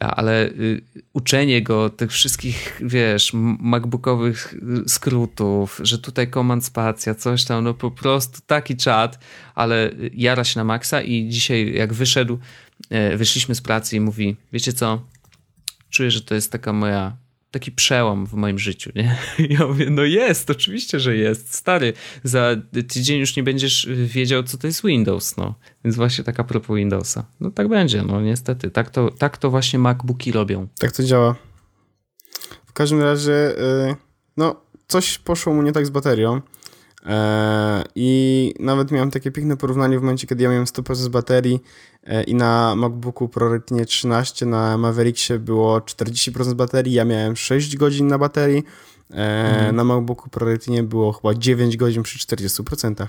ale 0.00 0.46
y, 0.46 0.82
uczenie 1.12 1.62
go 1.62 1.90
tych 1.90 2.12
wszystkich, 2.12 2.80
wiesz, 2.84 3.30
MacBookowych 3.60 4.54
skrótów, 4.86 5.80
że 5.82 5.98
tutaj 5.98 6.30
command 6.30 6.64
spacja, 6.64 7.14
coś 7.14 7.44
tam, 7.44 7.64
no 7.64 7.74
po 7.74 7.90
prostu 7.90 8.40
taki 8.46 8.76
czat, 8.76 9.18
ale 9.54 9.90
jara 10.12 10.44
się 10.44 10.60
na 10.60 10.64
maksa 10.64 11.02
i 11.02 11.28
dzisiaj 11.28 11.74
jak 11.74 11.94
wyszedł, 11.94 12.38
e, 12.90 13.16
wyszliśmy 13.16 13.54
z 13.54 13.60
pracy 13.60 13.96
i 13.96 14.00
mówi, 14.00 14.36
wiecie 14.52 14.72
co, 14.72 15.02
czuję, 15.90 16.10
że 16.10 16.20
to 16.20 16.34
jest 16.34 16.52
taka 16.52 16.72
moja 16.72 17.16
taki 17.56 17.72
przełom 17.72 18.26
w 18.26 18.32
moim 18.32 18.58
życiu, 18.58 18.90
nie? 18.94 19.16
Ja 19.58 19.66
mówię, 19.66 19.90
no 19.90 20.02
jest, 20.02 20.50
oczywiście, 20.50 21.00
że 21.00 21.16
jest. 21.16 21.54
Stary, 21.54 21.92
za 22.24 22.56
tydzień 22.88 23.18
już 23.18 23.36
nie 23.36 23.42
będziesz 23.42 23.88
wiedział, 23.90 24.42
co 24.42 24.58
to 24.58 24.66
jest 24.66 24.84
Windows, 24.84 25.36
no. 25.36 25.54
Więc 25.84 25.96
właśnie 25.96 26.24
taka 26.24 26.44
propos 26.44 26.76
Windowsa. 26.76 27.24
No 27.40 27.50
tak 27.50 27.68
będzie, 27.68 28.02
no 28.02 28.20
niestety. 28.20 28.70
Tak 28.70 28.90
to, 28.90 29.10
tak 29.10 29.38
to 29.38 29.50
właśnie 29.50 29.78
MacBooki 29.78 30.32
robią. 30.32 30.68
Tak 30.78 30.92
to 30.92 31.02
działa. 31.02 31.34
W 32.66 32.72
każdym 32.72 33.02
razie, 33.02 33.32
yy, 33.32 33.96
no, 34.36 34.60
coś 34.88 35.18
poszło 35.18 35.54
mu 35.54 35.62
nie 35.62 35.72
tak 35.72 35.86
z 35.86 35.90
baterią. 35.90 36.40
E, 37.06 37.84
I 37.94 38.54
nawet 38.60 38.90
miałem 38.90 39.10
takie 39.10 39.30
piękne 39.30 39.56
porównanie 39.56 39.98
w 39.98 40.02
momencie, 40.02 40.26
kiedy 40.26 40.44
ja 40.44 40.50
miałem 40.50 40.64
100% 40.64 41.08
baterii 41.08 41.62
e, 42.04 42.22
i 42.22 42.34
na 42.34 42.74
MacBooku 42.76 43.28
Pro 43.28 43.52
Retinie 43.52 43.86
13 43.86 44.46
na 44.46 44.78
Mavericksie 44.78 45.38
było 45.38 45.78
40% 45.78 46.54
baterii, 46.54 46.92
ja 46.92 47.04
miałem 47.04 47.36
6 47.36 47.76
godzin 47.76 48.06
na 48.06 48.18
baterii, 48.18 48.64
mhm. 49.10 49.76
na 49.76 49.84
MacBooku 49.84 50.30
Pro 50.30 50.46
Retinie 50.46 50.82
było 50.82 51.12
chyba 51.12 51.34
9 51.34 51.76
godzin 51.76 52.02
przy 52.02 52.18
40%. 52.18 53.06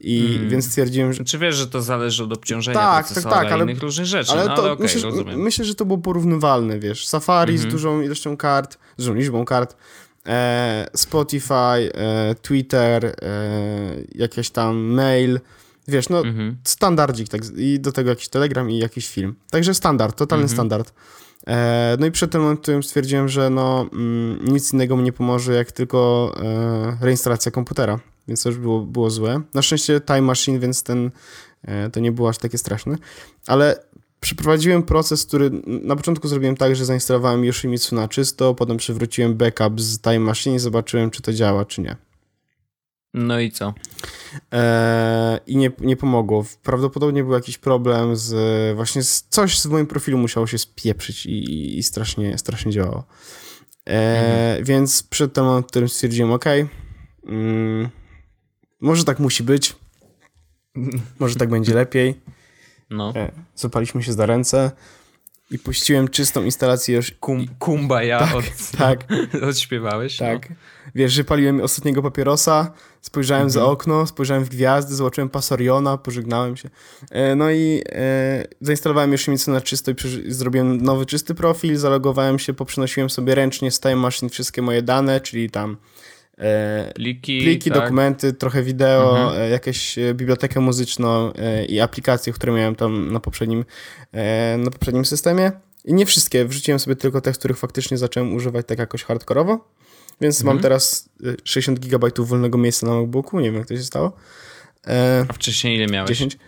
I 0.00 0.28
hmm. 0.28 0.48
więc 0.48 0.66
stwierdziłem, 0.66 1.12
że. 1.12 1.24
Czy 1.24 1.38
wiesz, 1.38 1.54
że 1.54 1.66
to 1.66 1.82
zależy 1.82 2.24
od 2.24 2.32
obciążenia 2.32 2.78
tak, 2.78 3.08
tak, 3.08 3.24
tak, 3.24 3.52
ale, 3.52 3.64
innych 3.64 3.82
różnych 3.82 4.06
rzeczy. 4.06 4.32
Ale, 4.32 4.44
no, 4.46 4.56
to, 4.56 4.62
ale 4.62 4.72
okay, 4.72 4.82
myślę, 4.82 5.02
rozumiem. 5.02 5.40
myślę, 5.40 5.64
że 5.64 5.74
to 5.74 5.84
było 5.84 5.98
porównywalne, 5.98 6.78
wiesz. 6.78 7.06
Safari 7.06 7.58
z 7.58 7.60
mhm. 7.60 7.72
dużą 7.72 8.00
ilością 8.00 8.36
kart, 8.36 8.78
z 8.96 9.04
dużą 9.04 9.14
liczbą 9.14 9.44
kart, 9.44 9.72
e, 9.72 9.76
Spotify, 10.94 11.92
e, 11.94 12.34
Twitter, 12.42 13.04
e, 13.04 13.14
jakieś 14.14 14.50
tam 14.50 14.76
mail, 14.76 15.40
wiesz, 15.88 16.08
no 16.08 16.18
mhm. 16.18 16.56
standardzik, 16.64 17.28
tak, 17.28 17.40
i 17.56 17.80
do 17.80 17.92
tego 17.92 18.10
jakiś 18.10 18.28
Telegram 18.28 18.70
i 18.70 18.78
jakiś 18.78 19.08
film. 19.08 19.34
Także 19.50 19.74
standard, 19.74 20.16
totalny 20.16 20.44
mhm. 20.44 20.56
standard. 20.56 20.92
E, 21.46 21.96
no 22.00 22.06
i 22.06 22.10
przed 22.10 22.30
tym 22.30 22.40
momentem 22.40 22.82
stwierdziłem, 22.82 23.28
że 23.28 23.50
no 23.50 23.86
mm, 23.92 24.38
nic 24.44 24.72
innego 24.72 24.96
mi 24.96 25.02
nie 25.02 25.12
pomoże, 25.12 25.54
jak 25.54 25.72
tylko 25.72 26.32
e, 26.42 26.96
reinstalacja 27.00 27.52
komputera, 27.52 27.98
więc 28.28 28.42
to 28.42 28.48
już 28.48 28.58
było, 28.58 28.80
było 28.80 29.10
złe. 29.10 29.40
Na 29.54 29.62
szczęście 29.62 30.00
Time 30.00 30.22
Machine, 30.22 30.58
więc 30.58 30.82
ten, 30.82 31.10
e, 31.62 31.90
to 31.90 32.00
nie 32.00 32.12
było 32.12 32.28
aż 32.28 32.38
takie 32.38 32.58
straszne, 32.58 32.96
ale 33.46 33.85
Przeprowadziłem 34.26 34.82
proces, 34.82 35.26
który 35.26 35.50
na 35.66 35.96
początku 35.96 36.28
zrobiłem 36.28 36.56
tak, 36.56 36.76
że 36.76 36.84
zainstalowałem 36.84 37.44
Yoshimitsu 37.44 37.94
na 37.94 38.08
czysto, 38.08 38.54
potem 38.54 38.76
przywróciłem 38.76 39.34
backup 39.34 39.80
z 39.80 40.00
Time 40.00 40.18
Machine 40.18 40.56
i 40.56 40.58
zobaczyłem, 40.58 41.10
czy 41.10 41.22
to 41.22 41.32
działa, 41.32 41.64
czy 41.64 41.80
nie. 41.80 41.96
No 43.14 43.40
i 43.40 43.50
co? 43.50 43.74
Eee, 44.52 45.38
I 45.46 45.56
nie, 45.56 45.70
nie 45.80 45.96
pomogło. 45.96 46.44
Prawdopodobnie 46.62 47.24
był 47.24 47.32
jakiś 47.32 47.58
problem 47.58 48.16
z 48.16 48.76
właśnie 48.76 49.02
z, 49.02 49.26
coś 49.30 49.58
z 49.58 49.66
moim 49.66 49.86
profilu 49.86 50.18
musiało 50.18 50.46
się 50.46 50.58
spieprzyć 50.58 51.26
i, 51.26 51.78
i 51.78 51.82
strasznie, 51.82 52.38
strasznie 52.38 52.72
działało. 52.72 53.04
Eee, 53.86 54.18
mhm. 54.18 54.64
Więc 54.64 55.02
przed 55.02 55.32
tym 55.32 55.44
momentem, 55.44 55.68
którym 55.68 55.88
stwierdziłem, 55.88 56.32
ok, 56.32 56.44
mm, 57.26 57.88
może 58.80 59.04
tak 59.04 59.18
musi 59.18 59.42
być, 59.42 59.76
może 61.20 61.36
tak 61.36 61.48
będzie 61.48 61.74
lepiej. 61.74 62.35
No. 62.90 63.12
E, 63.16 63.32
zapaliśmy 63.54 64.02
się 64.02 64.12
za 64.12 64.26
ręce 64.26 64.70
i 65.50 65.58
puściłem 65.58 66.08
czystą 66.08 66.44
instalację 66.44 66.96
już. 66.96 67.10
Kum, 67.10 67.46
kumba 67.58 68.02
ja 68.02 68.18
tak, 68.18 68.34
od, 68.34 68.44
tak. 68.78 69.04
odśpiewałeś. 69.48 70.20
No. 70.20 70.26
Tak. 70.26 70.50
No. 70.50 70.56
Wiesz, 70.94 71.12
że 71.12 71.24
paliłem 71.24 71.60
ostatniego 71.60 72.02
papierosa, 72.02 72.72
spojrzałem 73.00 73.46
mhm. 73.46 73.50
za 73.50 73.64
okno, 73.64 74.06
spojrzałem 74.06 74.44
w 74.44 74.48
gwiazdy, 74.48 74.94
zobaczyłem 74.94 75.28
Pasoriona, 75.28 75.98
pożegnałem 75.98 76.56
się. 76.56 76.70
E, 77.10 77.34
no 77.36 77.50
i 77.50 77.82
e, 77.92 78.44
zainstalowałem 78.60 79.12
już 79.12 79.20
Yoshimitsu 79.20 79.50
na 79.50 79.60
czysto 79.60 79.90
i 79.90 79.94
zrobiłem 80.32 80.82
nowy 80.82 81.06
czysty 81.06 81.34
profil, 81.34 81.76
zalogowałem 81.76 82.38
się, 82.38 82.54
poprzenosiłem 82.54 83.10
sobie 83.10 83.34
ręcznie 83.34 83.70
z 83.70 83.80
Time 83.80 83.96
Machine 83.96 84.30
wszystkie 84.30 84.62
moje 84.62 84.82
dane, 84.82 85.20
czyli 85.20 85.50
tam 85.50 85.76
pliki, 86.94 87.40
pliki 87.42 87.70
tak. 87.70 87.82
dokumenty, 87.82 88.32
trochę 88.32 88.62
wideo, 88.62 89.18
mhm. 89.18 89.42
E, 89.42 89.48
jakąś 89.48 89.98
e, 89.98 90.14
bibliotekę 90.14 90.60
muzyczną 90.60 91.32
i 91.68 91.80
aplikacje, 91.80 92.32
które 92.32 92.52
miałem 92.52 92.74
tam 92.74 93.12
na 93.12 93.20
poprzednim, 93.20 93.64
na 94.58 94.70
poprzednim 94.70 95.04
systemie. 95.04 95.52
I 95.84 95.94
nie 95.94 96.06
wszystkie, 96.06 96.44
wrzuciłem 96.44 96.78
sobie 96.78 96.96
tylko 96.96 97.20
te, 97.20 97.32
których 97.32 97.58
faktycznie 97.58 97.98
zacząłem 97.98 98.34
używać 98.34 98.66
tak 98.66 98.78
jakoś 98.78 99.04
hardkorowo. 99.04 99.68
Więc 100.20 100.40
mhm. 100.40 100.56
mam 100.56 100.62
teraz 100.62 101.08
60 101.44 101.78
GB 101.78 102.08
wolnego 102.18 102.58
miejsca 102.58 102.86
na 102.86 102.94
MacBooku, 102.94 103.40
nie 103.40 103.50
wiem 103.50 103.58
jak 103.58 103.68
to 103.68 103.76
się 103.76 103.82
stało. 103.82 104.12
A 105.28 105.32
wcześniej 105.32 105.76
ile 105.76 105.86
miałeś? 105.86 106.08
10. 106.08 106.38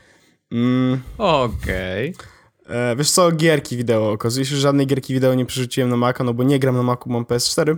Mm. 0.52 1.00
Okej. 1.18 2.14
Okay. 2.14 2.96
Wiesz 2.96 3.10
co, 3.10 3.32
gierki 3.32 3.76
wideo. 3.76 4.12
Okazuje 4.12 4.46
się, 4.46 4.54
że 4.54 4.60
żadnej 4.60 4.86
gierki 4.86 5.14
wideo 5.14 5.34
nie 5.34 5.46
przerzuciłem 5.46 5.90
na 5.90 5.96
Maca, 5.96 6.24
no 6.24 6.34
bo 6.34 6.42
nie 6.42 6.58
gram 6.58 6.76
na 6.76 6.82
Macu, 6.82 7.10
mam 7.10 7.24
PS4. 7.24 7.76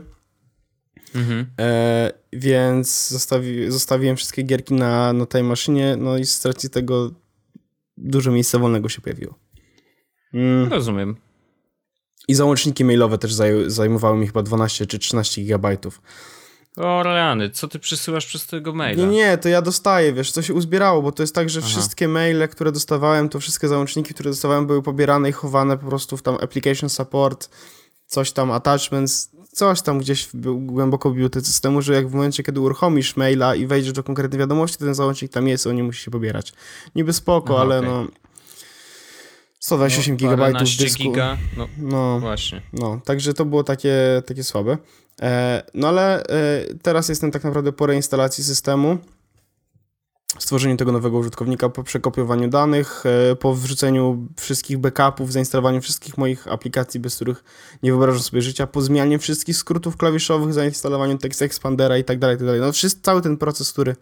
Mhm. 1.14 1.46
E, 1.60 2.12
więc 2.32 3.08
zostawi, 3.08 3.70
zostawiłem 3.70 4.16
wszystkie 4.16 4.42
gierki 4.42 4.74
na, 4.74 5.12
na 5.12 5.26
tej 5.26 5.42
maszynie, 5.42 5.96
no 5.96 6.18
i 6.18 6.24
z 6.24 6.46
racji 6.46 6.70
tego 6.70 7.10
dużo 7.96 8.30
miejsca 8.30 8.58
wolnego 8.58 8.88
się 8.88 9.00
pojawiło. 9.00 9.34
Mm. 10.34 10.68
Rozumiem. 10.68 11.16
I 12.28 12.34
załączniki 12.34 12.84
mailowe 12.84 13.18
też 13.18 13.32
zaj 13.32 13.52
zajmowały 13.66 14.18
mi 14.18 14.26
chyba 14.26 14.42
12 14.42 14.86
czy 14.86 14.98
13 14.98 15.42
gigabajtów. 15.42 16.02
O 16.76 17.02
rany, 17.02 17.50
co 17.50 17.68
ty 17.68 17.78
przysyłasz 17.78 18.26
przez 18.26 18.46
tego 18.46 18.72
maila? 18.72 19.02
Nie, 19.02 19.06
nie, 19.06 19.38
to 19.38 19.48
ja 19.48 19.62
dostaję, 19.62 20.12
wiesz, 20.12 20.32
co 20.32 20.42
się 20.42 20.54
uzbierało, 20.54 21.02
bo 21.02 21.12
to 21.12 21.22
jest 21.22 21.34
tak, 21.34 21.50
że 21.50 21.60
Aha. 21.60 21.68
wszystkie 21.68 22.08
maile, 22.08 22.48
które 22.48 22.72
dostawałem, 22.72 23.28
to 23.28 23.40
wszystkie 23.40 23.68
załączniki, 23.68 24.14
które 24.14 24.30
dostawałem 24.30 24.66
były 24.66 24.82
pobierane 24.82 25.28
i 25.28 25.32
chowane 25.32 25.78
po 25.78 25.86
prostu 25.86 26.16
w 26.16 26.22
tam 26.22 26.34
application 26.34 26.90
support, 26.90 27.50
coś 28.06 28.32
tam 28.32 28.50
attachments, 28.50 29.30
coś 29.52 29.82
tam 29.82 29.98
gdzieś 29.98 30.28
głęboko 30.56 31.10
w 31.10 31.12
bibliotece 31.12 31.46
systemu, 31.46 31.82
że 31.82 31.94
jak 31.94 32.08
w 32.08 32.14
momencie, 32.14 32.42
kiedy 32.42 32.60
uruchomisz 32.60 33.16
maila 33.16 33.54
i 33.54 33.66
wejdziesz 33.66 33.92
do 33.92 34.02
konkretnej 34.02 34.38
wiadomości, 34.38 34.78
ten 34.78 34.94
załącznik 34.94 35.32
tam 35.32 35.48
jest, 35.48 35.66
on 35.66 35.76
nie 35.76 35.84
musi 35.84 36.04
się 36.04 36.10
pobierać. 36.10 36.52
Niby 36.94 37.12
spoko, 37.12 37.54
Aha, 37.54 37.62
ale 37.62 37.78
okay. 37.78 37.90
no 37.90 38.06
128 39.60 40.14
no, 40.14 40.18
gigabajtów 40.18 40.76
dysku. 40.76 41.02
Giga, 41.02 41.36
no, 41.56 41.68
no, 41.78 42.20
właśnie. 42.20 42.62
No, 42.72 43.00
także 43.04 43.34
to 43.34 43.44
było 43.44 43.64
takie, 43.64 44.22
takie 44.26 44.44
słabe. 44.44 44.78
E, 45.22 45.62
no 45.74 45.88
ale 45.88 46.22
e, 46.22 46.64
teraz 46.82 47.08
jestem 47.08 47.30
tak 47.30 47.44
naprawdę 47.44 47.72
po 47.72 47.86
reinstalacji 47.86 48.44
systemu 48.44 48.98
stworzeniu 50.38 50.76
tego 50.76 50.92
nowego 50.92 51.18
użytkownika, 51.18 51.68
po 51.68 51.82
przekopiowaniu 51.82 52.48
danych, 52.48 53.02
e, 53.32 53.36
po 53.36 53.54
wrzuceniu 53.54 54.28
wszystkich 54.36 54.78
backupów, 54.78 55.32
zainstalowaniu 55.32 55.80
wszystkich 55.80 56.18
moich 56.18 56.48
aplikacji, 56.48 57.00
bez 57.00 57.16
których 57.16 57.44
nie 57.82 57.90
wyobrażam 57.90 58.22
sobie 58.22 58.42
życia, 58.42 58.66
po 58.66 58.82
zmianie 58.82 59.18
wszystkich 59.18 59.56
skrótów 59.56 59.96
klawiszowych, 59.96 60.54
zainstalowaniu 60.54 61.18
Text 61.18 61.42
Expandera 61.42 61.98
i 61.98 62.04
tak 62.04 62.18
dalej, 62.18 62.36
tak 62.36 62.46
dalej. 62.46 62.60
No 62.60 62.72
wszyscy, 62.72 63.00
cały 63.02 63.22
ten 63.22 63.36
proces, 63.36 63.72
który 63.72 63.96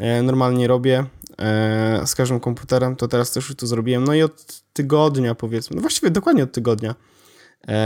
e, 0.00 0.22
normalnie 0.22 0.68
robię 0.68 1.04
e, 1.38 2.02
z 2.06 2.14
każdym 2.14 2.40
komputerem, 2.40 2.96
to 2.96 3.08
teraz 3.08 3.32
też 3.32 3.48
już 3.48 3.56
to 3.56 3.66
zrobiłem. 3.66 4.04
No 4.04 4.14
i 4.14 4.22
od 4.22 4.62
tygodnia 4.72 5.34
powiedzmy, 5.34 5.76
no 5.76 5.80
właściwie 5.80 6.10
dokładnie 6.10 6.42
od 6.42 6.52
tygodnia 6.52 6.94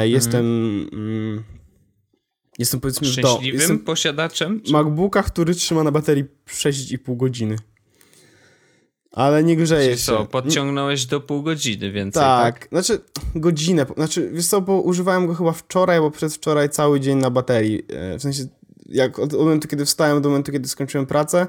jestem... 0.04 0.46
Mm. 0.92 1.34
Jestem 1.34 1.59
powiedzmy 2.80 3.06
Szczęśliwym 3.08 3.52
do, 3.52 3.58
jestem 3.58 3.78
posiadaczem? 3.78 4.60
Czy... 4.62 4.72
MacBooka, 4.72 5.22
który 5.22 5.54
trzyma 5.54 5.82
na 5.82 5.92
baterii 5.92 6.24
6,5 6.48 7.16
godziny. 7.16 7.56
Ale 9.12 9.44
nie 9.44 9.56
grzeje 9.56 9.96
się. 9.96 10.04
co, 10.04 10.26
podciągnąłeś 10.26 11.06
do 11.06 11.20
pół 11.20 11.42
godziny 11.42 11.92
więcej, 11.92 12.22
tak? 12.22 12.58
tak? 12.58 12.68
znaczy 12.68 13.04
godzinę, 13.34 13.86
znaczy 13.96 14.30
wiesz 14.32 14.46
co, 14.46 14.60
bo 14.60 14.80
używałem 14.80 15.26
go 15.26 15.34
chyba 15.34 15.52
wczoraj, 15.52 16.00
bo 16.00 16.10
przedwczoraj 16.10 16.68
cały 16.68 17.00
dzień 17.00 17.18
na 17.18 17.30
baterii. 17.30 17.82
E, 17.88 18.18
w 18.18 18.22
sensie, 18.22 18.44
jak 18.86 19.18
od, 19.18 19.34
od 19.34 19.40
momentu, 19.40 19.68
kiedy 19.68 19.84
wstałem 19.84 20.22
do 20.22 20.28
momentu, 20.28 20.52
kiedy 20.52 20.68
skończyłem 20.68 21.06
pracę 21.06 21.46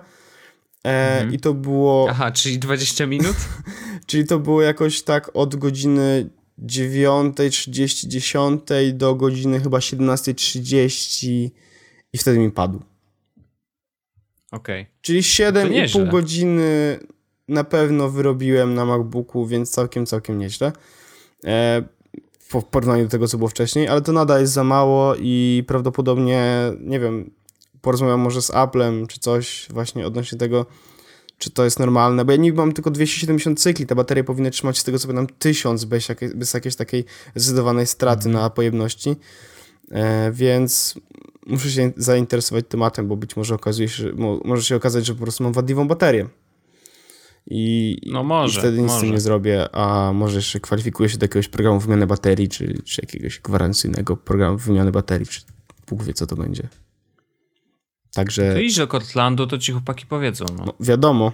e, 0.83 1.11
mhm. 1.13 1.33
i 1.33 1.39
to 1.39 1.53
było... 1.53 2.07
Aha, 2.09 2.31
czyli 2.31 2.59
20 2.59 3.05
minut? 3.05 3.35
czyli 4.07 4.27
to 4.27 4.39
było 4.39 4.61
jakoś 4.61 5.01
tak 5.01 5.31
od 5.33 5.55
godziny 5.55 6.29
9.30, 6.61 8.07
10 8.07 8.61
do 8.93 9.15
godziny 9.15 9.59
chyba 9.59 9.77
17.30 9.77 11.49
i 12.13 12.17
wtedy 12.17 12.39
mi 12.39 12.51
padł. 12.51 12.81
Okej. 14.51 14.81
Okay. 14.81 14.93
Czyli 15.01 15.21
7,5 15.21 16.11
godziny 16.11 16.99
na 17.47 17.63
pewno 17.63 18.09
wyrobiłem 18.09 18.73
na 18.73 18.85
MacBooku, 18.85 19.45
więc 19.45 19.71
całkiem, 19.71 20.05
całkiem 20.05 20.37
nieźle. 20.37 20.71
E, 21.45 21.83
w 22.39 22.63
porównaniu 22.63 23.03
do 23.03 23.09
tego, 23.09 23.27
co 23.27 23.37
było 23.37 23.49
wcześniej, 23.49 23.87
ale 23.87 24.01
to 24.01 24.11
nadal 24.11 24.41
jest 24.41 24.53
za 24.53 24.63
mało 24.63 25.15
i 25.19 25.63
prawdopodobnie, 25.67 26.43
nie 26.79 26.99
wiem, 26.99 27.31
porozmawiam 27.81 28.19
może 28.19 28.41
z 28.41 28.51
Applem 28.51 29.07
czy 29.07 29.19
coś 29.19 29.67
właśnie 29.69 30.07
odnośnie 30.07 30.37
tego, 30.37 30.65
czy 31.41 31.49
to 31.51 31.63
jest 31.63 31.79
normalne, 31.79 32.25
bo 32.25 32.31
ja 32.31 32.37
niby 32.37 32.57
mam 32.57 32.73
tylko 32.73 32.91
270 32.91 33.59
cykli, 33.59 33.85
ta 33.85 33.95
bateria 33.95 34.23
powinna 34.23 34.49
trzymać 34.49 34.79
z 34.79 34.83
tego 34.83 34.99
co 34.99 35.07
pamiętam 35.07 35.35
1000 35.39 35.85
bez, 35.85 36.09
jakiej, 36.09 36.29
bez 36.35 36.53
jakiejś 36.53 36.75
takiej 36.75 37.05
zdecydowanej 37.35 37.87
straty 37.87 38.29
na 38.29 38.49
pojemności, 38.49 39.15
e, 39.91 40.31
więc 40.31 40.95
muszę 41.47 41.71
się 41.71 41.91
zainteresować 41.97 42.65
tematem, 42.69 43.07
bo 43.07 43.15
być 43.15 43.35
może 43.35 43.55
okazuje 43.55 43.89
się, 43.89 44.03
że, 44.03 44.13
mo, 44.13 44.39
może 44.45 44.63
się 44.63 44.75
okazać, 44.75 45.05
że 45.05 45.15
po 45.15 45.23
prostu 45.23 45.43
mam 45.43 45.53
wadliwą 45.53 45.87
baterię. 45.87 46.27
I, 47.47 47.97
no 48.11 48.23
może, 48.23 48.59
i 48.59 48.61
wtedy 48.61 48.77
nic 48.77 48.87
może. 48.87 48.99
z 48.99 49.01
tym 49.01 49.11
nie 49.11 49.19
zrobię, 49.19 49.75
a 49.75 50.13
może 50.13 50.35
jeszcze 50.35 50.59
kwalifikuję 50.59 51.09
się 51.09 51.17
do 51.17 51.23
jakiegoś 51.23 51.47
programu 51.47 51.79
wymiany 51.79 52.07
baterii, 52.07 52.49
czy, 52.49 52.81
czy 52.85 53.01
jakiegoś 53.01 53.39
gwarancyjnego 53.39 54.17
programu 54.17 54.57
wymiany 54.57 54.91
baterii, 54.91 55.27
czy 55.27 55.41
Bóg 55.87 56.03
wie, 56.03 56.13
co 56.13 56.27
to 56.27 56.35
będzie. 56.35 56.67
Także... 58.13 58.53
To 58.53 58.59
idź 58.59 58.77
do 58.77 58.87
Cortlandu, 58.87 59.47
to 59.47 59.57
ci 59.57 59.71
chłopaki 59.71 60.05
powiedzą. 60.05 60.45
No, 60.57 60.63
no 60.65 60.73
wiadomo. 60.79 61.31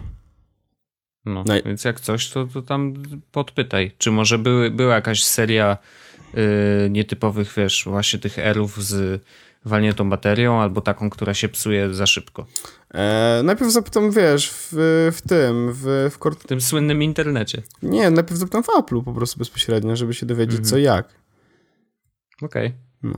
No, 1.25 1.43
no, 1.47 1.53
więc 1.65 1.83
jak 1.83 1.99
coś, 1.99 2.29
to, 2.29 2.47
to 2.47 2.61
tam 2.61 2.93
podpytaj. 3.31 3.91
Czy 3.97 4.11
może 4.11 4.37
były, 4.37 4.71
była 4.71 4.95
jakaś 4.95 5.23
seria 5.23 5.77
yy, 6.33 6.41
nietypowych, 6.89 7.53
wiesz, 7.57 7.83
właśnie 7.85 8.19
tych 8.19 8.39
erów 8.39 8.83
z 8.83 9.23
walniętą 9.65 10.09
baterią, 10.09 10.61
albo 10.61 10.81
taką, 10.81 11.09
która 11.09 11.33
się 11.33 11.49
psuje 11.49 11.93
za 11.93 12.07
szybko? 12.07 12.45
E, 12.93 13.41
najpierw 13.43 13.71
zapytam, 13.71 14.11
wiesz, 14.11 14.49
w, 14.49 14.69
w 15.15 15.21
tym, 15.29 15.73
w, 15.73 16.09
w, 16.11 16.39
w 16.39 16.47
tym 16.47 16.61
słynnym 16.61 17.03
internecie. 17.03 17.61
Nie, 17.81 18.09
najpierw 18.09 18.39
zapytam 18.39 18.63
w 18.63 18.67
Apple'u 18.67 19.03
po 19.03 19.13
prostu 19.13 19.39
bezpośrednio, 19.39 19.95
żeby 19.95 20.13
się 20.13 20.25
dowiedzieć 20.25 20.55
mm 20.55 20.65
-hmm. 20.65 20.69
co 20.69 20.77
jak. 20.77 21.13
Okej. 22.41 22.67
Okay. 22.67 22.79
No. 23.03 23.15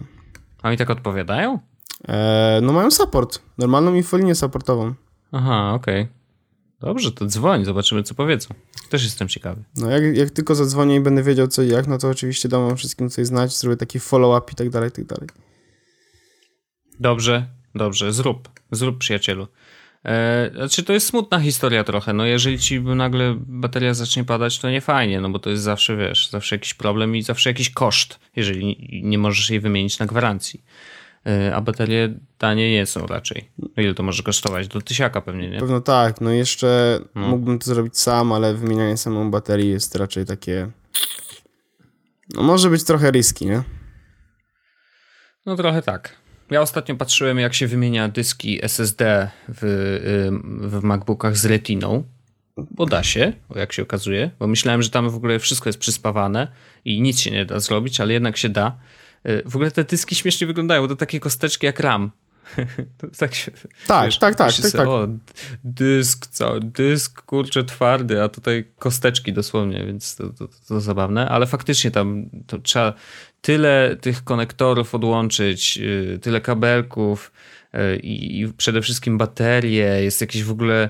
A 0.62 0.68
oni 0.68 0.78
tak 0.78 0.90
odpowiadają? 0.90 1.60
E, 2.08 2.60
no 2.62 2.74
mają 2.74 2.92
support, 2.92 3.42
normalną 3.58 3.94
infolinię 3.94 4.36
supportową. 4.36 4.94
Aha, 5.32 5.74
okej. 5.74 6.02
Okay. 6.02 6.20
Dobrze, 6.80 7.12
to 7.12 7.26
dzwoń, 7.26 7.66
zobaczymy 7.66 8.04
co 8.04 8.16
powiedzą. 8.16 8.50
Też 8.90 9.04
jestem 9.04 9.28
ciekawy. 9.28 9.64
No 9.78 9.90
jak, 9.90 10.18
jak 10.18 10.30
tylko 10.30 10.56
zadzwonię 10.56 10.96
i 10.96 11.00
będę 11.00 11.24
wiedział 11.24 11.48
co 11.48 11.64
i 11.64 11.68
jak, 11.68 11.88
no 11.88 11.98
to 11.98 12.10
oczywiście 12.10 12.50
dam 12.50 12.68
wam 12.68 12.78
wszystkim 12.78 13.10
coś 13.10 13.28
znać, 13.28 13.58
zrobię 13.58 13.78
taki 13.78 14.00
follow-up 14.00 14.52
i 14.52 14.56
tak 14.56 14.70
dalej, 14.70 14.90
i 14.90 14.92
tak 14.92 15.06
dalej. 15.06 15.30
Dobrze, 17.00 17.48
dobrze, 17.76 18.14
zrób, 18.14 18.50
zrób 18.72 18.98
przyjacielu. 18.98 19.48
E, 20.06 20.52
znaczy 20.56 20.84
to 20.84 20.94
jest 20.94 21.08
smutna 21.08 21.40
historia 21.40 21.84
trochę, 21.84 22.14
no 22.14 22.26
jeżeli 22.26 22.60
ci 22.60 22.82
nagle 22.82 23.36
bateria 23.40 23.94
zacznie 23.94 24.24
padać, 24.24 24.60
to 24.60 24.70
nie 24.70 24.82
fajnie, 24.82 25.22
no 25.22 25.30
bo 25.30 25.40
to 25.40 25.50
jest 25.50 25.64
zawsze, 25.64 25.98
wiesz, 25.98 26.30
zawsze 26.30 26.56
jakiś 26.56 26.74
problem 26.74 27.16
i 27.16 27.22
zawsze 27.22 27.50
jakiś 27.50 27.70
koszt, 27.70 28.20
jeżeli 28.36 28.90
nie 29.04 29.18
możesz 29.18 29.50
jej 29.50 29.60
wymienić 29.60 30.00
na 30.00 30.06
gwarancji. 30.06 30.64
E, 31.28 31.56
a 31.56 31.62
baterie 31.62 32.14
tanie 32.38 32.72
nie 32.72 32.86
są 32.86 33.08
raczej. 33.08 33.50
Ile 33.78 33.94
to 33.94 34.04
może 34.04 34.24
kosztować? 34.24 34.68
Do 34.68 34.82
tysiaka 34.82 35.22
pewnie, 35.22 35.50
nie? 35.50 35.60
Pewno 35.60 35.82
tak, 35.82 36.22
no 36.22 36.32
jeszcze 36.32 37.00
no. 37.16 37.28
mógłbym 37.28 37.60
to 37.60 37.66
zrobić 37.66 37.98
sam, 37.98 38.32
ale 38.32 38.54
wymienianie 38.54 38.98
samą 38.98 39.32
baterii 39.32 39.70
jest 39.70 39.96
raczej 39.96 40.26
takie... 40.26 40.72
No 42.34 42.44
może 42.44 42.70
być 42.70 42.84
trochę 42.84 43.12
riski, 43.12 43.46
nie? 43.46 43.64
No 45.46 45.56
trochę 45.56 45.82
tak. 45.82 46.16
Ja 46.52 46.62
ostatnio 46.62 46.96
patrzyłem, 46.96 47.40
jak 47.40 47.54
się 47.54 47.68
wymienia 47.68 48.08
dyski 48.08 48.66
SSD 48.66 49.30
w, 49.48 49.62
w 50.62 50.84
MacBookach 50.84 51.38
z 51.38 51.46
Retiną. 51.46 52.04
Bo 52.72 52.86
da 52.86 53.04
się, 53.04 53.34
jak 53.56 53.74
się 53.74 53.84
okazuje. 53.84 54.32
Bo 54.40 54.48
myślałem, 54.48 54.82
że 54.82 54.90
tam 54.90 55.10
w 55.10 55.16
ogóle 55.16 55.40
wszystko 55.40 55.70
jest 55.70 55.80
przyspawane 55.80 56.48
i 56.86 57.02
nic 57.02 57.20
się 57.20 57.32
nie 57.32 57.46
da 57.46 57.60
zrobić, 57.60 58.02
ale 58.02 58.14
jednak 58.14 58.38
się 58.38 58.50
da. 58.50 58.80
W 59.46 59.56
ogóle 59.56 59.72
te 59.72 59.84
dyski 59.84 60.16
śmiesznie 60.16 60.48
wyglądają, 60.48 60.88
to 60.88 60.96
takie 60.96 61.20
kosteczki 61.20 61.66
jak 61.66 61.80
RAM. 61.80 62.12
tak, 63.20 63.36
się, 63.36 63.52
tak, 63.88 64.06
wiesz, 64.06 64.20
tak, 64.20 64.36
tak, 64.36 64.54
tak, 64.54 64.72
tak. 64.72 64.88
O, 64.88 65.08
dysk, 65.64 66.28
cały, 66.28 66.60
dysk, 66.60 67.22
kurczę, 67.22 67.64
twardy, 67.64 68.24
a 68.24 68.30
tutaj 68.30 68.66
kosteczki 68.80 69.34
dosłownie, 69.34 69.86
więc 69.86 70.16
to, 70.16 70.30
to, 70.30 70.48
to, 70.68 70.82
zabawne, 70.82 71.30
ale 71.30 71.48
faktycznie 71.48 71.92
tam 71.92 72.30
trzeba 72.64 72.94
tyle 73.42 73.98
tych 74.02 74.24
konektorów 74.24 74.96
odłączyć, 74.96 75.78
y, 75.78 76.20
tyle 76.22 76.42
kabelków 76.42 77.32
y, 77.76 77.98
i, 77.98 78.42
i 78.42 78.54
przede 78.54 78.82
wszystkim 78.82 79.18
baterie, 79.18 80.04
jest 80.04 80.22
jakieś 80.22 80.44
w 80.44 80.52
ogóle 80.52 80.90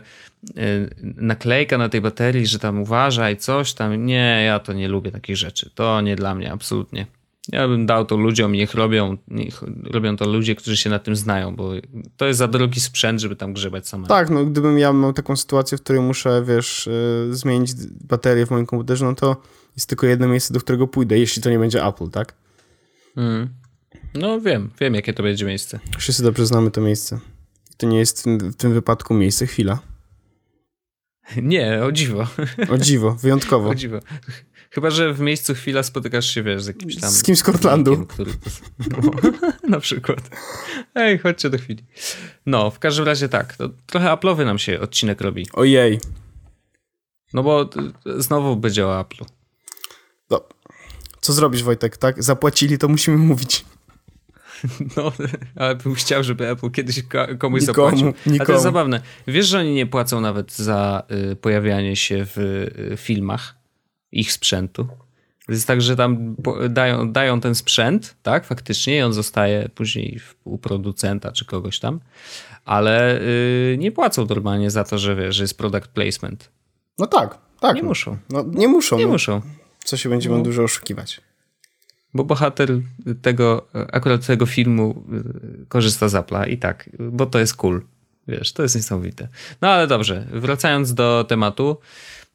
y, 0.58 0.90
naklejka 1.16 1.78
na 1.78 1.90
tej 1.90 2.02
baterii, 2.02 2.48
że 2.48 2.60
tam 2.60 2.82
uważaj, 2.82 3.38
coś 3.38 3.74
tam. 3.74 4.06
Nie, 4.06 4.44
ja 4.46 4.60
to 4.60 4.74
nie 4.74 4.88
lubię 4.88 5.12
takich 5.12 5.38
rzeczy. 5.38 5.70
To 5.76 6.02
nie 6.02 6.16
dla 6.16 6.36
mnie, 6.36 6.52
absolutnie. 6.52 7.06
Ja 7.52 7.68
bym 7.68 7.86
dał 7.86 8.06
to 8.06 8.18
ludziom, 8.18 8.52
niech 8.54 8.74
robią, 8.74 9.18
niech 9.28 9.64
robią 9.84 10.18
to 10.18 10.28
ludzie, 10.28 10.56
którzy 10.56 10.78
się 10.78 10.90
na 10.90 11.00
tym 11.00 11.16
znają, 11.16 11.56
bo 11.56 11.72
to 12.18 12.26
jest 12.26 12.40
za 12.40 12.48
drogi 12.48 12.80
sprzęt, 12.80 13.22
żeby 13.22 13.36
tam 13.36 13.54
grzebać 13.54 13.88
samemu. 13.88 14.08
Tak, 14.08 14.30
no 14.30 14.46
gdybym 14.46 14.80
ja 14.80 14.94
miał 14.94 15.14
taką 15.14 15.36
sytuację, 15.36 15.78
w 15.78 15.82
której 15.82 16.02
muszę, 16.02 16.44
wiesz, 16.48 16.90
zmienić 17.30 17.72
baterię 18.08 18.46
w 18.46 18.52
moim 18.52 18.66
komputerze, 18.66 19.06
no 19.06 19.16
to 19.16 19.36
jest 19.76 19.90
tylko 19.90 20.08
jedno 20.08 20.28
miejsce, 20.28 20.54
do 20.54 20.60
którego 20.60 20.88
pójdę, 20.88 21.20
jeśli 21.20 21.42
to 21.42 21.50
nie 21.50 21.60
będzie 21.60 21.86
Apple, 21.86 22.10
tak? 22.10 22.34
Mm. 23.18 23.50
No 24.14 24.42
wiem, 24.42 24.70
wiem 24.80 24.96
jakie 24.96 25.14
to 25.14 25.24
będzie 25.24 25.46
miejsce. 25.46 25.80
Wszyscy 25.98 26.24
dobrze 26.24 26.46
znamy 26.46 26.72
to 26.72 26.82
miejsce. 26.82 27.20
To 27.78 27.88
nie 27.88 28.00
jest 28.00 28.20
w 28.20 28.24
tym, 28.24 28.40
w 28.40 28.56
tym 28.56 28.74
wypadku 28.74 29.14
miejsce, 29.14 29.48
chwila. 29.48 29.80
Nie, 31.42 31.84
o 31.84 31.92
dziwo. 31.92 32.28
O 32.70 32.78
dziwo, 32.78 33.12
wyjątkowo. 33.12 33.70
O 33.72 33.76
dziwo. 33.76 34.00
Chyba, 34.72 34.90
że 34.90 35.14
w 35.14 35.20
miejscu 35.20 35.56
chwila 35.56 35.84
spotykasz 35.84 36.26
się, 36.34 36.44
wiesz, 36.44 36.64
z 36.64 36.68
jakimś 36.68 36.96
tam... 36.96 37.12
Z 37.12 37.24
kimś 37.24 37.40
z 37.40 37.44
Kortlandu. 37.44 38.06
Który... 38.06 38.32
No, 38.90 39.12
na 39.76 39.80
przykład. 39.80 40.20
Ej, 40.96 41.20
chodźcie 41.20 41.50
do 41.50 41.58
chwili. 41.58 41.84
No, 42.46 42.72
w 42.72 42.80
każdym 42.80 43.06
razie 43.06 43.30
tak. 43.30 43.56
Trochę 43.86 44.08
Apple'owy 44.08 44.46
nam 44.46 44.60
się 44.60 44.80
odcinek 44.80 45.22
robi. 45.22 45.48
Ojej. 45.54 46.00
No 47.34 47.44
bo 47.44 47.70
znowu 48.18 48.56
będzie 48.56 48.88
o 48.88 49.02
Apple'u. 49.02 49.26
No, 50.30 50.42
co 51.22 51.34
zrobisz, 51.34 51.64
Wojtek, 51.64 51.98
tak? 51.98 52.24
Zapłacili, 52.24 52.78
to 52.78 52.88
musimy 52.88 53.18
mówić. 53.18 53.66
No, 54.98 55.12
ale 55.56 55.76
bym 55.76 55.96
chciał, 55.96 56.24
żeby 56.24 56.50
Apple 56.50 56.72
kiedyś 56.72 57.04
komuś 57.04 57.32
nikomu, 57.32 57.60
zapłacił. 57.60 58.08
Nikomu. 58.08 58.36
Ale 58.40 58.46
to 58.46 58.52
jest 58.52 58.64
zabawne. 58.64 59.02
Wiesz, 59.28 59.48
że 59.48 59.60
oni 59.60 59.74
nie 59.74 59.86
płacą 59.86 60.22
nawet 60.22 60.56
za 60.56 61.04
y, 61.32 61.36
pojawianie 61.36 61.96
się 61.96 62.26
w 62.26 62.38
y, 62.38 62.98
filmach 62.98 63.59
ich 64.12 64.32
sprzętu? 64.32 64.88
Jest 65.50 65.68
tak, 65.68 65.82
że 65.82 65.96
tam 65.96 66.36
dają, 66.70 67.12
dają 67.12 67.42
ten 67.42 67.56
sprzęt, 67.56 68.16
tak, 68.24 68.46
faktycznie, 68.46 68.98
i 68.98 69.02
on 69.02 69.14
zostaje 69.14 69.70
później 69.76 70.20
u 70.44 70.58
producenta 70.58 71.32
czy 71.32 71.46
kogoś 71.46 71.80
tam, 71.80 72.00
ale 72.66 73.22
y, 73.22 73.76
nie 73.80 73.92
płacą 73.92 74.26
normalnie 74.26 74.72
za 74.72 74.84
to, 74.84 74.98
że 74.98 75.16
wiesz, 75.16 75.36
że 75.36 75.44
jest 75.44 75.58
product 75.58 75.88
placement. 75.88 76.52
No 76.98 77.08
tak, 77.08 77.38
tak. 77.60 77.76
Nie 77.76 77.84
muszą. 77.84 78.18
No, 78.30 78.46
nie 78.48 78.68
muszą. 78.68 78.98
Nie 78.98 79.06
no. 79.06 79.12
muszą. 79.12 79.42
Co 79.84 79.98
się 79.98 80.10
będziemy 80.10 80.38
no. 80.38 80.44
dużo 80.44 80.64
oszukiwać. 80.64 81.22
Bo 82.14 82.24
bohater 82.24 82.70
tego, 83.22 83.68
akurat 83.92 84.26
tego 84.26 84.46
filmu 84.46 85.04
y, 85.64 85.66
korzysta 85.66 86.10
z 86.10 86.14
Apple'a 86.14 86.50
i 86.50 86.58
tak, 86.58 86.90
bo 87.00 87.26
to 87.26 87.40
jest 87.40 87.56
cool. 87.56 87.82
Wiesz, 88.28 88.54
to 88.54 88.64
jest 88.64 88.76
niesamowite. 88.76 89.28
No 89.62 89.68
ale 89.68 89.88
dobrze, 89.88 90.28
wracając 90.32 90.94
do 90.94 91.26
tematu. 91.30 91.78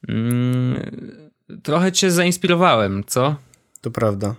Mm, 0.08 1.23
trochę 1.62 1.92
cię 1.92 2.10
zainspirowałem, 2.10 3.04
co? 3.06 3.36
To 3.80 3.90
prawda. 3.90 4.34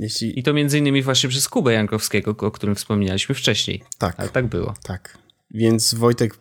Jeśli... 0.00 0.38
I 0.38 0.42
to 0.42 0.52
między 0.52 0.78
innymi 0.78 1.02
właśnie 1.02 1.28
przez 1.28 1.48
Kubę 1.48 1.72
Jankowskiego, 1.72 2.36
o 2.40 2.50
którym 2.50 2.74
wspominaliśmy 2.74 3.34
wcześniej. 3.34 3.82
Tak. 3.98 4.14
Ale 4.18 4.28
tak 4.28 4.46
było. 4.46 4.74
Tak. 4.82 5.18
Więc 5.50 5.94
Wojtek, 5.94 6.38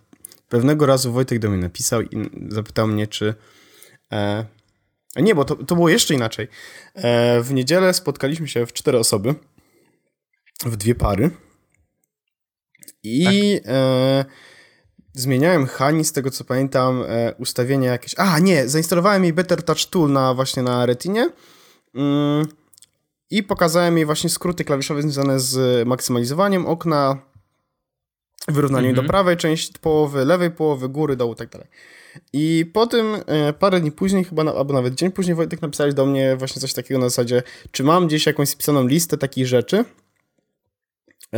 pewnego 0.49 0.85
razu 0.85 1.11
Wojtek 1.11 1.39
do 1.39 1.49
mnie 1.49 1.61
napisał 1.61 2.01
i 2.01 2.29
zapytał 2.49 2.87
mnie, 2.87 3.07
czy 3.07 3.33
e, 4.11 4.45
nie, 5.15 5.35
bo 5.35 5.45
to, 5.45 5.55
to 5.55 5.75
było 5.75 5.89
jeszcze 5.89 6.13
inaczej. 6.13 6.47
E, 6.93 7.41
w 7.41 7.53
niedzielę 7.53 7.93
spotkaliśmy 7.93 8.47
się 8.47 8.65
w 8.65 8.73
cztery 8.73 8.99
osoby, 8.99 9.35
w 10.65 10.75
dwie 10.77 10.95
pary. 10.95 11.31
I 13.03 13.23
tak. 13.63 13.73
e, 13.73 14.25
zmieniałem 15.15 15.65
Hani, 15.65 16.05
z 16.05 16.11
tego 16.11 16.31
co 16.31 16.43
pamiętam, 16.43 17.03
e, 17.07 17.33
ustawienia 17.37 17.91
jakieś. 17.91 18.15
A, 18.17 18.39
nie, 18.39 18.69
zainstalowałem 18.69 19.23
jej 19.23 19.33
Better 19.33 19.63
Touch 19.63 19.85
Tool 19.85 20.11
na, 20.11 20.33
właśnie 20.33 20.63
na 20.63 20.85
Retinie. 20.85 21.29
Mm, 21.95 22.47
I 23.29 23.43
pokazałem 23.43 23.97
jej 23.97 24.05
właśnie 24.05 24.29
skróty 24.29 24.65
klawiszowe 24.65 25.01
związane 25.01 25.39
z 25.39 25.87
maksymalizowaniem 25.87 26.65
okna, 26.65 27.17
wyrównaniem 28.47 28.91
mm 28.91 29.01
-hmm. 29.01 29.05
do 29.05 29.09
prawej 29.09 29.37
części 29.37 29.73
połowy, 29.81 30.25
lewej 30.25 30.51
połowy, 30.51 30.89
góry, 30.89 31.15
dołu, 31.15 31.35
tak 31.35 31.49
dalej. 31.49 31.67
I 32.33 32.71
po 32.73 32.87
tym 32.87 33.17
e, 33.25 33.53
parę 33.53 33.79
dni 33.79 33.91
później, 33.91 34.23
chyba 34.23 34.43
na, 34.43 34.53
albo 34.53 34.73
nawet 34.73 34.95
dzień 34.95 35.11
później, 35.11 35.35
Wojtek 35.35 35.61
napisałeś 35.61 35.93
do 35.93 36.05
mnie 36.05 36.35
właśnie 36.35 36.61
coś 36.61 36.73
takiego 36.73 36.99
na 36.99 37.09
zasadzie, 37.09 37.43
czy 37.71 37.83
mam 37.83 38.07
gdzieś 38.07 38.25
jakąś 38.25 38.49
spisaną 38.49 38.87
listę 38.87 39.17
takich 39.17 39.47
rzeczy, 39.47 39.85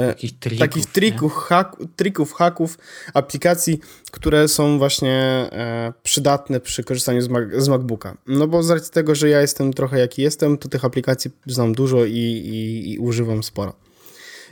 Takich 0.08 0.40
trików, 0.40 0.60
takich 0.60 0.86
trików, 0.86 1.34
hak, 1.36 1.76
trików, 1.96 2.34
haków, 2.34 2.78
aplikacji, 3.14 3.80
które 4.12 4.48
są 4.48 4.78
właśnie 4.78 5.14
e, 5.52 5.94
przydatne 6.04 6.60
przy 6.60 6.84
korzystaniu 6.84 7.22
z, 7.22 7.28
Mac, 7.28 7.44
z 7.58 7.68
MacBooka. 7.68 8.18
No 8.28 8.48
bo 8.48 8.64
z 8.64 8.70
racji 8.70 8.92
tego, 8.92 9.16
że 9.16 9.30
ja 9.30 9.42
jestem 9.42 9.74
trochę 9.74 10.00
jaki 10.00 10.22
jestem, 10.22 10.58
to 10.58 10.70
tych 10.70 10.86
aplikacji 10.86 11.32
znam 11.46 11.74
dużo 11.74 12.06
i, 12.06 12.12
i, 12.12 12.94
i 12.94 13.00
używam 13.00 13.44
sporo. 13.44 13.74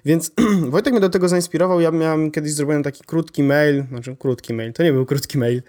Więc 0.05 0.31
Wojtek 0.69 0.93
mnie 0.93 1.01
do 1.01 1.09
tego 1.09 1.29
zainspirował. 1.29 1.81
Ja 1.81 1.91
miałem 1.91 2.31
kiedyś 2.31 2.53
zrobiłem 2.53 2.83
taki 2.83 3.03
krótki 3.03 3.43
mail, 3.43 3.83
znaczy 3.89 4.15
krótki 4.19 4.53
mail, 4.53 4.73
to 4.73 4.83
nie 4.83 4.93
był 4.93 5.05
krótki 5.05 5.37
mail, 5.37 5.61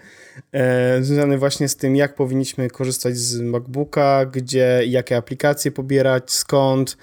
e, 0.51 1.03
związany 1.03 1.37
właśnie 1.37 1.69
z 1.69 1.75
tym, 1.75 1.95
jak 1.95 2.15
powinniśmy 2.15 2.69
korzystać 2.69 3.17
z 3.17 3.41
MacBooka, 3.41 4.25
gdzie 4.25 4.81
jakie 4.85 5.17
aplikacje 5.17 5.71
pobierać, 5.71 6.31
skąd, 6.31 6.91
e, 6.91 6.97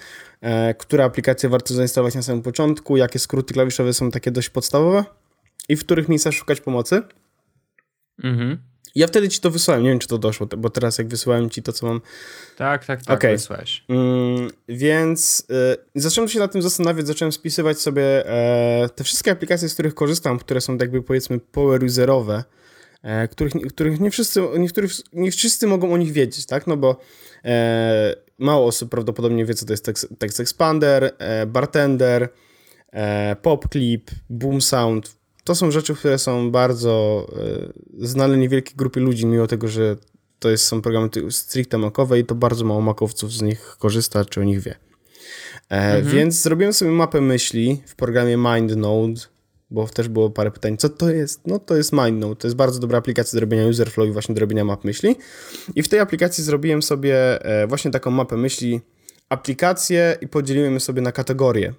które 0.79 1.05
aplikacje 1.05 1.49
warto 1.49 1.75
zainstalować 1.75 2.15
na 2.15 2.23
samym 2.23 2.43
początku, 2.43 2.97
jakie 2.97 3.19
skróty 3.19 3.55
klawiszowe 3.55 3.95
są 3.95 4.11
takie 4.11 4.31
dość 4.31 4.51
podstawowe 4.51 5.05
i 5.69 5.77
w 5.77 5.81
których 5.81 6.09
miejscach 6.09 6.33
szukać 6.33 6.61
pomocy. 6.61 7.03
Mhm. 8.25 8.59
Ja 8.95 9.07
wtedy 9.07 9.29
ci 9.29 9.41
to 9.41 9.51
wysłałem, 9.51 9.83
nie 9.83 9.91
wiem 9.91 9.99
czy 9.99 10.09
to 10.09 10.19
doszło, 10.19 10.47
bo 10.59 10.71
teraz 10.71 10.99
jak 10.99 11.09
wysyłałem 11.09 11.51
ci 11.51 11.63
to, 11.63 11.73
co 11.73 11.87
mam... 11.87 12.01
Tak, 12.57 12.85
tak, 12.85 13.05
tak, 13.05 13.19
okay. 13.19 13.33
wysłałeś. 13.33 13.85
Mm, 13.89 14.51
więc 14.69 15.47
y, 15.95 16.01
zacząłem 16.01 16.29
się 16.29 16.39
nad 16.39 16.53
tym 16.53 16.63
zastanawiać, 16.63 17.07
zacząłem 17.07 17.33
spisywać 17.33 17.79
sobie 17.79 18.27
e, 18.27 18.89
te 18.89 19.05
wszystkie 19.05 19.31
aplikacje, 19.31 19.69
z 19.69 19.75
których 19.75 19.95
korzystam, 19.95 20.39
które 20.39 20.61
są 20.61 20.77
jakby 20.77 21.03
powiedzmy 21.03 21.39
power 21.39 21.85
userowe, 21.85 22.45
e, 23.03 23.29
których, 23.29 23.53
których 23.53 24.01
nie, 24.01 24.11
wszyscy, 24.11 24.41
niektórych, 24.59 24.91
nie 25.13 25.31
wszyscy 25.31 25.67
mogą 25.67 25.93
o 25.93 25.97
nich 25.97 26.13
wiedzieć, 26.13 26.47
tak, 26.47 26.67
no 26.67 26.77
bo 26.77 27.01
e, 27.45 28.15
mało 28.39 28.67
osób 28.67 28.91
prawdopodobnie 28.91 29.45
wie, 29.45 29.55
co 29.55 29.67
to 29.67 29.73
jest 29.73 29.85
Text, 29.85 30.09
text 30.19 30.41
Expander, 30.41 31.15
e, 31.19 31.47
Bartender, 31.47 32.29
e, 32.93 33.37
PopClip, 33.43 34.11
Boom 34.31 34.61
Sound, 34.61 35.17
to 35.45 35.55
są 35.55 35.71
rzeczy, 35.71 35.95
które 35.95 36.19
są 36.19 36.51
bardzo 36.51 37.27
e, 38.01 38.07
znane 38.07 38.37
niewielkiej 38.37 38.77
grupie 38.77 39.01
ludzi, 39.01 39.27
mimo 39.27 39.47
tego, 39.47 39.69
że 39.69 39.97
to 40.39 40.51
jest, 40.51 40.65
są 40.65 40.83
programy 40.83 41.09
stricte 41.31 41.79
makowe 41.79 42.19
i 42.19 42.25
to 42.25 42.35
bardzo 42.35 42.65
mało 42.65 42.81
makowców 42.81 43.33
z 43.33 43.43
nich 43.43 43.77
korzysta, 43.79 44.25
czy 44.25 44.41
o 44.41 44.45
nich 44.45 44.61
wie. 44.61 44.75
E, 45.71 45.97
mhm. 45.97 46.15
Więc 46.15 46.43
zrobiłem 46.43 46.73
sobie 46.73 46.91
mapę 46.91 47.21
myśli 47.21 47.83
w 47.87 47.95
programie 47.95 48.37
MindNode, 48.37 49.21
bo 49.75 49.89
też 49.89 50.09
było 50.09 50.31
parę 50.31 50.51
pytań, 50.51 50.77
co 50.77 50.89
to 50.89 51.11
jest? 51.11 51.47
No 51.47 51.59
to 51.59 51.77
jest 51.77 51.93
MindNode, 51.93 52.37
to 52.37 52.47
jest 52.47 52.57
bardzo 52.57 52.81
dobra 52.81 52.99
aplikacja 52.99 53.37
do 53.37 53.41
robienia 53.41 53.67
userflow 53.67 54.09
i 54.09 54.13
właśnie 54.13 54.35
do 54.35 54.41
robienia 54.41 54.65
map 54.65 54.85
myśli. 54.85 55.17
I 55.75 55.83
w 55.83 55.89
tej 55.89 56.01
aplikacji 56.01 56.45
zrobiłem 56.45 56.83
sobie 56.83 57.45
e, 57.45 57.67
właśnie 57.67 57.91
taką 57.91 58.11
mapę 58.11 58.37
myśli, 58.37 58.81
aplikację 59.29 60.17
i 60.21 60.29
podzieliłem 60.29 60.81
sobie 60.81 61.03
na 61.03 61.13
kategorie. 61.13 61.75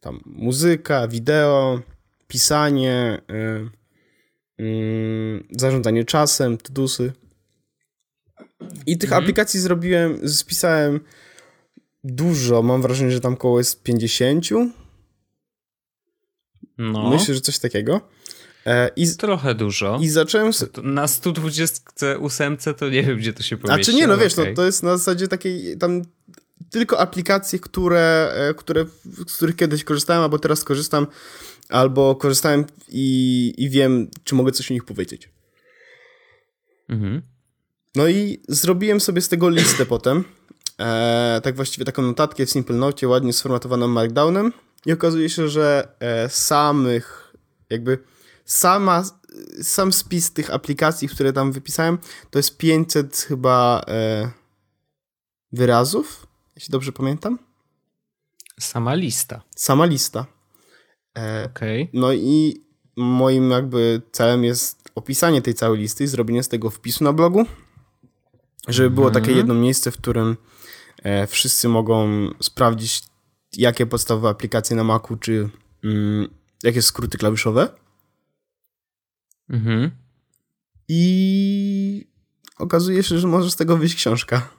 Tam 0.00 0.20
muzyka, 0.26 1.08
wideo, 1.08 1.80
pisanie, 2.28 3.20
y, 4.60 4.64
y, 4.64 5.44
zarządzanie 5.50 6.04
czasem, 6.04 6.58
tudusy. 6.58 7.12
I 8.86 8.98
tych 8.98 9.10
mhm. 9.10 9.22
aplikacji 9.22 9.60
zrobiłem, 9.60 10.28
spisałem 10.28 11.00
dużo. 12.04 12.62
Mam 12.62 12.82
wrażenie, 12.82 13.10
że 13.10 13.20
tam 13.20 13.36
koło 13.36 13.58
jest 13.58 13.82
50. 13.82 14.46
No. 16.78 17.10
Myślę, 17.10 17.34
że 17.34 17.40
coś 17.40 17.58
takiego. 17.58 18.00
E, 18.66 18.90
I, 18.96 19.16
Trochę 19.16 19.54
dużo. 19.54 19.98
I 20.02 20.08
zacząłem. 20.08 20.52
Na 20.82 21.08
128 21.08 22.56
to 22.56 22.88
nie 22.88 23.02
wiem, 23.02 23.18
gdzie 23.18 23.32
to 23.32 23.42
się 23.42 23.56
pomieści. 23.56 23.80
A 23.80 23.84
czy 23.84 23.94
nie, 23.94 24.06
no 24.06 24.18
wiesz, 24.18 24.32
okay. 24.32 24.48
no, 24.48 24.56
to 24.56 24.64
jest 24.64 24.82
na 24.82 24.96
zasadzie 24.96 25.28
takiej 25.28 25.78
tam 25.78 26.02
tylko 26.70 27.00
aplikacje, 27.00 27.58
które, 27.58 28.32
e, 28.34 28.54
które, 28.54 28.84
z 29.26 29.36
których 29.36 29.56
kiedyś 29.56 29.84
korzystałem, 29.84 30.22
albo 30.22 30.38
teraz 30.38 30.64
korzystam, 30.64 31.06
albo 31.68 32.14
korzystałem 32.14 32.64
i, 32.88 33.54
i 33.58 33.70
wiem, 33.70 34.10
czy 34.24 34.34
mogę 34.34 34.52
coś 34.52 34.70
o 34.70 34.74
nich 34.74 34.84
powiedzieć. 34.84 35.30
Mhm. 36.88 37.22
No 37.94 38.08
i 38.08 38.42
zrobiłem 38.48 39.00
sobie 39.00 39.20
z 39.20 39.28
tego 39.28 39.48
listę 39.48 39.86
potem. 39.86 40.24
E, 40.80 41.40
tak 41.44 41.56
właściwie 41.56 41.84
taką 41.84 42.02
notatkę 42.02 42.46
w 42.46 42.50
Simple 42.50 42.76
Note, 42.76 43.08
ładnie 43.08 43.32
sformatowaną 43.32 43.88
Markdownem. 43.88 44.52
I 44.86 44.92
okazuje 44.92 45.30
się, 45.30 45.48
że 45.48 45.88
e, 46.00 46.28
samych, 46.28 47.34
jakby 47.70 47.98
sama, 48.44 49.04
sam 49.62 49.92
spis 49.92 50.32
tych 50.32 50.54
aplikacji, 50.54 51.08
które 51.08 51.32
tam 51.32 51.52
wypisałem, 51.52 51.98
to 52.30 52.38
jest 52.38 52.56
500 52.56 53.16
chyba 53.16 53.84
e, 53.88 54.30
wyrazów, 55.52 56.26
jeśli 56.56 56.72
dobrze 56.72 56.92
pamiętam. 56.92 57.38
Sama 58.60 58.94
lista. 58.94 59.42
Sama 59.56 59.84
lista. 59.86 60.26
E, 61.18 61.48
okay. 61.50 61.88
No 61.92 62.12
i 62.12 62.64
moim 62.96 63.50
jakby 63.50 64.02
celem 64.12 64.44
jest 64.44 64.84
opisanie 64.94 65.42
tej 65.42 65.54
całej 65.54 65.80
listy 65.80 66.04
i 66.04 66.06
zrobienie 66.06 66.42
z 66.42 66.48
tego 66.48 66.70
wpisu 66.70 67.04
na 67.04 67.12
blogu, 67.12 67.46
żeby 68.68 68.90
było 68.90 69.10
takie 69.10 69.26
mhm. 69.26 69.36
jedno 69.36 69.54
miejsce, 69.54 69.90
w 69.90 69.96
którym 69.96 70.36
e, 71.02 71.26
wszyscy 71.26 71.68
mogą 71.68 72.08
sprawdzić, 72.42 73.02
jakie 73.56 73.86
podstawowe 73.86 74.28
aplikacje 74.28 74.76
na 74.76 74.84
Macu, 74.84 75.16
czy 75.16 75.48
mm, 75.84 76.28
jakie 76.62 76.82
skróty 76.82 77.18
klawiszowe. 77.18 77.68
Mhm. 79.48 79.90
I 80.88 82.06
okazuje 82.58 83.02
się, 83.02 83.18
że 83.18 83.28
może 83.28 83.50
z 83.50 83.56
tego 83.56 83.76
wyjść 83.76 83.94
książka. 83.94 84.50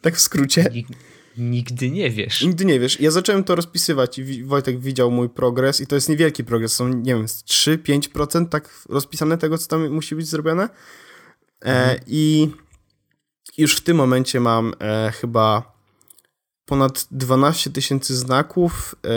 Tak 0.00 0.16
w 0.16 0.20
skrócie. 0.20 0.72
Nigdy 1.38 1.90
nie 1.90 2.10
wiesz. 2.10 2.42
Nigdy 2.42 2.64
nie 2.64 2.80
wiesz. 2.80 3.00
Ja 3.00 3.10
zacząłem 3.10 3.44
to 3.44 3.54
rozpisywać 3.54 4.18
i 4.18 4.44
Wojtek 4.44 4.80
widział 4.80 5.10
mój 5.10 5.28
progres 5.28 5.80
i 5.80 5.86
to 5.86 5.94
jest 5.94 6.08
niewielki 6.08 6.44
progres. 6.44 6.74
Są, 6.74 6.88
nie 6.88 7.14
wiem, 7.14 7.26
3-5% 7.26 8.48
tak 8.48 8.84
rozpisane 8.88 9.38
tego, 9.38 9.58
co 9.58 9.68
tam 9.68 9.90
musi 9.90 10.16
być 10.16 10.26
zrobione. 10.26 10.62
E, 10.62 10.68
mhm. 11.64 12.00
I 12.06 12.50
już 13.58 13.76
w 13.76 13.80
tym 13.80 13.96
momencie 13.96 14.40
mam 14.40 14.74
e, 14.80 15.12
chyba 15.20 15.71
ponad 16.66 17.06
12 17.10 17.70
tysięcy 17.70 18.16
znaków 18.16 18.94
e, 19.04 19.08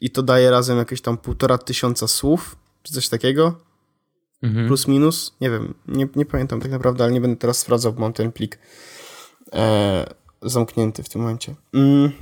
i 0.00 0.10
to 0.10 0.22
daje 0.22 0.50
razem 0.50 0.78
jakieś 0.78 1.00
tam 1.00 1.18
półtora 1.18 1.58
tysiąca 1.58 2.08
słów, 2.08 2.56
czy 2.82 2.94
coś 2.94 3.08
takiego. 3.08 3.60
Mhm. 4.42 4.66
Plus, 4.66 4.88
minus. 4.88 5.34
Nie 5.40 5.50
wiem, 5.50 5.74
nie, 5.88 6.08
nie 6.16 6.26
pamiętam 6.26 6.60
tak 6.60 6.70
naprawdę, 6.70 7.04
ale 7.04 7.12
nie 7.12 7.20
będę 7.20 7.36
teraz 7.36 7.58
sprawdzał, 7.58 7.92
bo 7.92 8.00
mam 8.00 8.12
ten 8.12 8.32
plik. 8.32 8.58
E, 9.52 10.06
zamknięty 10.42 11.02
w 11.02 11.08
tym 11.08 11.20
momencie. 11.20 11.54
Mm. 11.74 12.12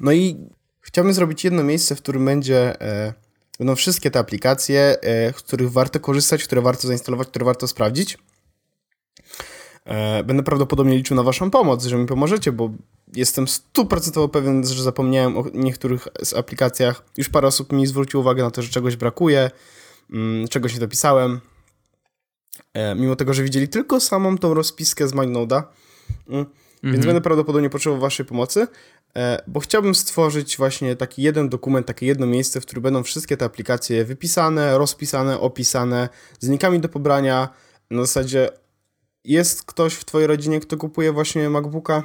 No 0.00 0.12
i 0.12 0.36
chciałbym 0.80 1.14
zrobić 1.14 1.44
jedno 1.44 1.62
miejsce, 1.62 1.96
w 1.96 2.02
którym 2.02 2.24
będzie, 2.24 2.80
e, 2.80 3.14
będą 3.58 3.74
wszystkie 3.74 4.10
te 4.10 4.18
aplikacje, 4.18 4.96
z 5.36 5.42
których 5.42 5.70
warto 5.72 6.00
korzystać, 6.00 6.44
które 6.44 6.62
warto 6.62 6.88
zainstalować, 6.88 7.28
które 7.28 7.44
warto 7.44 7.68
sprawdzić. 7.68 8.18
Będę 10.24 10.42
prawdopodobnie 10.42 10.96
liczył 10.96 11.16
na 11.16 11.22
Waszą 11.22 11.50
pomoc, 11.50 11.84
że 11.84 11.96
mi 11.96 12.06
pomożecie, 12.06 12.52
bo 12.52 12.70
jestem 13.12 13.48
stuprocentowo 13.48 14.28
pewien, 14.28 14.66
że 14.66 14.82
zapomniałem 14.82 15.38
o 15.38 15.44
niektórych 15.54 16.08
z 16.22 16.34
aplikacjach. 16.34 17.04
Już 17.16 17.28
parę 17.28 17.48
osób 17.48 17.72
mi 17.72 17.86
zwróciło 17.86 18.20
uwagę 18.20 18.42
na 18.42 18.50
to, 18.50 18.62
że 18.62 18.68
czegoś 18.68 18.96
brakuje, 18.96 19.50
mm, 20.10 20.48
czegoś 20.48 20.74
nie 20.74 20.80
dopisałem. 20.80 21.40
E, 22.74 22.94
mimo 22.94 23.16
tego, 23.16 23.34
że 23.34 23.42
widzieli 23.42 23.68
tylko 23.68 24.00
samą 24.00 24.38
tą 24.38 24.54
rozpiskę 24.54 25.08
z 25.08 25.12
MindNode'a. 25.12 25.62
Mm. 26.28 26.46
Więc 26.82 26.96
mhm. 26.96 27.06
będę 27.06 27.20
prawdopodobnie 27.20 27.70
potrzebował 27.70 28.00
Waszej 28.00 28.26
pomocy, 28.26 28.66
e, 29.16 29.42
bo 29.46 29.60
chciałbym 29.60 29.94
stworzyć 29.94 30.56
właśnie 30.56 30.96
taki 30.96 31.22
jeden 31.22 31.48
dokument, 31.48 31.86
takie 31.86 32.06
jedno 32.06 32.26
miejsce, 32.26 32.60
w 32.60 32.66
którym 32.66 32.82
będą 32.82 33.02
wszystkie 33.02 33.36
te 33.36 33.44
aplikacje 33.44 34.04
wypisane, 34.04 34.78
rozpisane, 34.78 35.40
opisane, 35.40 36.08
z 36.40 36.48
linkami 36.48 36.80
do 36.80 36.88
pobrania. 36.88 37.48
Na 37.90 38.00
zasadzie 38.00 38.48
jest 39.24 39.64
ktoś 39.64 39.94
w 39.94 40.04
Twojej 40.04 40.26
rodzinie, 40.26 40.60
kto 40.60 40.76
kupuje 40.76 41.12
właśnie 41.12 41.50
MacBooka, 41.50 42.02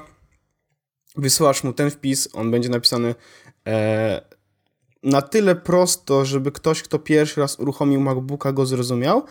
wysyłasz 1.17 1.63
mu 1.63 1.73
ten 1.73 1.91
wpis, 1.91 2.29
on 2.33 2.51
będzie 2.51 2.69
napisany 2.69 3.15
e, 3.67 4.21
na 5.03 5.21
tyle 5.21 5.55
prosto, 5.55 6.25
żeby 6.25 6.51
ktoś, 6.51 6.81
kto 6.83 6.99
pierwszy 6.99 7.41
raz 7.41 7.59
uruchomił 7.59 8.01
MacBooka, 8.01 8.51
go 8.51 8.65
zrozumiał, 8.65 9.23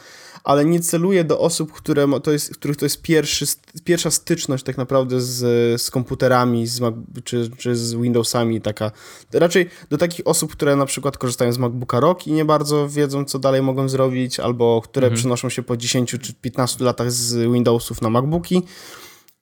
ale 0.45 0.65
nie 0.65 0.81
celuje 0.81 1.25
do 1.25 1.41
osób, 1.41 1.73
które 1.73 2.07
to 2.23 2.33
jest, 2.33 2.55
których 2.55 2.77
to 2.77 2.85
jest 2.85 3.03
pierwszy, 3.03 3.47
pierwsza 3.85 4.11
styczność 4.11 4.65
tak 4.65 4.77
naprawdę 4.77 5.21
z, 5.21 5.83
z 5.83 5.91
komputerami 5.91 6.67
z 6.67 6.81
Mac, 6.81 6.95
czy, 7.25 7.51
czy 7.59 7.77
z 7.77 7.95
Windowsami. 7.95 8.61
Taka. 8.61 8.91
Raczej 9.33 9.71
do 9.91 9.99
takich 9.99 10.27
osób, 10.27 10.53
które 10.53 10.77
na 10.77 10.87
przykład 10.87 11.19
korzystają 11.19 11.53
z 11.53 11.59
MacBooka 11.59 12.01
Rock 12.01 12.27
i 12.27 12.33
nie 12.33 12.45
bardzo 12.45 12.89
wiedzą, 12.89 13.25
co 13.25 13.39
dalej 13.39 13.63
mogą 13.63 13.89
zrobić, 13.89 14.41
albo 14.41 14.83
które 14.85 15.07
mhm. 15.07 15.19
przenoszą 15.19 15.49
się 15.49 15.63
po 15.63 15.77
10 15.77 16.17
czy 16.21 16.35
15 16.35 16.85
latach 16.85 17.13
z 17.13 17.53
Windowsów 17.53 18.03
na 18.03 18.11
MacBooki 18.11 18.63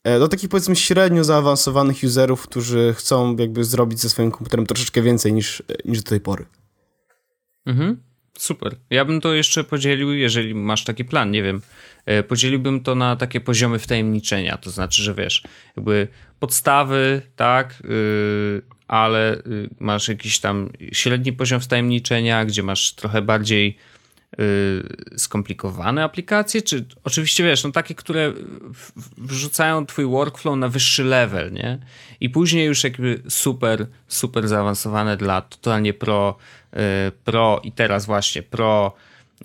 do 0.05 0.29
takich 0.29 0.49
powiedzmy 0.49 0.77
średnio 0.77 1.25
zaawansowanych 1.25 1.97
userów, 2.03 2.43
którzy 2.43 2.95
chcą 2.97 3.37
jakby 3.37 3.65
zrobić 3.65 4.01
ze 4.01 4.11
swoim 4.11 4.31
komputerem 4.31 4.67
troszeczkę 4.67 5.03
więcej 5.03 5.33
niż, 5.33 5.63
niż 5.85 6.03
do 6.03 6.11
tej 6.11 6.21
pory. 6.21 6.47
Mhm. 7.67 7.97
Super. 8.39 8.77
Ja 8.91 9.05
bym 9.05 9.21
to 9.21 9.35
jeszcze 9.35 9.65
podzielił, 9.65 10.13
jeżeli 10.13 10.55
masz 10.55 10.85
taki 10.85 11.05
plan, 11.05 11.31
nie 11.31 11.43
wiem. 11.43 11.63
E, 12.07 12.23
podzieliłbym 12.23 12.81
to 12.81 12.95
na 12.95 13.17
takie 13.17 13.41
poziomy 13.41 13.79
wtajemniczenia. 13.79 14.57
To 14.57 14.71
znaczy, 14.71 15.03
że 15.03 15.15
wiesz, 15.15 15.43
jakby 15.77 16.09
podstawy, 16.41 17.23
tak, 17.37 17.83
yy, 17.85 18.63
ale 18.89 19.43
yy, 19.47 19.71
masz 19.81 20.09
jakiś 20.09 20.41
tam 20.41 20.71
średni 20.93 21.33
poziom 21.33 21.61
wtajemniczenia, 21.61 22.45
gdzie 22.45 22.63
masz 22.63 22.95
trochę 22.95 23.23
bardziej 23.23 23.69
y, 23.69 23.94
skomplikowane 25.17 26.05
aplikacje, 26.05 26.63
czy 26.63 26.85
oczywiście 27.05 27.45
wiesz, 27.45 27.65
no 27.65 27.73
takie, 27.73 27.95
które 27.95 28.33
wrzucają 29.19 29.87
twój 29.87 30.05
workflow 30.05 30.57
na 30.57 30.69
wyższy 30.69 31.05
level, 31.05 31.53
nie? 31.53 31.79
I 32.21 32.31
później 32.31 32.67
już 32.67 32.85
jakby 32.85 33.23
super, 33.29 33.87
super 34.09 34.49
zaawansowane 34.49 35.17
dla 35.17 35.41
totalnie 35.41 35.95
pro, 35.95 36.37
y, 36.73 36.79
pro 37.25 37.61
i 37.65 37.73
teraz 37.73 38.07
właśnie 38.07 38.43
pro 38.43 38.95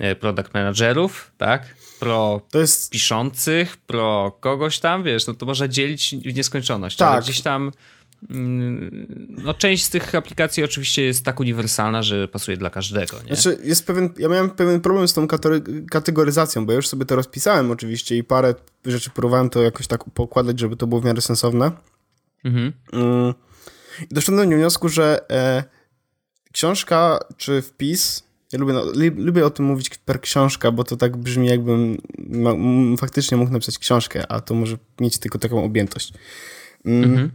y, 0.02 0.16
product 0.16 0.54
managerów, 0.54 1.32
tak? 1.38 1.76
Pro 2.00 2.42
jest... 2.54 2.92
piszących, 2.92 3.78
pro 3.78 4.38
kogoś 4.40 4.80
tam, 4.80 5.04
wiesz, 5.04 5.28
no 5.28 5.34
to 5.34 5.46
można 5.46 5.68
dzielić 5.68 6.16
w 6.16 6.36
nieskończoność. 6.36 6.98
Tak. 6.98 7.12
Ale 7.12 7.22
gdzieś 7.22 7.42
tam 7.42 7.72
no, 8.30 9.54
część 9.54 9.86
z 9.86 9.90
tych 9.90 10.16
aplikacji 10.16 10.64
oczywiście 10.64 11.02
jest 11.02 11.26
tak 11.26 11.40
uniwersalna, 11.40 12.04
że 12.04 12.28
pasuje 12.28 12.58
dla 12.58 12.70
każdego. 12.70 13.18
Nie? 13.18 13.36
Znaczy, 13.36 13.58
jest 13.64 13.88
pewien, 13.88 14.10
ja 14.18 14.30
miałem 14.30 14.50
pewien 14.50 14.82
problem 14.82 15.08
z 15.08 15.14
tą 15.14 15.28
kategoryzacją, 15.92 16.66
bo 16.66 16.72
ja 16.72 16.76
już 16.76 16.88
sobie 16.88 17.06
to 17.06 17.16
rozpisałem 17.16 17.72
oczywiście 17.72 18.18
i 18.18 18.24
parę 18.24 18.56
rzeczy 18.86 19.10
próbowałem 19.10 19.50
to 19.50 19.62
jakoś 19.62 19.88
tak 19.88 20.04
pokładać, 20.04 20.60
żeby 20.60 20.76
to 20.76 20.88
było 20.88 21.02
w 21.02 21.06
miarę 21.06 21.22
sensowne. 21.22 21.72
Mhm. 22.44 22.74
Mm. 22.94 23.34
I 24.12 24.14
doszedłem 24.14 24.50
do 24.50 24.56
wniosku, 24.56 24.90
że 24.90 25.32
e, 25.32 25.64
książka 26.54 27.20
czy 27.38 27.62
wpis, 27.62 28.24
ja 28.52 28.60
lubię, 28.60 28.74
no, 28.74 28.84
lubię 29.16 29.46
o 29.46 29.50
tym 29.50 29.66
mówić 29.66 29.98
per 29.98 30.22
książka, 30.22 30.72
bo 30.72 30.84
to 30.84 30.98
tak 30.98 31.18
brzmi 31.18 31.48
jakbym 31.48 31.98
ma, 32.18 32.52
faktycznie 32.98 33.38
mógł 33.38 33.52
napisać 33.52 33.78
książkę, 33.78 34.32
a 34.32 34.42
to 34.42 34.54
może 34.54 34.78
mieć 35.00 35.18
tylko 35.18 35.40
taką 35.40 35.64
objętość. 35.64 36.14
Mm. 36.86 37.04
Mhm 37.04 37.32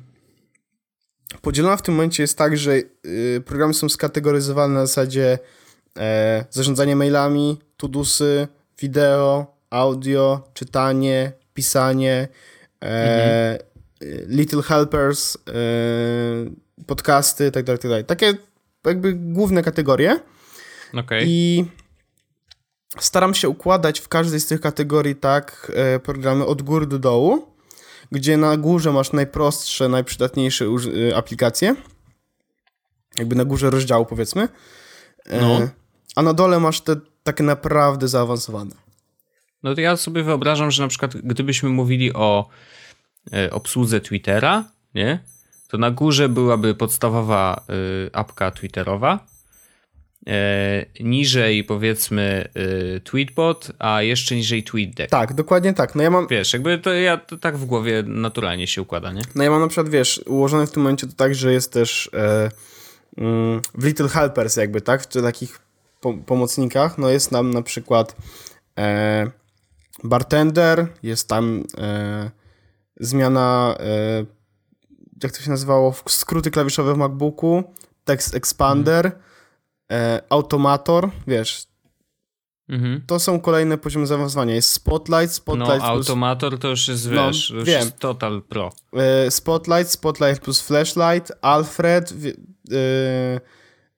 podzielona 1.43 1.77
w 1.77 1.83
tym 1.83 1.95
momencie 1.95 2.23
jest 2.23 2.39
tak, 2.39 2.57
że 2.57 2.73
y, 3.07 3.43
programy 3.47 3.75
są 3.75 3.89
skategoryzowane 3.89 4.75
na 4.75 4.87
zasadzie 4.87 5.39
e, 5.99 6.45
zarządzanie 6.51 6.97
mailami, 6.97 7.59
tudusy, 7.77 8.49
wideo, 8.81 9.57
audio, 9.71 10.49
czytanie, 10.55 11.33
pisanie, 11.55 12.29
e, 12.83 13.59
mhm. 14.01 14.31
little 14.31 14.63
helpers, 14.63 15.37
e, 15.37 15.41
podcasty, 16.87 17.51
tak 17.51 17.65
dalej, 17.65 17.79
tak 17.79 17.91
dalej. 17.91 18.05
Takie 18.05 18.35
jakby 18.87 19.13
główne 19.13 19.63
kategorie. 19.63 20.21
Okay. 20.95 21.23
I 21.27 21.65
staram 22.99 23.35
się 23.35 23.49
układać 23.49 24.01
w 24.01 24.09
każdej 24.09 24.41
z 24.41 24.47
tych 24.47 24.61
kategorii 24.61 25.17
tak 25.17 25.73
programy 26.03 26.47
od 26.47 26.63
góry 26.63 26.87
do 26.87 26.99
dołu, 26.99 27.54
gdzie 28.15 28.37
na 28.37 28.57
górze 28.57 28.93
masz 28.93 29.13
najprostsze, 29.13 29.89
najprzydatniejsze 29.89 30.65
y, 30.87 31.17
aplikacje. 31.17 31.77
Jakby 33.19 33.37
na 33.37 33.45
górze 33.45 33.71
rozdziału, 33.71 34.07
powiedzmy. 34.07 34.49
E, 35.27 35.41
no. 35.41 35.69
A 36.17 36.23
na 36.23 36.33
dole 36.33 36.61
masz 36.61 36.81
te 36.81 36.97
takie 37.23 37.45
naprawdę 37.45 38.09
zaawansowane. 38.09 38.75
No 39.63 39.75
to 39.75 39.81
ja 39.81 39.97
sobie 39.97 40.23
wyobrażam, 40.23 40.71
że 40.71 40.83
na 40.83 40.89
przykład 40.89 41.17
gdybyśmy 41.17 41.69
mówili 41.69 42.13
o 42.13 42.49
e, 43.33 43.51
obsłudze 43.51 44.01
Twittera, 44.01 44.65
nie? 44.95 45.19
To 45.69 45.79
na 45.79 45.91
górze 45.91 46.29
byłaby 46.29 46.75
podstawowa 46.75 47.65
y, 48.07 48.11
apka 48.13 48.51
Twitterowa, 48.51 49.27
niżej 51.01 51.65
powiedzmy 51.65 52.49
e, 52.55 53.01
Tweetbot, 53.01 53.71
a 53.79 54.03
jeszcze 54.03 54.35
niżej 54.35 54.63
TweetDeck. 54.63 55.11
Tak, 55.11 55.35
dokładnie 55.35 55.75
tak. 55.75 55.95
No 55.95 56.03
ja 56.03 56.11
mam... 56.11 56.27
Wiesz, 56.27 56.53
jakby 56.53 56.79
to 56.79 56.93
ja 56.93 57.17
to 57.17 57.37
tak 57.37 57.57
w 57.57 57.65
głowie 57.65 58.03
naturalnie 58.07 58.67
się 58.67 58.83
układa, 58.83 59.13
nie? 59.13 59.23
No 59.35 59.45
ja 59.45 59.51
mam 59.51 59.61
na 59.61 59.69
przykład, 59.69 59.89
wiesz, 59.89 60.21
ułożone 60.27 60.67
w 60.67 60.71
tym 60.71 60.83
momencie 60.83 61.07
to 61.07 61.13
tak, 61.13 61.35
że 61.35 61.53
jest 61.53 61.73
też 61.73 62.11
e, 62.15 62.51
mm, 63.19 63.61
w 63.75 63.85
Little 63.85 64.09
Helpers 64.09 64.57
jakby, 64.57 64.81
tak? 64.81 65.03
W 65.03 65.07
takich 65.07 65.61
po 66.01 66.15
pomocnikach, 66.15 66.99
no 66.99 67.09
jest 67.09 67.31
tam 67.31 67.51
na 67.51 67.63
przykład 67.63 68.17
e, 68.79 69.31
bartender, 70.05 70.87
jest 71.03 71.29
tam 71.29 71.65
e, 71.79 72.31
zmiana 73.01 73.77
e, 73.81 74.25
jak 75.23 75.33
to 75.33 75.43
się 75.43 75.51
nazywało, 75.51 75.95
skróty 76.09 76.51
klawiszowe 76.51 76.95
w 76.95 76.97
MacBooku, 76.97 77.65
text 78.05 78.35
expander, 78.35 79.07
mhm 79.07 79.34
e, 79.93 80.23
automator, 80.31 81.11
wiesz, 81.27 81.67
mhm. 82.69 83.03
to 83.07 83.19
są 83.19 83.41
kolejne 83.41 83.79
poziomy 83.79 84.07
zaawansowania. 84.07 84.55
Jest 84.55 84.73
Spotlight, 84.73 85.33
Spotlight 85.33 85.83
No, 85.83 85.93
plus... 85.93 86.09
automator 86.09 86.59
to 86.59 86.69
już 86.69 86.89
jest, 86.89 87.11
no, 87.11 87.27
wiesz, 87.27 87.51
już 87.51 87.65
wiem. 87.65 87.81
jest 87.81 87.99
Total 87.99 88.43
Pro. 88.43 88.73
E, 88.93 89.31
Spotlight, 89.31 89.91
Spotlight 89.91 90.41
plus 90.41 90.61
Flashlight, 90.61 91.33
Alfred, 91.43 92.13
e, 92.13 92.77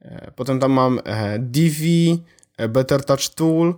e, 0.01 0.31
potem 0.37 0.61
tam 0.61 0.73
mam 0.73 1.01
e, 1.05 1.39
DV, 1.39 1.85
e, 2.57 2.69
Better 2.69 3.05
Touch 3.05 3.29
Tool, 3.35 3.75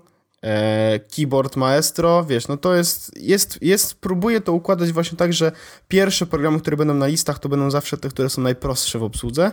keyboard 1.17 1.57
maestro, 1.57 2.25
wiesz, 2.25 2.49
no 2.49 2.57
to 2.57 2.75
jest, 2.75 3.17
jest, 3.17 3.63
jest, 3.63 4.01
próbuję 4.01 4.41
to 4.41 4.53
układać 4.53 4.93
właśnie 4.93 5.19
tak, 5.19 5.33
że 5.33 5.53
pierwsze 5.89 6.27
programy, 6.27 6.61
które 6.61 6.77
będą 6.77 6.95
na 6.95 7.07
listach, 7.07 7.39
to 7.39 7.49
będą 7.49 7.71
zawsze 7.71 7.97
te, 7.97 8.09
które 8.09 8.31
są 8.31 8.43
najprostsze 8.43 8.99
w 8.99 9.03
obsłudze, 9.03 9.53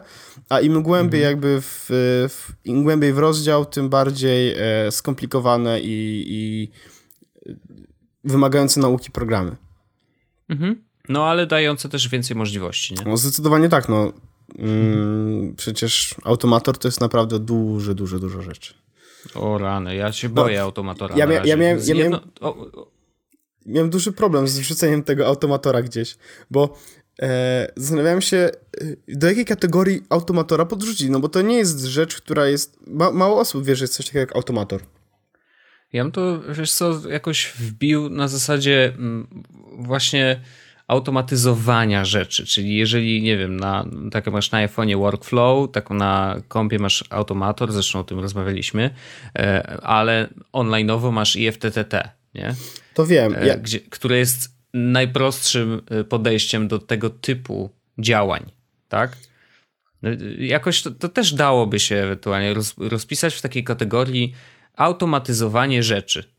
a 0.50 0.60
im 0.60 0.84
głębiej 0.84 1.22
mhm. 1.22 1.32
jakby 1.32 1.62
w, 1.62 1.86
w, 2.30 2.52
im 2.66 2.84
głębiej 2.84 3.14
w 3.14 3.18
rozdział, 3.18 3.66
tym 3.66 3.90
bardziej 3.90 4.56
e, 4.58 4.92
skomplikowane 4.92 5.82
i, 5.82 6.26
i 6.28 6.72
wymagające 8.24 8.80
nauki 8.80 9.12
programy. 9.12 9.56
Mhm. 10.50 10.84
No, 11.10 11.26
ale 11.26 11.48
dające 11.48 11.90
też 11.90 12.10
więcej 12.10 12.36
możliwości, 12.36 12.94
nie? 12.94 13.02
No, 13.06 13.18
zdecydowanie 13.18 13.70
tak, 13.70 13.90
no. 13.90 14.14
Mm, 14.60 15.56
przecież 15.56 16.16
automator 16.24 16.78
to 16.78 16.88
jest 16.88 17.02
naprawdę 17.02 17.40
duże, 17.40 17.96
duże, 17.96 18.20
dużo 18.20 18.42
rzeczy. 18.42 18.85
O 19.36 19.58
rany, 19.58 19.96
ja 19.96 20.12
się 20.12 20.30
boję 20.30 20.58
no, 20.58 20.64
automatora. 20.64 21.16
Ja, 21.18 21.26
mia 21.26 21.46
ja, 21.46 21.56
miałem, 21.56 21.80
ja 21.86 21.96
miałem, 21.96 22.20
miałem 23.66 23.90
duży 23.90 24.12
problem 24.12 24.48
z 24.48 24.60
wrzuceniem 24.60 25.04
tego 25.04 25.26
automatora 25.28 25.82
gdzieś, 25.82 26.18
bo 26.52 26.78
e, 27.22 27.72
zastanawiałem 27.76 28.22
się, 28.22 28.38
e, 28.38 28.52
do 29.08 29.28
jakiej 29.28 29.46
kategorii 29.46 30.02
automatora 30.10 30.66
podrzucić, 30.66 31.10
no 31.10 31.20
bo 31.20 31.30
to 31.30 31.42
nie 31.42 31.58
jest 31.58 31.84
rzecz, 31.84 32.22
która 32.22 32.48
jest. 32.48 32.78
Ma, 32.88 33.12
mało 33.12 33.40
osób 33.40 33.66
wie, 33.66 33.76
że 33.76 33.84
jest 33.84 33.94
coś 33.94 34.06
takiego 34.06 34.20
jak 34.20 34.36
automator. 34.36 34.82
Ja 35.94 36.04
bym 36.04 36.12
to, 36.12 36.42
wiesz 36.54 36.72
co, 36.72 37.10
jakoś 37.10 37.54
wbił 37.60 38.10
na 38.10 38.28
zasadzie 38.28 38.94
mm, 38.98 39.44
właśnie 39.78 40.42
automatyzowania 40.88 42.06
rzeczy, 42.06 42.46
czyli 42.46 42.76
jeżeli, 42.76 43.22
nie 43.22 43.38
wiem, 43.38 43.58
na, 43.58 43.86
tak 44.12 44.28
masz 44.28 44.52
na 44.52 44.68
iPhone'ie 44.68 44.98
workflow, 44.98 45.72
tak 45.72 45.90
na 45.90 46.42
kompie 46.48 46.80
masz 46.80 47.04
automator, 47.10 47.72
zresztą 47.72 48.00
o 48.00 48.04
tym 48.04 48.20
rozmawialiśmy, 48.20 48.90
e, 49.36 49.64
ale 49.84 50.30
online'owo 50.54 51.12
masz 51.12 51.36
IFTTT, 51.36 52.10
nie? 52.34 52.56
To 52.94 53.06
wiem. 53.06 53.36
E, 53.36 53.48
ja... 53.48 53.58
Gdzie, 53.58 53.80
które 53.80 54.18
jest 54.18 54.56
najprostszym 54.74 55.82
e, 55.90 56.04
podejściem 56.04 56.68
do 56.68 56.80
tego 56.80 57.10
typu 57.10 57.70
działań, 58.00 58.52
tak? 58.90 59.18
Jakoś 60.38 60.82
to, 60.82 60.92
to 60.92 61.10
też 61.10 61.34
dałoby 61.34 61.80
się 61.80 61.96
ewentualnie 61.96 62.54
roz, 62.54 62.76
rozpisać 62.78 63.36
w 63.36 63.42
takiej 63.42 63.64
kategorii 63.64 64.34
automatyzowanie 64.76 65.84
rzeczy. 65.84 66.35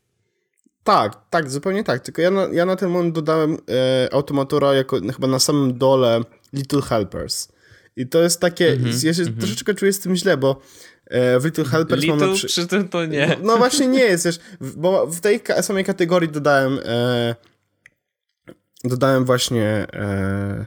Tak, 0.87 1.17
tak, 1.29 1.49
zupełnie 1.49 1.83
tak. 1.83 2.03
Tylko 2.03 2.21
ja 2.21 2.31
na, 2.31 2.47
ja 2.51 2.65
na 2.65 2.75
ten 2.75 2.89
moment 2.89 3.15
dodałem 3.15 3.57
e, 3.69 4.13
automatora 4.13 4.73
jako 4.73 4.99
chyba 4.99 5.27
na 5.27 5.39
samym 5.39 5.77
dole 5.77 6.21
Little 6.53 6.81
Helpers. 6.81 7.47
I 7.95 8.07
to 8.07 8.21
jest 8.21 8.41
takie, 8.41 8.73
mm 8.73 8.83
-hmm, 8.83 9.05
ja 9.05 9.13
się 9.13 9.21
mm 9.21 9.33
-hmm. 9.33 9.39
troszeczkę 9.39 9.73
czuję 9.73 9.93
z 9.93 9.99
tym 9.99 10.15
źle, 10.15 10.37
bo 10.37 10.61
e, 11.05 11.39
w 11.39 11.45
Little 11.45 11.65
Helpers 11.65 12.01
Little, 12.01 12.33
przy... 12.33 12.47
przy 12.47 12.67
tym 12.67 12.89
to 12.89 13.05
nie. 13.05 13.27
No, 13.27 13.35
no, 13.43 13.57
właśnie 13.57 13.87
nie 13.87 13.99
jest, 13.99 14.25
wiesz, 14.25 14.39
bo 14.61 15.07
w 15.07 15.19
tej 15.19 15.41
samej 15.61 15.85
kategorii 15.85 16.29
dodałem 16.29 16.79
e, 16.85 17.35
dodałem 18.83 19.25
właśnie 19.25 19.87
e, 19.93 20.65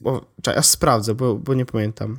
bo, 0.00 0.26
czekaj, 0.42 0.56
ja 0.56 0.62
sprawdzę, 0.62 1.14
bo, 1.14 1.34
bo 1.34 1.54
nie 1.54 1.66
pamiętam. 1.66 2.18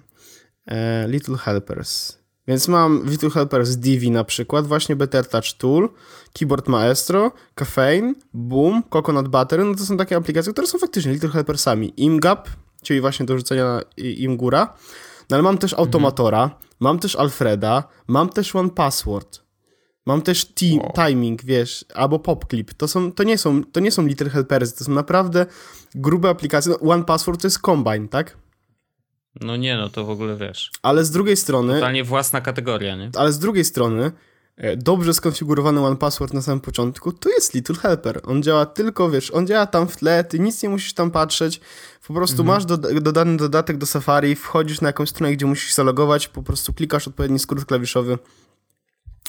E, 0.67 1.07
Little 1.07 1.38
Helpers. 1.38 2.22
Więc 2.47 2.67
mam 2.67 3.05
Little 3.05 3.29
Helpers 3.29 3.75
Divi 3.75 4.11
na 4.11 4.23
przykład, 4.23 4.67
właśnie 4.67 4.95
Better 4.95 5.29
Touch 5.29 5.53
Tool, 5.57 5.89
Keyboard 6.33 6.67
Maestro, 6.67 7.31
Caffeine, 7.55 8.13
Boom, 8.33 8.83
Coconut 8.89 9.27
Butter, 9.27 9.65
no 9.65 9.75
to 9.75 9.85
są 9.85 9.97
takie 9.97 10.15
aplikacje, 10.15 10.51
które 10.53 10.67
są 10.67 10.77
faktycznie 10.77 11.11
Little 11.13 11.29
Helpersami. 11.29 11.93
ImGap, 11.97 12.49
czyli 12.83 13.01
właśnie 13.01 13.25
do 13.25 13.37
rzucenia 13.37 13.81
im 13.97 14.37
góra, 14.37 14.73
no 15.29 15.35
ale 15.35 15.43
mam 15.43 15.57
też 15.57 15.73
Automatora, 15.73 16.43
mhm. 16.43 16.61
mam 16.79 16.99
też 16.99 17.15
Alfreda, 17.15 17.83
mam 18.07 18.29
też 18.29 18.55
One 18.55 18.69
Password, 18.69 19.43
mam 20.05 20.21
też 20.21 20.53
Timing, 20.95 21.43
wiesz, 21.43 21.85
albo 21.93 22.19
PopClip. 22.19 22.73
To, 22.73 22.87
są, 22.87 23.11
to, 23.11 23.23
nie 23.23 23.37
są, 23.37 23.63
to 23.63 23.79
nie 23.79 23.91
są 23.91 24.05
Little 24.05 24.29
Helpers, 24.29 24.73
to 24.73 24.83
są 24.83 24.91
naprawdę 24.91 25.45
grube 25.95 26.29
aplikacje. 26.29 26.71
No, 26.71 26.91
One 26.91 27.03
Password 27.03 27.41
to 27.41 27.47
jest 27.47 27.59
Combine, 27.59 28.07
tak? 28.07 28.37
No 29.41 29.55
nie, 29.55 29.77
no 29.77 29.89
to 29.89 30.05
w 30.05 30.09
ogóle 30.09 30.36
wiesz. 30.36 30.71
Ale 30.81 31.05
z 31.05 31.11
drugiej 31.11 31.38
strony... 31.38 31.73
Totalnie 31.73 32.03
własna 32.03 32.41
kategoria, 32.41 32.95
nie? 32.95 33.09
Ale 33.15 33.31
z 33.31 33.39
drugiej 33.39 33.65
strony 33.65 34.11
e, 34.57 34.77
dobrze 34.77 35.13
skonfigurowany 35.13 35.86
One 35.86 35.95
Password 35.95 36.34
na 36.34 36.41
samym 36.41 36.59
początku, 36.59 37.11
to 37.11 37.29
jest 37.29 37.53
Little 37.53 37.75
Helper. 37.75 38.19
On 38.23 38.43
działa 38.43 38.65
tylko, 38.65 39.09
wiesz, 39.09 39.31
on 39.31 39.47
działa 39.47 39.65
tam 39.65 39.88
w 39.88 39.97
tle, 39.97 40.23
ty 40.23 40.39
nic 40.39 40.63
nie 40.63 40.69
musisz 40.69 40.93
tam 40.93 41.11
patrzeć, 41.11 41.61
po 42.07 42.13
prostu 42.13 42.41
mhm. 42.41 42.55
masz 42.55 42.65
do, 42.65 42.77
dodany 43.01 43.38
dodatek 43.38 43.77
do 43.77 43.86
Safari, 43.86 44.36
wchodzisz 44.36 44.81
na 44.81 44.89
jakąś 44.89 45.09
stronę, 45.09 45.34
gdzie 45.34 45.45
musisz 45.45 45.73
zalogować, 45.73 46.27
po 46.27 46.43
prostu 46.43 46.73
klikasz 46.73 47.07
odpowiedni 47.07 47.39
skrót 47.39 47.65
klawiszowy 47.65 48.17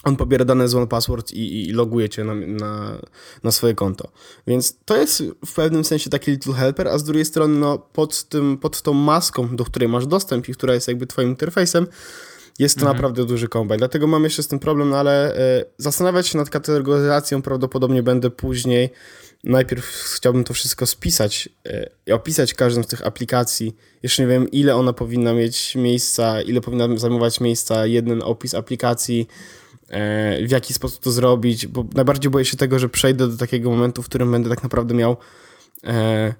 on 0.05 0.17
pobiera 0.17 0.45
dane 0.45 0.69
z 0.69 0.75
OnePassword 0.75 1.33
i, 1.33 1.69
i 1.69 1.73
loguje 1.73 2.09
cię 2.09 2.25
na, 2.25 2.35
na, 2.35 2.99
na, 3.43 3.51
swoje 3.51 3.75
konto. 3.75 4.09
Więc 4.47 4.77
to 4.85 4.97
jest 4.97 5.23
w 5.47 5.55
pewnym 5.55 5.85
sensie 5.85 6.11
taki 6.11 6.31
little 6.31 6.55
helper, 6.55 6.89
a 6.89 6.99
z 6.99 7.05
drugiej 7.05 7.25
strony 7.25 7.59
no, 7.59 7.79
pod, 7.79 8.25
tym, 8.25 8.59
pod 8.59 8.83
tą 8.83 8.93
maską, 8.93 9.57
do 9.57 9.65
której 9.65 9.89
masz 9.89 10.07
dostęp 10.07 10.49
i 10.49 10.53
która 10.53 10.75
jest 10.75 10.89
jakby 10.89 11.07
twoim 11.07 11.29
interfejsem, 11.29 11.87
jest 12.59 12.75
to 12.75 12.81
mhm. 12.81 12.97
naprawdę 12.97 13.25
duży 13.25 13.49
kombajn. 13.49 13.79
Dlatego 13.79 14.07
mam 14.07 14.25
jeszcze 14.25 14.43
z 14.43 14.49
tym 14.49 14.59
problem, 14.59 14.91
no 14.91 14.97
ale 14.97 15.39
y, 15.61 15.65
zastanawiać 15.79 16.29
się 16.29 16.39
nad 16.39 16.51
kategoryzacją 16.51 17.43
prawdopodobnie 17.43 18.03
będę 18.03 18.31
później. 18.31 18.91
Najpierw 19.45 19.85
chciałbym 19.87 20.45
to 20.45 20.55
wszystko 20.55 20.87
spisać 20.87 21.49
y, 21.67 21.91
i 22.07 22.13
opisać 22.13 22.55
każdą 22.55 22.83
z 22.83 22.87
tych 22.87 23.07
aplikacji. 23.07 23.77
Jeszcze 24.03 24.23
nie 24.23 24.29
wiem, 24.29 24.51
ile 24.51 24.77
ona 24.77 24.93
powinna 24.93 25.33
mieć 25.33 25.75
miejsca, 25.75 26.43
ile 26.43 26.61
powinna 26.61 26.97
zajmować 26.97 27.41
miejsca 27.41 27.87
jeden 27.87 28.23
opis 28.23 28.55
aplikacji, 28.55 29.29
w 30.47 30.51
jaki 30.51 30.75
sposób 30.75 31.03
to 31.03 31.13
zrobić, 31.13 31.67
bo 31.67 31.85
najbardziej 31.95 32.31
boję 32.31 32.45
się 32.45 32.57
tego, 32.57 32.79
że 32.79 32.89
przejdę 32.89 33.29
do 33.29 33.37
takiego 33.37 33.71
momentu, 33.71 34.03
w 34.03 34.07
którym 34.07 34.31
będę 34.31 34.51
tak 34.51 34.63
naprawdę 34.63 34.95
miał 34.95 35.17
e, 35.85 36.35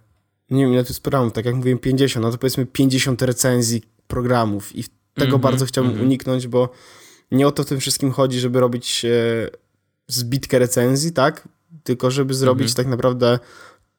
nie 0.51 0.65
wiem 0.65 0.73
ile 0.73 0.85
to 0.85 0.89
jest 0.89 1.03
programów, 1.03 1.33
tak 1.33 1.45
jak 1.45 1.55
mówiłem 1.55 1.79
50, 1.79 2.25
no 2.25 2.33
to 2.33 2.39
powiedzmy 2.39 2.67
50 2.67 3.23
recenzji 3.23 3.83
programów 4.07 4.77
i 4.77 4.85
tego 5.15 5.29
mm 5.29 5.39
-hmm, 5.39 5.43
bardzo 5.43 5.67
chciałbym 5.67 5.93
mm 5.93 6.03
-hmm. 6.03 6.07
uniknąć, 6.07 6.47
bo 6.49 6.69
nie 7.31 7.47
o 7.47 7.53
to 7.53 7.63
w 7.63 7.67
tym 7.67 7.81
wszystkim 7.81 8.11
chodzi, 8.11 8.41
żeby 8.41 8.61
robić 8.61 9.05
e, 9.05 9.11
zbitkę 10.07 10.59
recenzji, 10.59 11.13
tak? 11.13 11.49
Tylko 11.85 12.11
żeby 12.11 12.35
zrobić 12.35 12.63
mm 12.63 12.73
-hmm. 12.73 12.77
tak 12.77 12.87
naprawdę 12.87 13.39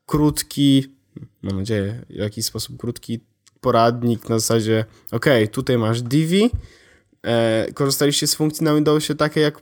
krótki, 0.06 0.96
mam 1.42 1.58
nadzieję, 1.58 2.06
w 2.10 2.16
jakiś 2.16 2.46
sposób 2.46 2.78
krótki 2.78 3.20
poradnik 3.62 4.30
na 4.30 4.40
zasadzie, 4.40 4.86
ok, 5.12 5.26
tutaj 5.52 5.78
masz 5.78 6.02
Divi, 6.02 6.50
e, 7.26 7.68
korzystaliście 7.74 8.28
z 8.28 8.36
funkcji 8.36 8.64
na 8.64 8.76
Windowsie 8.76 9.16
takie 9.16 9.42
jak 9.42 9.62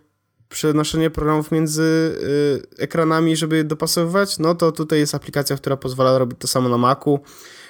przenoszenie 0.54 1.10
programów 1.10 1.52
między 1.52 1.84
y, 1.84 2.82
ekranami, 2.84 3.36
żeby 3.36 3.58
je 3.58 3.64
dopasowywać, 3.64 4.40
no 4.40 4.56
to 4.56 4.72
tutaj 4.72 5.00
jest 5.00 5.16
aplikacja, 5.16 5.56
która 5.58 5.78
pozwala 5.78 6.18
robić 6.18 6.40
to 6.40 6.48
samo 6.48 6.70
na 6.70 6.78
Macu. 6.78 7.20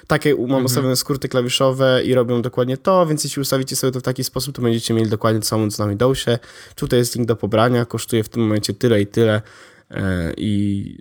Takie 0.08 0.34
mam 0.34 0.44
mhm. 0.44 0.66
ustawione 0.66 0.96
skróty 0.96 1.30
klawiszowe 1.30 2.02
i 2.06 2.14
robią 2.14 2.42
dokładnie 2.42 2.78
to, 2.78 3.06
więc 3.06 3.24
jeśli 3.24 3.42
ustawicie 3.42 3.76
sobie 3.76 3.92
to 3.92 4.00
w 4.00 4.04
taki 4.04 4.24
sposób, 4.24 4.56
to 4.56 4.62
będziecie 4.62 4.94
mieli 4.94 5.10
dokładnie 5.10 5.40
to 5.42 5.48
samo 5.48 5.68
co 5.68 5.84
na 5.84 5.90
Windowsie. 5.90 6.40
Tutaj 6.76 7.00
jest 7.00 7.16
link 7.16 7.28
do 7.28 7.36
pobrania, 7.36 7.86
kosztuje 7.86 8.24
w 8.24 8.30
tym 8.30 8.42
momencie 8.42 8.74
tyle 8.74 9.02
i 9.02 9.08
tyle 9.08 9.42
e, 9.92 10.34
i 10.38 10.98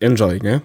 enjoy, 0.00 0.40
nie? 0.42 0.60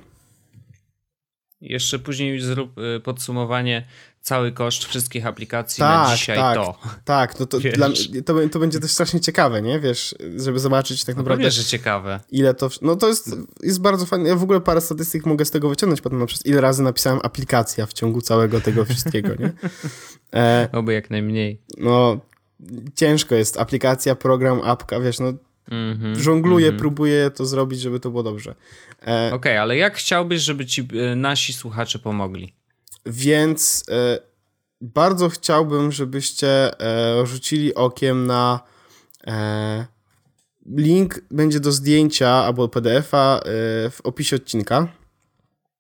Jeszcze 1.61 1.99
później 1.99 2.39
zrób 2.39 2.77
y, 2.77 2.99
podsumowanie 2.99 3.87
cały 4.21 4.51
koszt 4.51 4.85
wszystkich 4.85 5.25
aplikacji 5.25 5.81
tak, 5.81 6.07
na 6.07 6.15
dzisiaj 6.15 6.37
tak, 6.37 6.55
to. 6.55 6.77
Tak, 7.05 7.39
no 7.39 7.45
to, 7.45 7.59
dla, 7.59 7.89
to, 8.25 8.35
to 8.51 8.59
będzie 8.59 8.79
też 8.79 8.91
strasznie 8.91 9.19
ciekawe, 9.19 9.61
nie? 9.61 9.79
Wiesz, 9.79 10.15
żeby 10.37 10.59
zobaczyć 10.59 11.05
tak 11.05 11.15
no 11.15 11.21
naprawdę... 11.21 11.43
No 11.43 11.51
że 11.51 11.63
ciekawe. 11.63 12.19
Ile 12.31 12.53
to... 12.53 12.69
No 12.81 12.95
to 12.95 13.07
jest, 13.07 13.35
jest 13.63 13.81
bardzo 13.81 14.05
fajne. 14.05 14.29
Ja 14.29 14.35
w 14.35 14.43
ogóle 14.43 14.61
parę 14.61 14.81
statystyk 14.81 15.25
mogę 15.25 15.45
z 15.45 15.51
tego 15.51 15.69
wyciągnąć 15.69 16.01
potem, 16.01 16.19
na 16.19 16.25
przykład 16.25 16.45
ile 16.45 16.61
razy 16.61 16.83
napisałem 16.83 17.19
aplikacja 17.23 17.85
w 17.85 17.93
ciągu 17.93 18.21
całego 18.21 18.61
tego 18.61 18.85
wszystkiego, 18.85 19.29
nie? 19.39 19.51
E, 20.33 20.69
Oby 20.71 20.93
jak 20.93 21.09
najmniej. 21.09 21.61
No, 21.77 22.19
ciężko 22.95 23.35
jest. 23.35 23.59
Aplikacja, 23.59 24.15
program, 24.15 24.61
apka, 24.63 24.99
wiesz, 24.99 25.19
no 25.19 25.33
Mm 25.71 25.97
-hmm, 25.97 26.19
żongluję, 26.19 26.67
mm 26.67 26.77
-hmm. 26.77 26.79
próbuję 26.79 27.31
to 27.31 27.45
zrobić, 27.45 27.79
żeby 27.79 27.99
to 27.99 28.09
było 28.09 28.23
dobrze. 28.23 28.55
E, 29.01 29.03
Okej, 29.03 29.33
okay, 29.33 29.61
ale 29.61 29.77
jak 29.77 29.95
chciałbyś, 29.95 30.41
żeby 30.41 30.65
ci 30.65 30.87
e, 31.11 31.15
nasi 31.15 31.53
słuchacze 31.53 31.99
pomogli? 31.99 32.53
Więc 33.05 33.83
e, 33.89 34.19
bardzo 34.81 35.29
chciałbym, 35.29 35.91
żebyście 35.91 36.79
e, 36.81 37.25
rzucili 37.25 37.75
okiem 37.75 38.27
na 38.27 38.59
e, 39.27 39.85
link 40.65 41.21
będzie 41.31 41.59
do 41.59 41.71
zdjęcia 41.71 42.29
albo 42.29 42.67
PDF-a 42.67 43.41
w 43.91 43.97
opisie 44.03 44.35
odcinka. 44.35 44.87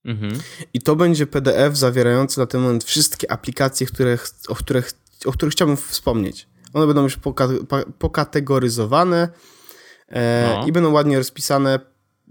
Mhm. 0.05 0.33
I 0.73 0.81
to 0.81 0.95
będzie 0.95 1.27
PDF 1.27 1.77
zawierający 1.77 2.39
na 2.39 2.45
ten 2.45 2.61
moment 2.61 2.83
wszystkie 2.83 3.31
aplikacje, 3.31 3.87
które, 3.87 4.17
o, 4.47 4.55
których, 4.55 4.91
o 5.25 5.31
których 5.31 5.53
chciałbym 5.53 5.77
wspomnieć. 5.77 6.47
One 6.73 6.87
będą 6.87 7.03
już 7.03 7.19
pokategoryzowane 7.99 9.29
no. 10.47 10.65
i 10.67 10.71
będą 10.71 10.91
ładnie 10.91 11.17
rozpisane 11.17 11.79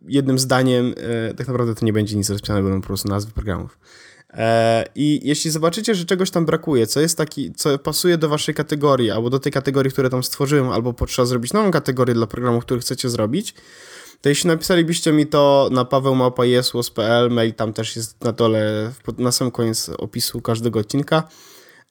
jednym 0.06 0.38
zdaniem. 0.38 0.94
Tak 1.36 1.48
naprawdę 1.48 1.74
to 1.74 1.84
nie 1.84 1.92
będzie 1.92 2.16
nic 2.16 2.30
rozpisane, 2.30 2.62
będą 2.62 2.80
po 2.80 2.86
prostu 2.86 3.08
nazwy 3.08 3.32
programów. 3.32 3.78
E, 4.34 4.84
I 4.94 5.20
jeśli 5.22 5.50
zobaczycie, 5.50 5.94
że 5.94 6.04
czegoś 6.04 6.30
tam 6.30 6.46
brakuje, 6.46 6.86
co 6.86 7.00
jest 7.00 7.18
taki, 7.18 7.52
co 7.52 7.78
pasuje 7.78 8.18
do 8.18 8.28
waszej 8.28 8.54
kategorii, 8.54 9.10
albo 9.10 9.30
do 9.30 9.38
tej 9.38 9.52
kategorii, 9.52 9.92
które 9.92 10.10
tam 10.10 10.22
stworzyłem, 10.22 10.70
albo 10.70 10.92
potrzeba 10.92 11.26
zrobić 11.26 11.52
nową 11.52 11.70
kategorię 11.70 12.14
dla 12.14 12.26
programów, 12.26 12.64
które 12.64 12.80
chcecie 12.80 13.08
zrobić, 13.08 13.54
to 14.20 14.28
jeśli 14.28 14.48
napisalibyście 14.48 15.12
mi 15.12 15.26
to 15.26 15.68
na 15.72 15.84
pawełmałpa.jesłos.pl, 15.84 17.30
mail 17.30 17.54
tam 17.54 17.72
też 17.72 17.96
jest 17.96 18.24
na 18.24 18.32
dole, 18.32 18.92
na 19.18 19.32
sam 19.32 19.50
koniec 19.50 19.88
opisu 19.88 20.40
każdego 20.40 20.80
odcinka, 20.80 21.28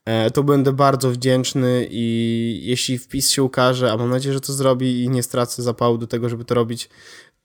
e, 0.06 0.32
to 0.32 0.44
będę 0.44 0.74
bardzo 0.74 1.12
wdzięczny 1.12 1.88
i 1.92 2.60
jeśli 2.64 2.98
wpis 2.98 3.30
się 3.30 3.44
ukaże, 3.44 3.92
a 3.92 3.98
mam 3.98 4.10
nadzieję, 4.10 4.34
że 4.34 4.42
to 4.42 4.54
zrobi 4.54 5.04
i 5.04 5.10
nie 5.10 5.24
stracę 5.24 5.64
zapału 5.64 5.98
do 5.98 6.08
tego, 6.08 6.30
żeby 6.30 6.46
to 6.46 6.56
robić, 6.56 6.90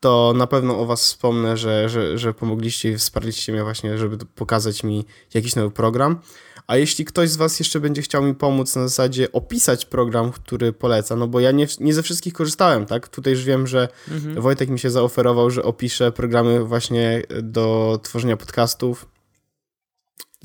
to 0.01 0.32
na 0.36 0.47
pewno 0.47 0.80
o 0.80 0.86
Was 0.86 1.03
wspomnę, 1.03 1.57
że, 1.57 1.88
że, 1.88 2.18
że 2.18 2.34
pomogliście 2.34 2.90
i 2.90 2.97
wsparliście 2.97 3.53
mnie 3.53 3.62
właśnie, 3.62 3.99
żeby 3.99 4.18
pokazać 4.34 4.84
mi 4.84 5.05
jakiś 5.34 5.57
nowy 5.57 5.70
program. 5.70 6.18
A 6.66 6.76
jeśli 6.76 7.05
ktoś 7.05 7.30
z 7.30 7.36
Was 7.36 7.59
jeszcze 7.59 7.80
będzie 7.80 8.03
chciał 8.03 8.22
mi 8.22 8.34
pomóc 8.34 8.76
na 8.76 8.82
zasadzie 8.82 9.32
opisać 9.32 9.84
program, 9.84 10.32
który 10.32 10.72
poleca, 10.72 11.16
no 11.16 11.26
bo 11.26 11.40
ja 11.40 11.51
nie, 11.51 11.66
nie 11.80 11.95
ze 11.95 12.03
wszystkich 12.03 12.32
korzystałem, 12.32 12.86
tak? 12.86 13.09
Tutaj 13.09 13.32
już 13.32 13.45
wiem, 13.45 13.66
że 13.66 13.88
mhm. 14.11 14.40
Wojtek 14.40 14.68
mi 14.68 14.78
się 14.78 14.90
zaoferował, 14.90 15.51
że 15.51 15.62
opiszę 15.62 16.12
programy 16.12 16.64
właśnie 16.64 17.22
do 17.42 17.99
tworzenia 18.03 18.36
podcastów. 18.36 19.13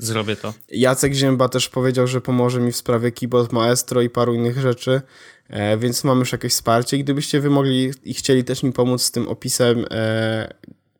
Zrobię 0.00 0.36
to. 0.36 0.54
Jacek 0.68 1.12
Zięba 1.12 1.48
też 1.48 1.68
powiedział, 1.68 2.06
że 2.06 2.20
pomoże 2.20 2.60
mi 2.60 2.72
w 2.72 2.76
sprawie 2.76 3.12
Keyboard 3.12 3.52
Maestro 3.52 4.02
i 4.02 4.10
paru 4.10 4.34
innych 4.34 4.60
rzeczy. 4.60 5.02
E, 5.48 5.78
więc 5.78 6.04
mam 6.04 6.18
już 6.18 6.32
jakieś 6.32 6.52
wsparcie. 6.52 6.98
Gdybyście 6.98 7.40
wy 7.40 7.50
mogli 7.50 7.90
i 8.04 8.14
chcieli 8.14 8.44
też 8.44 8.62
mi 8.62 8.72
pomóc 8.72 9.02
z 9.02 9.10
tym 9.10 9.28
opisem, 9.28 9.84
e, 9.90 10.54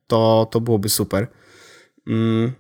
to, 0.07 0.48
to 0.51 0.61
byłoby 0.61 0.88
super. 0.88 1.26
Mm. 2.07 2.53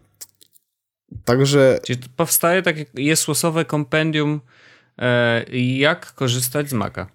Także. 1.24 1.80
Czyli 1.84 2.00
powstaje 2.16 2.62
takie 2.62 2.86
jest 2.94 3.28
losowe 3.28 3.64
kompendium, 3.64 4.40
e, 4.98 5.44
jak 5.58 6.14
korzystać 6.14 6.70
z 6.70 6.72
Maca. 6.72 7.06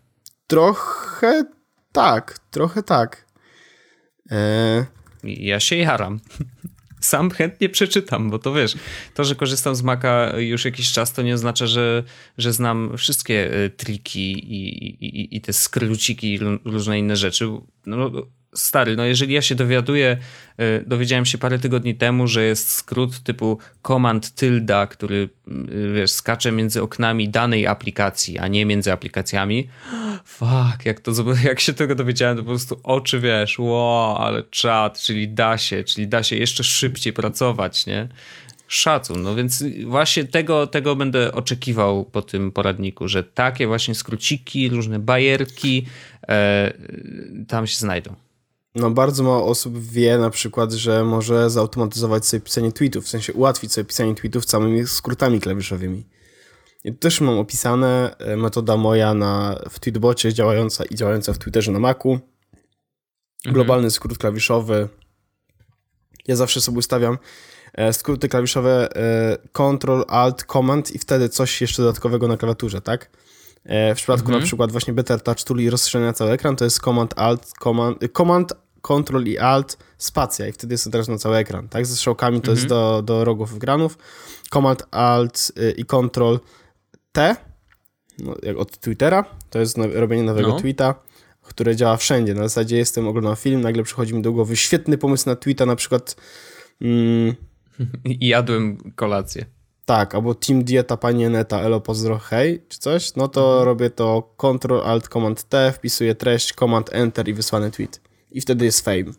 Trochę 0.47 1.43
tak, 1.91 2.39
trochę 2.51 2.83
tak. 2.83 3.25
Ja 5.23 5.59
się 5.59 5.75
jaram 5.75 6.19
sam 7.05 7.31
chętnie 7.31 7.69
przeczytam, 7.69 8.29
bo 8.29 8.39
to 8.39 8.53
wiesz, 8.53 8.75
to, 9.13 9.23
że 9.23 9.35
korzystam 9.35 9.75
z 9.75 9.81
Maca 9.81 10.39
już 10.39 10.65
jakiś 10.65 10.91
czas, 10.91 11.13
to 11.13 11.21
nie 11.21 11.33
oznacza, 11.33 11.67
że, 11.67 12.03
że 12.37 12.53
znam 12.53 12.97
wszystkie 12.97 13.53
e, 13.53 13.69
triki 13.69 14.31
i, 14.31 14.87
i, 15.05 15.37
i 15.37 15.41
te 15.41 15.53
skróciki 15.53 16.33
i 16.33 16.39
różne 16.65 16.99
inne 16.99 17.15
rzeczy. 17.15 17.49
No, 17.85 18.11
stary, 18.55 18.95
no 18.95 19.05
jeżeli 19.05 19.33
ja 19.33 19.41
się 19.41 19.55
dowiaduję, 19.55 20.17
e, 20.57 20.81
dowiedziałem 20.81 21.25
się 21.25 21.37
parę 21.37 21.59
tygodni 21.59 21.95
temu, 21.95 22.27
że 22.27 22.43
jest 22.43 22.71
skrót 22.71 23.19
typu 23.19 23.57
command 23.87 24.35
tilda, 24.35 24.87
który 24.87 25.29
wiesz, 25.93 26.11
skacze 26.11 26.51
między 26.51 26.81
oknami 26.81 27.29
danej 27.29 27.67
aplikacji, 27.67 28.39
a 28.39 28.47
nie 28.47 28.65
między 28.65 28.91
aplikacjami. 28.91 29.69
Fuck, 30.25 30.85
jak 30.85 30.99
to 30.99 31.11
jak 31.43 31.59
się 31.59 31.73
tego 31.73 31.95
dowiedziałem, 31.95 32.37
to 32.37 32.43
po 32.43 32.49
prostu 32.49 32.79
oczy 32.83 33.19
wiesz, 33.19 33.59
wow, 33.59 34.17
ale 34.17 34.43
czat, 34.43 34.99
czyli 34.99 35.29
da 35.29 35.57
się, 35.57 35.83
czyli 35.83 36.07
da 36.07 36.23
się 36.23 36.35
jeszcze 36.35 36.63
szybciej 36.63 37.13
pracować, 37.13 37.85
nie? 37.85 38.07
Szacun. 38.67 39.23
No 39.23 39.35
więc 39.35 39.63
właśnie 39.85 40.23
tego, 40.23 40.67
tego 40.67 40.95
będę 40.95 41.31
oczekiwał 41.31 42.05
po 42.05 42.21
tym 42.21 42.51
poradniku, 42.51 43.07
że 43.07 43.23
takie 43.23 43.67
właśnie 43.67 43.95
skróciki, 43.95 44.69
różne 44.69 44.99
bajerki 44.99 45.85
e, 46.27 46.73
tam 47.47 47.67
się 47.67 47.77
znajdą. 47.77 48.15
No 48.75 48.91
bardzo 48.91 49.23
mało 49.23 49.45
osób 49.45 49.79
wie 49.79 50.17
na 50.17 50.29
przykład, 50.29 50.71
że 50.71 51.03
może 51.03 51.49
zautomatyzować 51.49 52.25
sobie 52.25 52.41
pisanie 52.41 52.71
tweetów, 52.71 53.05
w 53.05 53.07
sensie 53.09 53.33
ułatwić 53.33 53.73
sobie 53.73 53.85
pisanie 53.85 54.15
tweetów 54.15 54.45
samymi 54.45 54.87
skrótami 54.87 55.39
klawiszowymi. 55.39 56.05
I 56.83 56.91
tu 56.91 56.97
też 56.97 57.21
mam 57.21 57.39
opisane 57.39 58.15
e, 58.17 58.37
metoda 58.37 58.77
moja 58.77 59.13
na, 59.13 59.59
w 59.69 59.79
Tweetbocie 59.79 60.33
działająca 60.33 60.85
i 60.85 60.95
działająca 60.95 61.33
w 61.33 61.37
Twitterze 61.37 61.71
na 61.71 61.79
Macu. 61.79 62.09
Mhm. 62.11 63.53
Globalny 63.53 63.91
skrót 63.91 64.17
klawiszowy. 64.17 64.89
Ja 66.27 66.35
zawsze 66.35 66.61
sobie 66.61 66.77
ustawiam 66.77 67.17
e, 67.73 67.93
skróty 67.93 68.29
klawiszowe 68.29 68.95
e, 68.95 69.37
Ctrl, 69.53 70.03
Alt, 70.07 70.43
Command 70.43 70.95
i 70.95 70.99
wtedy 70.99 71.29
coś 71.29 71.61
jeszcze 71.61 71.81
dodatkowego 71.81 72.27
na 72.27 72.37
klawiaturze, 72.37 72.81
tak? 72.81 73.09
W 73.65 73.95
przypadku 73.95 74.25
mhm. 74.25 74.39
na 74.39 74.45
przykład 74.45 74.71
właśnie 74.71 74.93
Better 74.93 75.21
Touch 75.21 75.43
Tool 75.43 75.59
i 75.59 75.69
rozszerzenia 75.69 76.13
cały 76.13 76.31
ekran 76.31 76.55
to 76.55 76.63
jest 76.63 76.79
Command, 76.79 77.13
Alt, 77.19 77.51
Command, 77.63 77.97
Command 78.17 78.53
Ctrl 78.87 79.27
i 79.27 79.37
Alt, 79.37 79.77
spacja 79.97 80.47
i 80.47 80.51
wtedy 80.51 80.73
jest 80.73 80.91
teraz 80.91 81.07
na 81.07 81.17
cały 81.17 81.37
ekran, 81.37 81.69
tak? 81.69 81.85
Ze 81.85 81.95
strzałkami 81.95 82.41
to 82.41 82.51
mhm. 82.51 82.57
jest 82.57 82.67
do, 82.67 83.01
do 83.01 83.25
rogów 83.25 83.55
ekranów. 83.55 83.97
Command, 84.49 84.83
Alt 84.91 85.51
y, 85.59 85.71
i 85.71 85.85
Ctrl 85.85 86.35
T 87.11 87.35
no, 88.19 88.35
jak 88.43 88.57
od 88.57 88.77
Twittera, 88.77 89.25
to 89.49 89.59
jest 89.59 89.77
robienie 89.77 90.23
nowego 90.23 90.47
no. 90.47 90.59
tweeta, 90.59 90.95
które 91.41 91.75
działa 91.75 91.97
wszędzie. 91.97 92.33
Na 92.33 92.41
zasadzie 92.41 92.77
jestem, 92.77 93.07
oglądam 93.07 93.35
film, 93.35 93.61
nagle 93.61 93.83
przychodzi 93.83 94.13
mi 94.13 94.21
do 94.21 94.31
głowy 94.31 94.55
świetny 94.55 94.97
pomysł 94.97 95.29
na 95.29 95.35
tweeta, 95.35 95.65
na 95.65 95.75
przykład... 95.75 96.15
Mm, 96.81 97.35
I 98.21 98.27
jadłem 98.27 98.77
kolację. 98.95 99.45
Tak, 99.85 100.15
albo 100.15 100.35
Team 100.35 100.63
Dieta 100.63 100.97
Pani 100.97 101.29
Neta, 101.29 101.61
elo 101.61 101.81
pozdro 101.81 102.17
hej, 102.17 102.65
czy 102.69 102.79
coś, 102.79 103.15
no 103.15 103.27
to 103.27 103.47
mhm. 103.49 103.65
robię 103.65 103.89
to 103.89 104.35
Ctrl 104.37 104.79
Alt 104.79 105.07
Command 105.07 105.43
T, 105.43 105.71
wpisuję 105.71 106.15
treść, 106.15 106.53
Command 106.53 106.89
Enter 106.93 107.29
i 107.29 107.33
wysłany 107.33 107.71
tweet. 107.71 108.01
I 108.35 108.41
wtedy 108.41 108.65
jest 108.65 108.85
fame. 108.85 109.11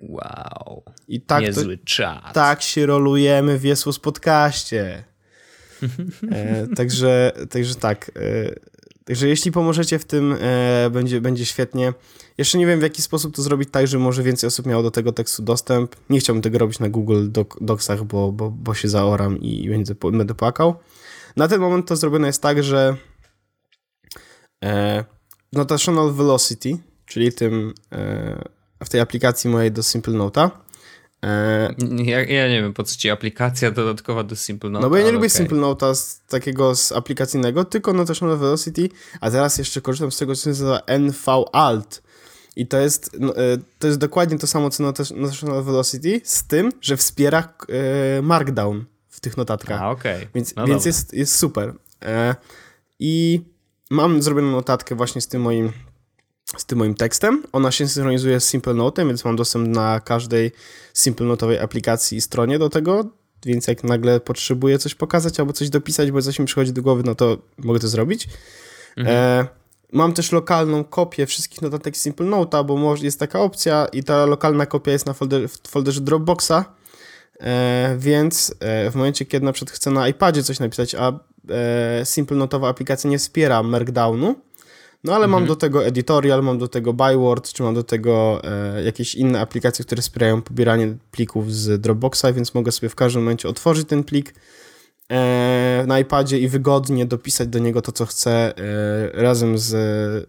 Wow. 0.00 0.82
I 1.08 1.20
tak 1.20 1.42
Niezły 1.42 1.78
to, 1.78 1.84
czas. 1.84 2.34
Tak 2.34 2.62
się 2.62 2.86
rolujemy 2.86 3.58
w 3.58 3.64
Jesus 3.64 3.98
podcaście. 3.98 5.04
e, 6.32 6.66
także, 6.76 7.32
także 7.50 7.74
tak. 7.74 8.10
E, 8.16 8.54
także 9.04 9.28
jeśli 9.28 9.52
pomożecie 9.52 9.98
w 9.98 10.04
tym, 10.04 10.36
e, 10.40 10.90
będzie, 10.90 11.20
będzie 11.20 11.46
świetnie. 11.46 11.92
Jeszcze 12.38 12.58
nie 12.58 12.66
wiem, 12.66 12.80
w 12.80 12.82
jaki 12.82 13.02
sposób 13.02 13.36
to 13.36 13.42
zrobić 13.42 13.68
tak, 13.72 13.86
żeby 13.86 14.02
może 14.04 14.22
więcej 14.22 14.48
osób 14.48 14.66
miało 14.66 14.82
do 14.82 14.90
tego 14.90 15.12
tekstu 15.12 15.42
dostęp. 15.42 15.96
Nie 16.10 16.20
chciałbym 16.20 16.42
tego 16.42 16.58
robić 16.58 16.78
na 16.78 16.88
Google 16.88 17.28
Docsach, 17.60 18.04
bo, 18.04 18.32
bo, 18.32 18.50
bo 18.50 18.74
się 18.74 18.88
zaoram 18.88 19.38
i 19.40 19.68
będę, 19.68 19.94
będę 20.12 20.34
płakał. 20.34 20.74
Na 21.36 21.48
ten 21.48 21.60
moment 21.60 21.88
to 21.88 21.96
zrobione 21.96 22.26
jest 22.26 22.42
tak, 22.42 22.62
że 22.62 22.96
e, 24.64 25.04
Notational 25.52 26.12
Velocity, 26.12 26.78
czyli 27.08 27.32
tym 27.32 27.74
e, 27.92 28.44
w 28.84 28.88
tej 28.88 29.00
aplikacji 29.00 29.50
mojej 29.50 29.72
do 29.72 29.82
Simple 29.82 30.14
Note'a, 30.14 30.50
e, 31.24 31.74
ja, 32.04 32.24
ja, 32.24 32.48
nie 32.48 32.62
wiem, 32.62 32.74
po 32.74 32.84
co 32.84 32.96
ci 32.96 33.10
aplikacja 33.10 33.70
dodatkowa 33.70 34.24
do 34.24 34.36
Simple 34.36 34.70
Note. 34.70 34.82
No 34.82 34.90
bo 34.90 34.96
ja 34.96 35.04
nie 35.04 35.12
lubię 35.12 35.26
okay. 35.26 35.36
Simple 35.36 35.58
Note'a 35.58 35.94
z 35.94 36.20
takiego 36.28 36.74
z 36.74 36.92
aplikacyjnego, 36.92 37.64
tylko 37.64 37.92
Notational 37.92 38.38
Velocity, 38.38 38.88
a 39.20 39.30
teraz 39.30 39.58
jeszcze 39.58 39.80
korzystam 39.80 40.12
z 40.12 40.18
tego, 40.18 40.34
co 40.34 40.42
się 40.42 40.48
nazywa 40.50 40.80
NV 40.86 41.44
Alt, 41.52 42.02
i 42.56 42.66
to 42.66 42.78
jest, 42.78 43.16
no, 43.20 43.36
e, 43.36 43.58
to 43.78 43.86
jest 43.86 43.98
dokładnie 43.98 44.38
to 44.38 44.46
samo, 44.46 44.70
co 44.70 44.92
National 45.16 45.64
Velocity, 45.64 46.20
z 46.24 46.46
tym, 46.46 46.72
że 46.80 46.96
wspiera 46.96 47.54
Markdown 48.22 48.84
w 49.08 49.20
tych 49.20 49.36
notatkach. 49.36 49.82
A, 49.82 49.90
okej. 49.90 50.16
Okay. 50.16 50.28
Więc, 50.34 50.56
no 50.56 50.66
więc 50.66 50.84
jest, 50.84 51.14
jest 51.14 51.36
super. 51.36 51.74
I 52.98 53.40
mam 53.90 54.22
zrobioną 54.22 54.50
notatkę 54.50 54.94
właśnie 54.94 55.20
z 55.20 55.28
tym 55.28 55.42
moim 55.42 55.72
z 56.56 56.64
tym 56.64 56.78
moim 56.78 56.94
tekstem. 56.94 57.42
Ona 57.52 57.70
się 57.72 57.88
synchronizuje 57.88 58.40
z 58.40 58.48
Simple 58.48 58.74
Note'em, 58.74 59.06
więc 59.06 59.24
mam 59.24 59.36
dostęp 59.36 59.68
na 59.68 60.00
każdej 60.00 60.52
Simple 60.94 61.26
Note'owej 61.26 61.62
aplikacji 61.62 62.18
i 62.18 62.20
stronie 62.20 62.58
do 62.58 62.68
tego, 62.68 63.04
więc 63.46 63.66
jak 63.66 63.84
nagle 63.84 64.20
potrzebuję 64.20 64.78
coś 64.78 64.94
pokazać 64.94 65.40
albo 65.40 65.52
coś 65.52 65.70
dopisać, 65.70 66.10
bo 66.10 66.22
coś 66.22 66.38
mi 66.38 66.46
przychodzi 66.46 66.72
do 66.72 66.82
głowy, 66.82 67.02
no 67.06 67.14
to 67.14 67.38
mogę 67.58 67.80
to 67.80 67.88
zrobić. 67.88 68.28
Mhm. 68.96 69.16
E, 69.16 69.58
Mam 69.92 70.12
też 70.12 70.32
lokalną 70.32 70.84
kopię 70.84 71.26
wszystkich 71.26 71.62
notatek 71.62 71.96
Simple 71.96 72.26
Note'a, 72.26 72.64
bo 72.64 72.96
jest 72.96 73.20
taka 73.20 73.40
opcja 73.40 73.86
i 73.92 74.04
ta 74.04 74.26
lokalna 74.26 74.66
kopia 74.66 74.92
jest 74.92 75.06
na 75.06 75.12
folder, 75.12 75.48
w 75.48 75.68
folderze 75.68 76.00
Dropboxa, 76.00 76.64
e, 77.40 77.96
więc 77.98 78.54
e, 78.60 78.90
w 78.90 78.94
momencie, 78.94 79.24
kiedy 79.24 79.46
na 79.46 79.52
przykład 79.52 79.76
chcę 79.76 79.90
na 79.90 80.08
iPadzie 80.08 80.42
coś 80.42 80.60
napisać, 80.60 80.94
a 80.94 81.12
e, 81.50 82.06
Simple 82.06 82.36
Note'owa 82.36 82.68
aplikacja 82.68 83.10
nie 83.10 83.18
wspiera 83.18 83.62
Markdownu, 83.62 84.34
no 85.04 85.14
ale 85.14 85.24
mhm. 85.24 85.30
mam 85.30 85.48
do 85.48 85.56
tego 85.56 85.86
editorial, 85.86 86.42
mam 86.42 86.58
do 86.58 86.68
tego 86.68 86.92
Byword, 86.92 87.52
czy 87.52 87.62
mam 87.62 87.74
do 87.74 87.82
tego 87.82 88.40
e, 88.44 88.84
jakieś 88.84 89.14
inne 89.14 89.40
aplikacje, 89.40 89.84
które 89.84 90.02
wspierają 90.02 90.42
pobieranie 90.42 90.96
plików 91.10 91.54
z 91.54 91.80
Dropboxa, 91.80 92.32
więc 92.34 92.54
mogę 92.54 92.72
sobie 92.72 92.88
w 92.88 92.94
każdym 92.94 93.22
momencie 93.22 93.48
otworzyć 93.48 93.88
ten 93.88 94.04
plik, 94.04 94.34
E, 95.12 95.84
na 95.86 95.98
iPadzie 95.98 96.38
i 96.38 96.48
wygodnie 96.48 97.06
dopisać 97.06 97.48
do 97.48 97.58
niego 97.58 97.82
to, 97.82 97.92
co 97.92 98.06
chcę, 98.06 98.30
e, 98.30 99.22
razem 99.22 99.58
z 99.58 99.74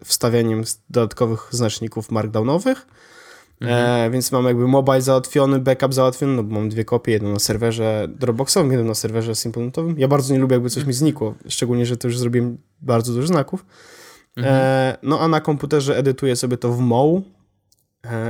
wstawianiem 0.06 0.64
dodatkowych 0.90 1.48
znaczników 1.52 2.12
markdownowych. 2.12 2.88
E, 3.62 3.66
mhm. 3.66 4.12
więc 4.12 4.32
mam 4.32 4.46
jakby 4.46 4.68
mobile 4.68 5.02
załatwiony, 5.02 5.60
backup 5.60 5.94
załatwiony, 5.94 6.34
no 6.34 6.44
bo 6.44 6.56
mam 6.56 6.70
dwie 6.70 6.86
kopie, 6.86 7.12
jedną 7.12 7.34
na 7.34 7.40
serwerze 7.40 8.08
Dropboxowym, 8.10 8.72
jedną 8.72 8.88
na 8.88 8.96
serwerze 8.96 9.32
SimpleNote'owym. 9.32 9.94
Ja 9.98 10.08
bardzo 10.08 10.34
nie 10.34 10.40
lubię, 10.40 10.54
jakby 10.54 10.70
coś 10.70 10.86
mi 10.86 10.94
znikło, 10.94 11.36
szczególnie, 11.48 11.86
że 11.86 11.98
to 11.98 12.08
już 12.08 12.18
zrobiłem 12.18 12.58
bardzo 12.82 13.14
dużo 13.14 13.28
znaków. 13.28 13.66
Mhm. 14.40 14.98
no 15.04 15.20
a 15.20 15.28
na 15.28 15.42
komputerze 15.42 15.98
edytuję 15.98 16.36
sobie 16.36 16.58
to 16.58 16.72
w 16.72 16.80
Moł. 16.80 17.24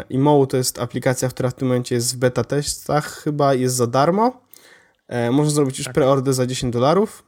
I 0.10 0.18
Moł 0.18 0.48
to 0.48 0.58
jest 0.58 0.80
aplikacja, 0.80 1.30
która 1.30 1.50
w 1.50 1.54
tym 1.54 1.68
momencie 1.68 1.96
jest 1.96 2.16
w 2.16 2.18
beta 2.18 2.44
testach, 2.44 3.22
chyba 3.24 3.54
jest 3.54 3.76
za 3.76 3.88
darmo. 3.88 4.42
E, 5.08 5.32
można 5.32 5.52
zrobić 5.52 5.78
już 5.78 5.86
tak. 5.86 5.94
preorder 5.94 6.34
za 6.34 6.48
10 6.48 6.74
dolarów. 6.74 7.24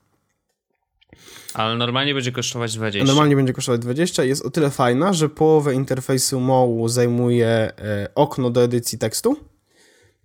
Ale 1.54 1.76
normalnie 1.76 2.14
będzie 2.14 2.32
kosztować 2.32 2.76
20. 2.76 3.08
Normalnie 3.08 3.36
będzie 3.36 3.54
kosztować 3.54 3.82
20. 3.82 4.24
Jest 4.24 4.46
o 4.46 4.50
tyle 4.50 4.70
fajna, 4.70 5.14
że 5.14 5.30
połowę 5.30 5.74
interfejsu 5.74 6.40
MOU 6.40 6.88
zajmuje 6.88 7.48
e, 7.48 7.74
okno 8.16 8.50
do 8.50 8.64
edycji 8.64 8.98
tekstu. 8.98 9.38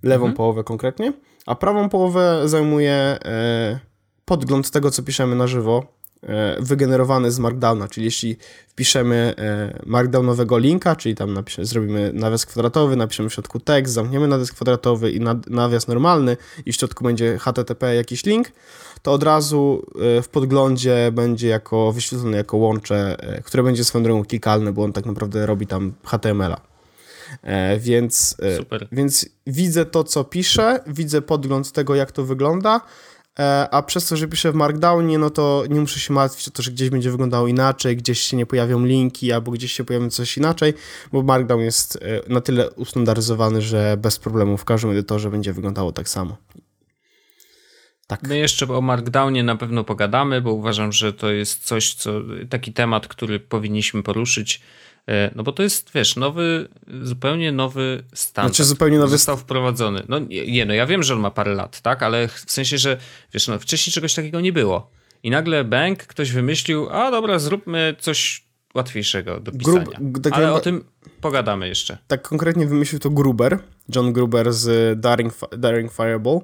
Lewą 0.03 0.25
mhm. 0.25 0.37
połowę 0.37 0.65
konkretnie. 0.65 1.13
A 1.47 1.55
prawą 1.55 1.89
połowę 1.89 2.43
zajmuje 2.45 2.93
e, 2.93 3.79
podgląd 4.25 4.71
tego, 4.71 4.91
co 4.91 5.03
piszemy 5.03 5.37
na 5.37 5.47
żywo 5.47 5.96
E, 5.96 5.96
wygenerowany 6.61 7.31
z 7.31 7.39
Markdowna, 7.39 7.89
czyli 7.89 8.05
jeśli 8.05 8.37
wpiszemy 8.69 9.35
e, 9.39 9.79
markdownowego 9.87 10.59
linka, 10.59 10.97
czyli 10.97 11.15
tam 11.15 11.33
napiszemy, 11.33 11.67
zrobimy 11.67 12.11
nawias 12.13 12.47
kwadratowy, 12.47 12.97
napiszemy 12.97 13.29
w 13.29 13.35
środku 13.35 13.61
tekst, 13.61 13.95
zamkniemy 13.95 14.29
nawias 14.29 14.53
kwadratowy 14.53 15.11
i 15.11 15.21
nawias 15.47 15.89
normalny 15.89 16.37
i 16.67 16.73
w 16.73 16.77
środku 16.77 17.05
będzie 17.05 17.39
HTTP 17.39 17.95
jakiś 17.95 18.25
link, 18.25 18.53
to 19.03 19.13
od 19.13 19.23
razu 19.23 19.87
e, 20.19 20.23
w 20.23 20.29
podglądzie 20.29 21.11
będzie 21.13 21.49
jako 21.49 21.93
wyświetlone 21.93 22.37
jako 22.37 22.57
łącze, 22.57 23.17
które 23.45 23.63
będzie 23.63 23.85
swoją 23.85 24.05
drogą 24.05 24.25
klikalne, 24.25 24.73
bo 24.73 24.85
on 24.85 24.93
tak 24.93 25.07
naprawdę 25.07 25.47
robi 25.47 25.67
tam 25.67 25.93
HTML-a. 26.05 26.61
Więc, 27.79 28.37
więc 28.93 29.29
widzę 29.47 29.85
to, 29.85 30.05
co 30.05 30.25
piszę, 30.25 30.81
widzę 30.87 31.23
podgląd 31.23 31.73
tego, 31.73 31.95
jak 31.95 32.13
to 32.13 32.25
wygląda, 32.25 32.81
E, 32.81 33.16
a 33.71 33.83
przez 33.83 34.07
to, 34.07 34.17
że 34.17 34.29
piszę 34.29 34.53
w 34.53 34.55
Markdownie, 34.55 35.19
no 35.19 35.31
to 35.31 35.65
nie 35.71 35.81
muszę 35.81 36.01
się 36.01 36.13
martwić 36.13 36.49
o 36.49 36.51
to, 36.51 36.63
że 36.63 36.71
gdzieś 36.71 36.91
będzie 36.91 37.11
wyglądało 37.11 37.47
inaczej, 37.47 37.97
gdzieś 37.97 38.21
się 38.21 38.37
nie 38.37 38.47
pojawią 38.47 38.85
linki, 38.85 39.33
albo 39.33 39.53
gdzieś 39.53 39.73
się 39.73 39.85
pojawi 39.85 40.11
coś 40.11 40.37
inaczej, 40.37 40.75
bo 41.13 41.23
Markdown 41.23 41.61
jest 41.61 41.97
e, 41.97 42.33
na 42.33 42.41
tyle 42.41 42.71
ustandaryzowany, 42.71 43.63
że 43.63 43.97
bez 43.97 44.19
problemu 44.19 44.57
w 44.57 44.65
każdym 44.65 44.91
edytorze 44.91 45.31
będzie 45.31 45.53
wyglądało 45.53 45.93
tak 45.93 46.09
samo. 46.09 46.37
Tak. 48.07 48.23
My 48.23 48.39
jeszcze 48.39 48.67
o 48.67 48.81
Markdownie 48.81 49.43
na 49.43 49.57
pewno 49.57 49.85
pogadamy, 49.85 50.41
bo 50.41 50.53
uważam, 50.53 50.93
że 50.93 51.13
to 51.13 51.31
jest 51.31 51.65
coś, 51.65 51.95
co 51.95 52.13
taki 52.51 52.73
temat, 52.73 53.09
który 53.09 53.41
powinniśmy 53.41 54.03
poruszyć 54.03 54.61
E, 55.09 55.31
no 55.35 55.43
bo 55.43 55.53
to 55.53 55.63
jest, 55.63 55.91
wiesz, 55.95 56.17
nowy, 56.17 56.69
zupełnie 57.03 57.53
nowy 57.53 58.05
standard. 58.15 58.55
Znaczy 58.55 58.69
zupełnie 58.69 58.99
nowy 58.99 59.11
Został 59.11 59.37
wprowadzony. 59.37 60.03
No 60.09 60.19
nie, 60.19 60.65
no 60.65 60.75
ja 60.75 60.87
wiem, 60.87 61.03
że 61.03 61.15
on 61.15 61.21
ma 61.21 61.31
parę 61.31 61.55
lat, 61.55 61.81
tak? 61.81 62.03
Ale 62.03 62.29
w 62.29 62.45
sensie, 62.47 62.79
że 62.79 62.97
wiesz, 63.35 63.49
no 63.49 63.59
wcześniej 63.59 63.93
czegoś 63.95 64.15
takiego 64.15 64.41
nie 64.41 64.53
było. 64.53 64.91
I 65.23 65.31
nagle 65.31 65.65
bank 65.65 65.99
ktoś 65.99 66.33
wymyślił, 66.33 66.89
a 66.91 67.11
dobra, 67.11 67.39
zróbmy 67.39 67.97
coś 67.99 68.47
łatwiejszego 68.75 69.41
do 69.41 69.53
pisania. 69.53 69.85
Grub, 70.01 70.25
tak 70.25 70.33
Ale 70.33 70.53
o 70.53 70.61
tym 70.61 70.85
pogadamy 71.21 71.69
jeszcze. 71.69 71.99
Tak 72.07 72.29
konkretnie 72.29 72.67
wymyślił 72.67 73.01
to 73.01 73.11
Gruber, 73.11 73.59
John 73.95 74.13
Gruber 74.13 74.53
z 74.53 75.01
Daring, 75.01 75.35
Daring 75.59 75.93
Fireball 75.93 76.41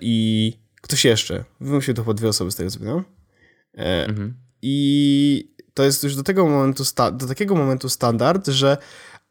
i 0.00 0.52
ktoś 0.80 1.04
jeszcze. 1.04 1.44
Wymyślił 1.60 1.96
to 1.96 2.04
po 2.04 2.14
dwie 2.14 2.28
osoby 2.28 2.50
z 2.50 2.56
tego 2.56 2.70
co 2.70 2.78
pamiętam. 2.78 3.04
E, 3.78 4.06
mhm. 4.06 4.34
I 4.62 5.54
to 5.74 5.84
jest 5.84 6.04
już 6.04 6.16
do 6.16 6.22
tego 6.22 6.46
momentu, 6.46 6.84
do 7.12 7.26
takiego 7.26 7.54
momentu 7.54 7.88
standard, 7.88 8.46
że 8.48 8.76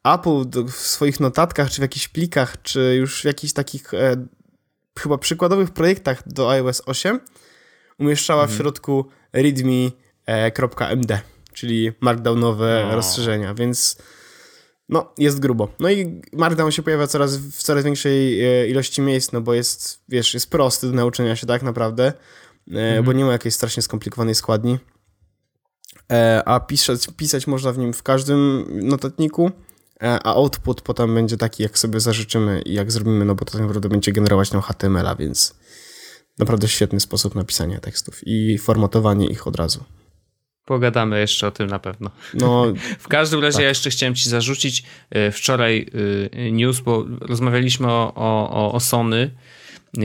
Apple 0.04 0.46
w 0.68 0.76
swoich 0.76 1.20
notatkach, 1.20 1.70
czy 1.70 1.78
w 1.78 1.82
jakichś 1.82 2.08
plikach, 2.08 2.62
czy 2.62 2.96
już 3.00 3.22
w 3.22 3.26
jakichś 3.26 3.54
takich 3.54 3.94
e, 3.94 4.28
chyba 5.00 5.18
przykładowych 5.18 5.72
projektach 5.72 6.28
do 6.28 6.52
iOS 6.52 6.82
8 6.86 7.20
umieszczała 8.00 8.42
mhm. 8.42 8.58
w 8.58 8.62
środku 8.62 9.06
readme.md, 9.34 11.20
czyli 11.54 11.92
markdownowe 12.02 12.86
no. 12.90 12.96
rozszerzenia, 12.96 13.54
więc 13.54 13.98
no, 14.90 15.14
jest 15.18 15.40
grubo. 15.40 15.68
No 15.80 15.90
i 15.90 16.22
Markdown 16.34 16.72
się 16.72 16.84
pojawia 16.84 17.08
coraz, 17.08 17.38
w 17.38 17.64
coraz 17.64 17.84
większej 17.84 18.46
e, 18.46 18.68
ilości 18.68 19.02
miejsc, 19.02 19.32
no 19.32 19.42
bo 19.42 19.54
jest, 19.54 20.04
wiesz, 20.10 20.34
jest 20.34 20.50
prosty 20.50 20.88
do 20.88 20.94
nauczenia 20.94 21.36
się 21.36 21.48
tak 21.48 21.64
naprawdę, 21.64 22.14
mhm. 22.68 23.06
bo 23.06 23.14
nie 23.14 23.26
ma 23.26 23.32
jakiejś 23.32 23.56
strasznie 23.56 23.84
skomplikowanej 23.84 24.36
składni. 24.36 24.80
E, 26.12 26.44
a 26.46 26.60
pisać, 26.60 27.08
pisać 27.18 27.48
można 27.48 27.72
w 27.72 27.78
nim 27.78 27.94
w 27.94 28.04
każdym 28.04 28.66
notatniku, 28.88 29.52
a 30.02 30.34
output 30.34 30.82
potem 30.82 31.16
będzie 31.16 31.38
taki, 31.38 31.64
jak 31.64 31.78
sobie 31.78 32.00
zażyczymy 32.00 32.62
i 32.62 32.74
jak 32.74 32.92
zrobimy, 32.92 33.26
no 33.26 33.36
bo 33.36 33.46
to 33.46 33.52
tak 33.52 33.62
naprawdę 33.62 33.90
będzie 33.90 34.12
generować 34.12 34.52
nam 34.52 34.62
HTML-a, 34.62 35.16
więc 35.16 35.56
naprawdę 36.40 36.68
świetny 36.68 37.00
sposób 37.00 37.36
napisania 37.36 37.80
tekstów 37.80 38.28
i 38.28 38.58
formatowanie 38.58 39.28
ich 39.28 39.48
od 39.48 39.56
razu. 39.56 39.84
Pogadamy 40.68 41.20
jeszcze 41.20 41.48
o 41.48 41.52
tym 41.52 41.68
na 41.68 41.80
pewno. 41.80 42.10
No, 42.34 42.66
w 43.00 43.08
każdym 43.08 43.42
razie 43.42 43.56
tak. 43.56 43.64
ja 43.64 43.70
jeszcze 43.70 43.90
chciałem 43.90 44.16
ci 44.16 44.30
zarzucić 44.30 44.84
e, 45.10 45.32
wczoraj 45.32 45.86
news, 46.52 46.80
bo 46.80 47.06
rozmawialiśmy 47.22 47.88
o, 47.88 48.14
o, 48.16 48.74
o 48.74 48.80
Sony 48.80 49.32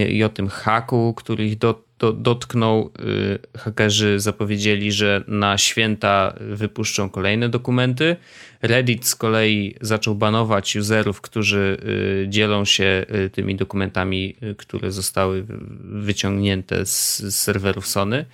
i 0.09 0.25
o 0.25 0.29
tym 0.29 0.49
haku, 0.49 1.15
który 1.15 1.47
ich 1.47 1.59
do, 1.59 1.85
do, 1.99 2.13
dotknął. 2.13 2.91
Y, 3.01 3.59
hakerzy 3.59 4.21
zapowiedzieli, 4.21 4.93
że 4.93 5.25
na 5.29 5.59
święta 5.59 6.35
wypuszczą 6.41 7.11
kolejne 7.11 7.49
dokumenty. 7.49 8.17
Reddit 8.63 9.07
z 9.07 9.15
kolei 9.15 9.75
zaczął 9.81 10.15
banować 10.15 10.77
userów, 10.77 11.21
którzy 11.21 11.77
y, 12.25 12.29
dzielą 12.29 12.65
się 12.65 13.07
y, 13.15 13.31
tymi 13.31 13.57
dokumentami, 13.57 14.37
które 14.57 14.93
zostały 14.93 15.45
wyciągnięte 15.85 16.87
z 16.87 17.23
serwerów 17.35 17.87
Sony. 17.87 18.25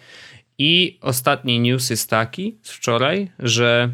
I 0.59 0.99
ostatni 1.01 1.61
news 1.61 1.91
jest 1.91 2.11
taki 2.11 2.59
z 2.63 2.71
wczoraj, 2.71 3.31
że 3.39 3.91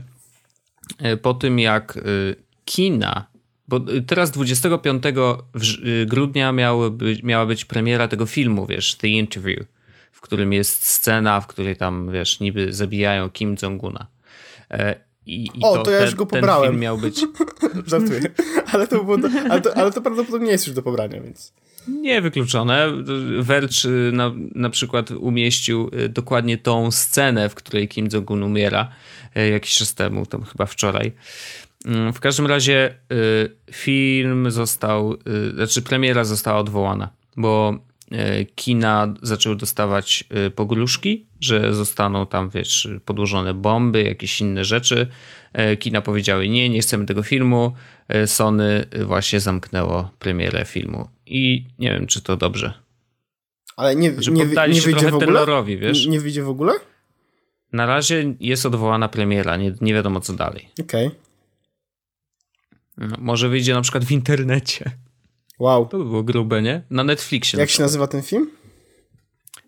po 1.23 1.35
tym 1.35 1.59
jak 1.59 1.99
kina 2.65 3.35
bo 3.69 3.81
teraz 4.07 4.31
25 4.31 5.05
y, 5.07 6.07
grudnia 6.07 6.53
być, 6.91 7.23
miała 7.23 7.47
być 7.47 7.65
premiera 7.65 8.09
tego 8.09 8.27
filmu, 8.27 8.67
wiesz, 8.67 8.95
The 8.95 9.09
Interview, 9.09 9.67
w 10.13 10.21
którym 10.21 10.53
jest 10.53 10.87
scena, 10.87 11.41
w 11.41 11.47
której 11.47 11.77
tam, 11.77 12.13
wiesz, 12.13 12.41
niby 12.41 12.73
zabijają 12.73 13.31
Kim 13.31 13.57
Jong-una. 13.63 14.07
E, 14.71 15.01
I, 15.27 15.45
i 15.45 15.63
o, 15.63 15.77
to, 15.77 15.83
to 15.83 15.91
ja 15.91 15.99
ten, 15.99 16.07
już 16.07 16.15
go 16.15 16.27
pobrałem. 16.27 16.63
Ten 16.63 16.71
film 16.71 16.81
miał 16.81 16.99
być... 16.99 17.21
Żartuję. 17.87 18.21
Ale 18.73 18.87
to, 18.87 19.05
było 19.05 19.19
do, 19.19 19.29
ale, 19.51 19.61
to, 19.61 19.77
ale 19.77 19.93
to 19.93 20.01
prawdopodobnie 20.01 20.51
jest 20.51 20.67
już 20.67 20.77
do 20.77 20.83
pobrania, 20.83 21.21
więc... 21.21 21.53
Nie 21.89 22.21
wykluczone. 22.21 22.89
Verge 23.41 23.85
y, 23.85 24.13
na, 24.13 24.33
na 24.55 24.71
przykład 24.71 25.11
umieścił 25.11 25.91
y, 26.05 26.09
dokładnie 26.09 26.59
tą 26.59 26.91
scenę, 26.91 27.49
w 27.49 27.55
której 27.55 27.89
Kim 27.89 28.09
Jong-un 28.13 28.43
umiera 28.43 28.89
jakiś 29.53 29.75
czas 29.75 29.95
temu, 29.95 30.27
tam 30.27 30.43
chyba 30.43 30.67
wczoraj. 30.67 31.13
Mm, 31.85 32.13
w 32.13 32.21
każdym 32.21 32.47
razie 32.47 32.95
y, 33.13 33.73
film 33.73 34.51
został, 34.51 35.13
y, 35.13 35.55
znaczy 35.55 35.83
premiera 35.83 36.25
została 36.25 36.59
odwołana, 36.59 37.11
bo 37.37 37.79
y, 38.13 38.47
kina 38.55 39.15
zaczęły 39.23 39.57
dostawać 39.57 40.25
pogróżki, 40.55 41.27
że 41.41 41.75
zostaną 41.75 42.27
tam, 42.27 42.51
wiesz, 42.51 42.89
podłożone 43.05 43.55
bomby, 43.55 44.03
jakieś 44.03 44.41
inne 44.41 44.65
rzeczy. 44.65 45.07
Kina 45.79 46.03
powiedziały 46.03 46.49
nie, 46.49 46.69
nie 46.69 46.81
chcemy 46.81 47.07
tego 47.07 47.23
filmu. 47.23 47.75
Sony 48.27 48.85
właśnie 49.07 49.41
zamknęło 49.41 50.11
premierę 50.19 50.65
filmu. 50.65 51.09
I 51.27 51.67
nie 51.79 51.91
wiem, 51.91 52.07
czy 52.07 52.23
to 52.23 52.37
dobrze. 52.37 52.75
Ale 53.77 53.97
nie, 53.97 54.23
że 54.23 54.33
nie, 54.33 54.47
nie 54.69 54.81
wyjdzie 54.81 55.11
w 55.11 55.15
ogóle? 55.15 55.65
wiesz? 55.77 56.05
Nie, 56.05 56.11
nie 56.11 56.21
wyjdzie 56.21 56.43
w 56.43 56.49
ogóle? 56.49 56.73
Na 57.73 57.87
razie 57.87 58.35
jest 58.41 58.67
odwołana 58.67 59.09
premiera, 59.09 59.57
nie, 59.57 59.75
nie 59.81 59.95
wiadomo 59.95 60.21
co 60.21 60.33
dalej. 60.33 60.69
Okej. 60.81 61.07
Okay. 61.07 61.19
No, 62.97 63.17
może 63.19 63.49
wyjdzie 63.49 63.75
na 63.75 63.81
przykład 63.81 64.05
w 64.05 64.13
internecie. 64.13 64.91
Wow. 65.59 65.87
To 65.87 65.99
by 65.99 66.05
było 66.05 66.23
grube, 66.23 66.63
nie? 66.63 66.83
Na 66.91 67.05
Netflixie. 67.05 67.61
Jak 67.61 67.71
się 67.71 67.83
nazywa 67.83 68.07
ten 68.07 68.23
film? 68.23 68.51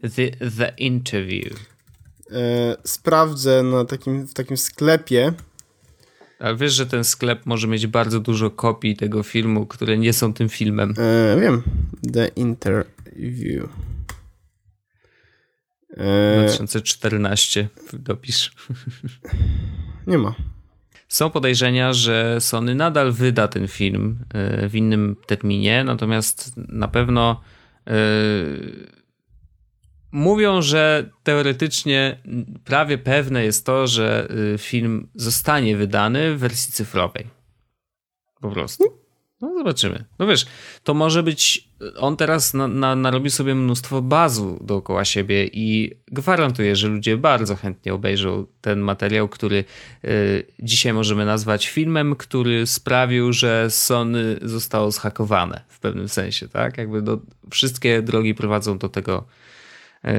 The, 0.01 0.51
the 0.51 0.75
Interview. 0.79 1.53
E, 2.31 2.77
sprawdzę 2.85 3.63
na 3.63 3.85
takim, 3.85 4.27
w 4.27 4.35
takim 4.35 4.57
sklepie. 4.57 5.33
Ale 6.39 6.57
wiesz, 6.57 6.73
że 6.73 6.87
ten 6.87 7.05
sklep 7.05 7.47
może 7.47 7.69
mieć 7.69 7.87
bardzo 7.87 8.21
dużo 8.21 8.51
kopii 8.51 8.97
tego 8.97 9.23
filmu, 9.23 9.67
które 9.67 9.99
nie 9.99 10.13
są 10.13 10.33
tym 10.33 10.49
filmem. 10.49 10.95
E, 10.99 11.41
wiem. 11.41 11.63
The 12.13 12.27
Interview. 12.27 13.69
E, 15.97 16.47
2014 16.47 17.69
dopisz. 17.93 18.53
Nie 20.07 20.19
ma. 20.19 20.35
Są 21.09 21.31
podejrzenia, 21.31 21.93
że 21.93 22.41
Sony 22.41 22.75
nadal 22.75 23.13
wyda 23.13 23.49
ten 23.49 23.69
film 23.69 24.19
e, 24.35 24.69
w 24.69 24.75
innym 24.75 25.17
terminie, 25.27 25.85
natomiast 25.85 26.53
na 26.57 26.89
pewno 26.89 27.41
yy, 27.87 27.93
mówią, 30.13 30.63
że 30.63 31.11
teoretycznie 31.23 32.19
prawie 32.65 32.99
pewne 32.99 33.45
jest 33.45 33.67
to, 33.67 33.87
że 33.87 34.29
e, 34.55 34.59
film 34.59 35.09
zostanie 35.15 35.77
wydany 35.77 36.35
w 36.35 36.39
wersji 36.39 36.73
cyfrowej. 36.73 37.27
Po 38.41 38.51
prostu. 38.51 39.07
No 39.41 39.55
zobaczymy. 39.55 40.05
No 40.19 40.27
wiesz, 40.27 40.47
to 40.85 40.95
może 40.95 41.23
być. 41.23 41.69
On 41.97 42.17
teraz 42.17 42.55
na, 42.55 42.69
na, 42.69 42.97
narobi 42.97 43.31
sobie 43.31 43.55
mnóstwo 43.55 44.03
bazu 44.03 44.59
dookoła 44.61 45.05
siebie 45.05 45.47
i 45.53 45.97
gwarantuję, 46.07 46.77
że 46.77 46.89
ludzie 46.89 47.17
bardzo 47.17 47.57
chętnie 47.57 47.95
obejrzą 47.95 48.47
ten 48.61 48.81
materiał, 48.81 49.29
który 49.29 49.65
y, 50.05 50.47
dzisiaj 50.63 50.93
możemy 50.93 51.25
nazwać 51.25 51.69
filmem, 51.69 52.17
który 52.17 52.67
sprawił, 52.67 53.33
że 53.33 53.71
Sony 53.71 54.39
zostało 54.43 54.91
zhakowane 54.91 55.65
w 55.69 55.81
pewnym 55.81 56.09
sensie, 56.09 56.49
tak? 56.49 56.79
Jakby 56.79 57.03
do, 57.03 57.19
wszystkie 57.51 58.03
drogi 58.03 58.35
prowadzą 58.35 58.79
do 58.79 58.89
tego 58.89 59.25
y, 59.25 59.46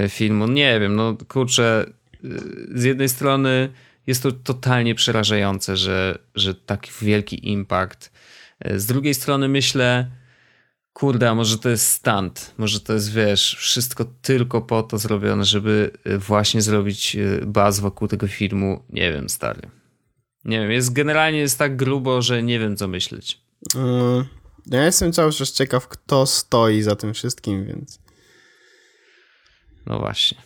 filmu. 0.10 0.48
Nie 0.48 0.80
wiem, 0.80 0.96
no 0.96 1.18
kurczę, 1.28 1.86
y, 2.24 2.30
z 2.76 2.84
jednej 2.84 3.10
strony 3.10 3.70
jest 4.08 4.24
to 4.24 4.32
totalnie 4.32 4.96
przerażające, 4.96 5.78
że, 5.78 6.20
że 6.36 6.56
taki 6.56 6.92
wielki 7.02 7.50
impact 7.50 8.12
z 8.76 8.86
drugiej 8.86 9.14
strony 9.14 9.48
myślę, 9.48 10.12
kurde, 10.94 11.36
może 11.36 11.58
to 11.58 11.70
jest 11.70 11.90
stunt, 11.92 12.54
może 12.58 12.80
to 12.80 12.94
jest, 12.94 13.14
wiesz, 13.14 13.56
wszystko 13.60 14.06
tylko 14.22 14.62
po 14.62 14.84
to 14.84 14.98
zrobione, 14.98 15.46
żeby 15.46 15.92
właśnie 16.18 16.62
zrobić 16.62 17.18
baz 17.46 17.80
wokół 17.80 18.08
tego 18.08 18.28
filmu. 18.28 18.84
Nie 18.90 19.14
wiem, 19.14 19.30
stary. 19.30 19.62
Nie 20.46 20.60
wiem, 20.60 20.72
jest 20.72 20.94
generalnie 20.94 21.40
jest 21.40 21.60
tak 21.60 21.76
grubo, 21.76 22.22
że 22.22 22.44
nie 22.44 22.60
wiem, 22.60 22.78
co 22.78 22.88
myśleć. 22.88 23.42
Mm, 23.76 24.26
ja 24.66 24.86
jestem 24.86 25.14
cały 25.14 25.32
czas 25.32 25.52
ciekaw, 25.52 25.88
kto 25.88 26.26
stoi 26.26 26.82
za 26.82 26.96
tym 26.96 27.14
wszystkim, 27.14 27.66
więc... 27.66 28.00
No 29.88 30.00
właśnie. 30.00 30.38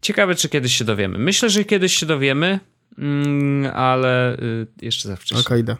Ciekawe, 0.00 0.34
czy 0.34 0.48
kiedyś 0.48 0.76
się 0.76 0.84
dowiemy. 0.84 1.18
Myślę, 1.18 1.50
że 1.50 1.64
kiedyś 1.64 1.96
się 1.96 2.06
dowiemy, 2.06 2.60
mm, 2.98 3.72
ale 3.74 4.38
y, 4.38 4.66
jeszcze 4.82 5.08
za 5.08 5.16
wcześnie. 5.16 5.40
Okay, 5.40 5.76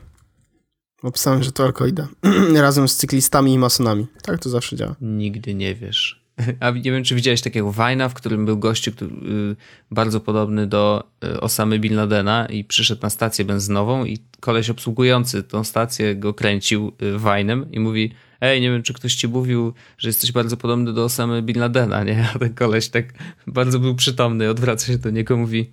Opisałem, 1.03 1.43
że 1.43 1.53
to 1.53 1.65
Alkoida. 1.65 2.09
Razem 2.55 2.89
z 2.89 2.97
cyklistami 2.97 3.53
i 3.53 3.59
masonami. 3.59 4.07
Tak 4.23 4.39
to 4.39 4.51
zawsze 4.51 4.77
działa. 4.77 4.95
Nigdy 5.01 5.55
nie 5.55 5.75
wiesz. 5.75 6.25
A 6.61 6.71
nie 6.71 6.93
wiem, 6.93 7.05
czy 7.05 7.15
widziałeś 7.15 7.43
takiego 7.43 7.73
Wajna, 7.73 8.09
w 8.09 8.15
którym 8.15 8.47
był 8.47 8.59
gościu 8.59 8.93
który, 8.93 9.11
y, 9.11 9.57
bardzo 9.91 10.21
podobny 10.21 10.67
do 10.67 11.05
y, 11.25 11.41
Osamy 11.41 11.79
Bin 11.79 11.95
Ladena 11.95 12.47
i 12.47 12.65
przyszedł 12.65 13.03
na 13.03 13.11
stację 13.11 13.45
benzynową 13.45 14.05
i 14.05 14.19
koleś 14.41 14.71
obsługujący 14.71 15.43
tą 15.43 15.65
stację 15.65 16.17
go 16.17 16.35
kręcił 16.35 16.93
Wajnem 17.17 17.73
i 17.73 17.81
mówi 17.81 18.15
ej, 18.41 18.61
nie 18.61 18.71
wiem, 18.71 18.83
czy 18.83 18.95
ktoś 18.95 19.15
ci 19.15 19.29
mówił, 19.29 19.75
że 19.99 20.09
jesteś 20.09 20.33
bardzo 20.33 20.57
podobny 20.57 20.93
do 20.93 21.05
Osamy 21.05 21.43
Bin 21.43 21.59
Ladena, 21.59 22.05
nie? 22.05 22.29
A 22.35 22.39
ten 22.39 22.55
koleś 22.55 22.89
tak 22.89 23.05
bardzo 23.47 23.79
był 23.79 23.95
przytomny, 23.95 24.51
odwraca 24.51 24.87
się 24.87 24.99
do 24.99 25.11
niego, 25.11 25.37
mówi 25.37 25.71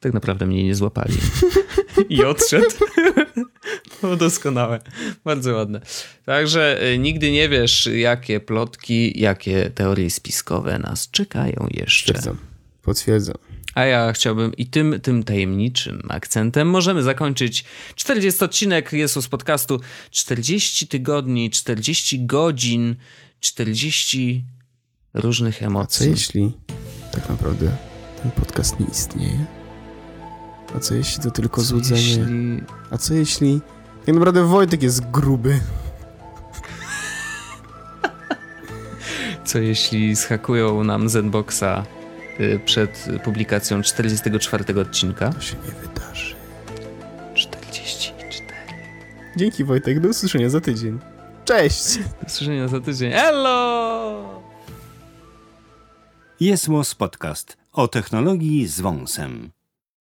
tak 0.00 0.14
naprawdę 0.14 0.46
mnie 0.46 0.64
nie 0.64 0.74
złapali. 0.74 1.14
I 2.08 2.24
odszedł. 2.24 2.66
Było 4.00 4.16
doskonałe. 4.16 4.80
Bardzo 5.24 5.54
ładne. 5.54 5.80
Także 6.24 6.92
y, 6.92 6.98
nigdy 6.98 7.32
nie 7.32 7.48
wiesz, 7.48 7.88
jakie 7.94 8.40
plotki, 8.40 9.20
jakie 9.20 9.70
teorie 9.70 10.10
spiskowe 10.10 10.78
nas 10.78 11.10
czekają 11.10 11.66
jeszcze. 11.70 12.12
Potwierdzam. 12.12 12.36
Potwierdzam. 12.82 13.49
A 13.80 13.84
ja 13.84 14.12
chciałbym 14.12 14.56
i 14.56 14.66
tym, 14.66 15.00
tym 15.00 15.22
tajemniczym 15.22 16.02
akcentem 16.08 16.68
możemy 16.68 17.02
zakończyć 17.02 17.64
40 17.94 18.44
odcinek 18.44 18.92
Jesus 18.92 19.28
podcastu 19.28 19.80
40 20.10 20.88
tygodni, 20.88 21.50
40 21.50 22.26
godzin, 22.26 22.96
40 23.40 24.44
różnych 25.14 25.62
emocji. 25.62 26.04
A 26.04 26.06
co 26.06 26.10
jeśli 26.10 26.52
tak 27.12 27.28
naprawdę 27.28 27.76
ten 28.22 28.30
podcast 28.30 28.80
nie 28.80 28.86
istnieje? 28.86 29.46
A 30.76 30.78
co 30.78 30.94
jeśli 30.94 31.22
to 31.22 31.30
tylko 31.30 31.60
co 31.60 31.66
złudzenie? 31.66 32.00
Jeśli... 32.00 32.62
A 32.90 32.98
co 32.98 33.14
jeśli 33.14 33.60
tak 34.06 34.14
naprawdę 34.14 34.44
Wojtek 34.44 34.82
jest 34.82 35.10
gruby? 35.10 35.60
Co 39.44 39.58
jeśli 39.58 40.14
zhakują 40.14 40.84
nam 40.84 41.08
Zenboxa 41.08 41.84
przed 42.64 43.08
publikacją 43.24 43.82
44 43.82 44.80
odcinka? 44.80 45.32
To 45.32 45.40
się 45.40 45.56
nie 45.56 45.88
wydarzy. 45.88 46.34
44. 47.34 48.58
Dzięki 49.36 49.64
Wojtek, 49.64 50.00
do 50.00 50.08
usłyszenia 50.08 50.48
za 50.48 50.60
tydzień. 50.60 50.98
Cześć! 51.44 51.98
Do 51.98 52.26
usłyszenia 52.26 52.68
za 52.68 52.80
tydzień. 52.80 53.12
Hello! 53.12 54.40
Jest 56.40 56.68
Podcast 56.98 57.56
o 57.72 57.88
technologii 57.88 58.66
z 58.66 58.80
wąsem. 58.80 59.50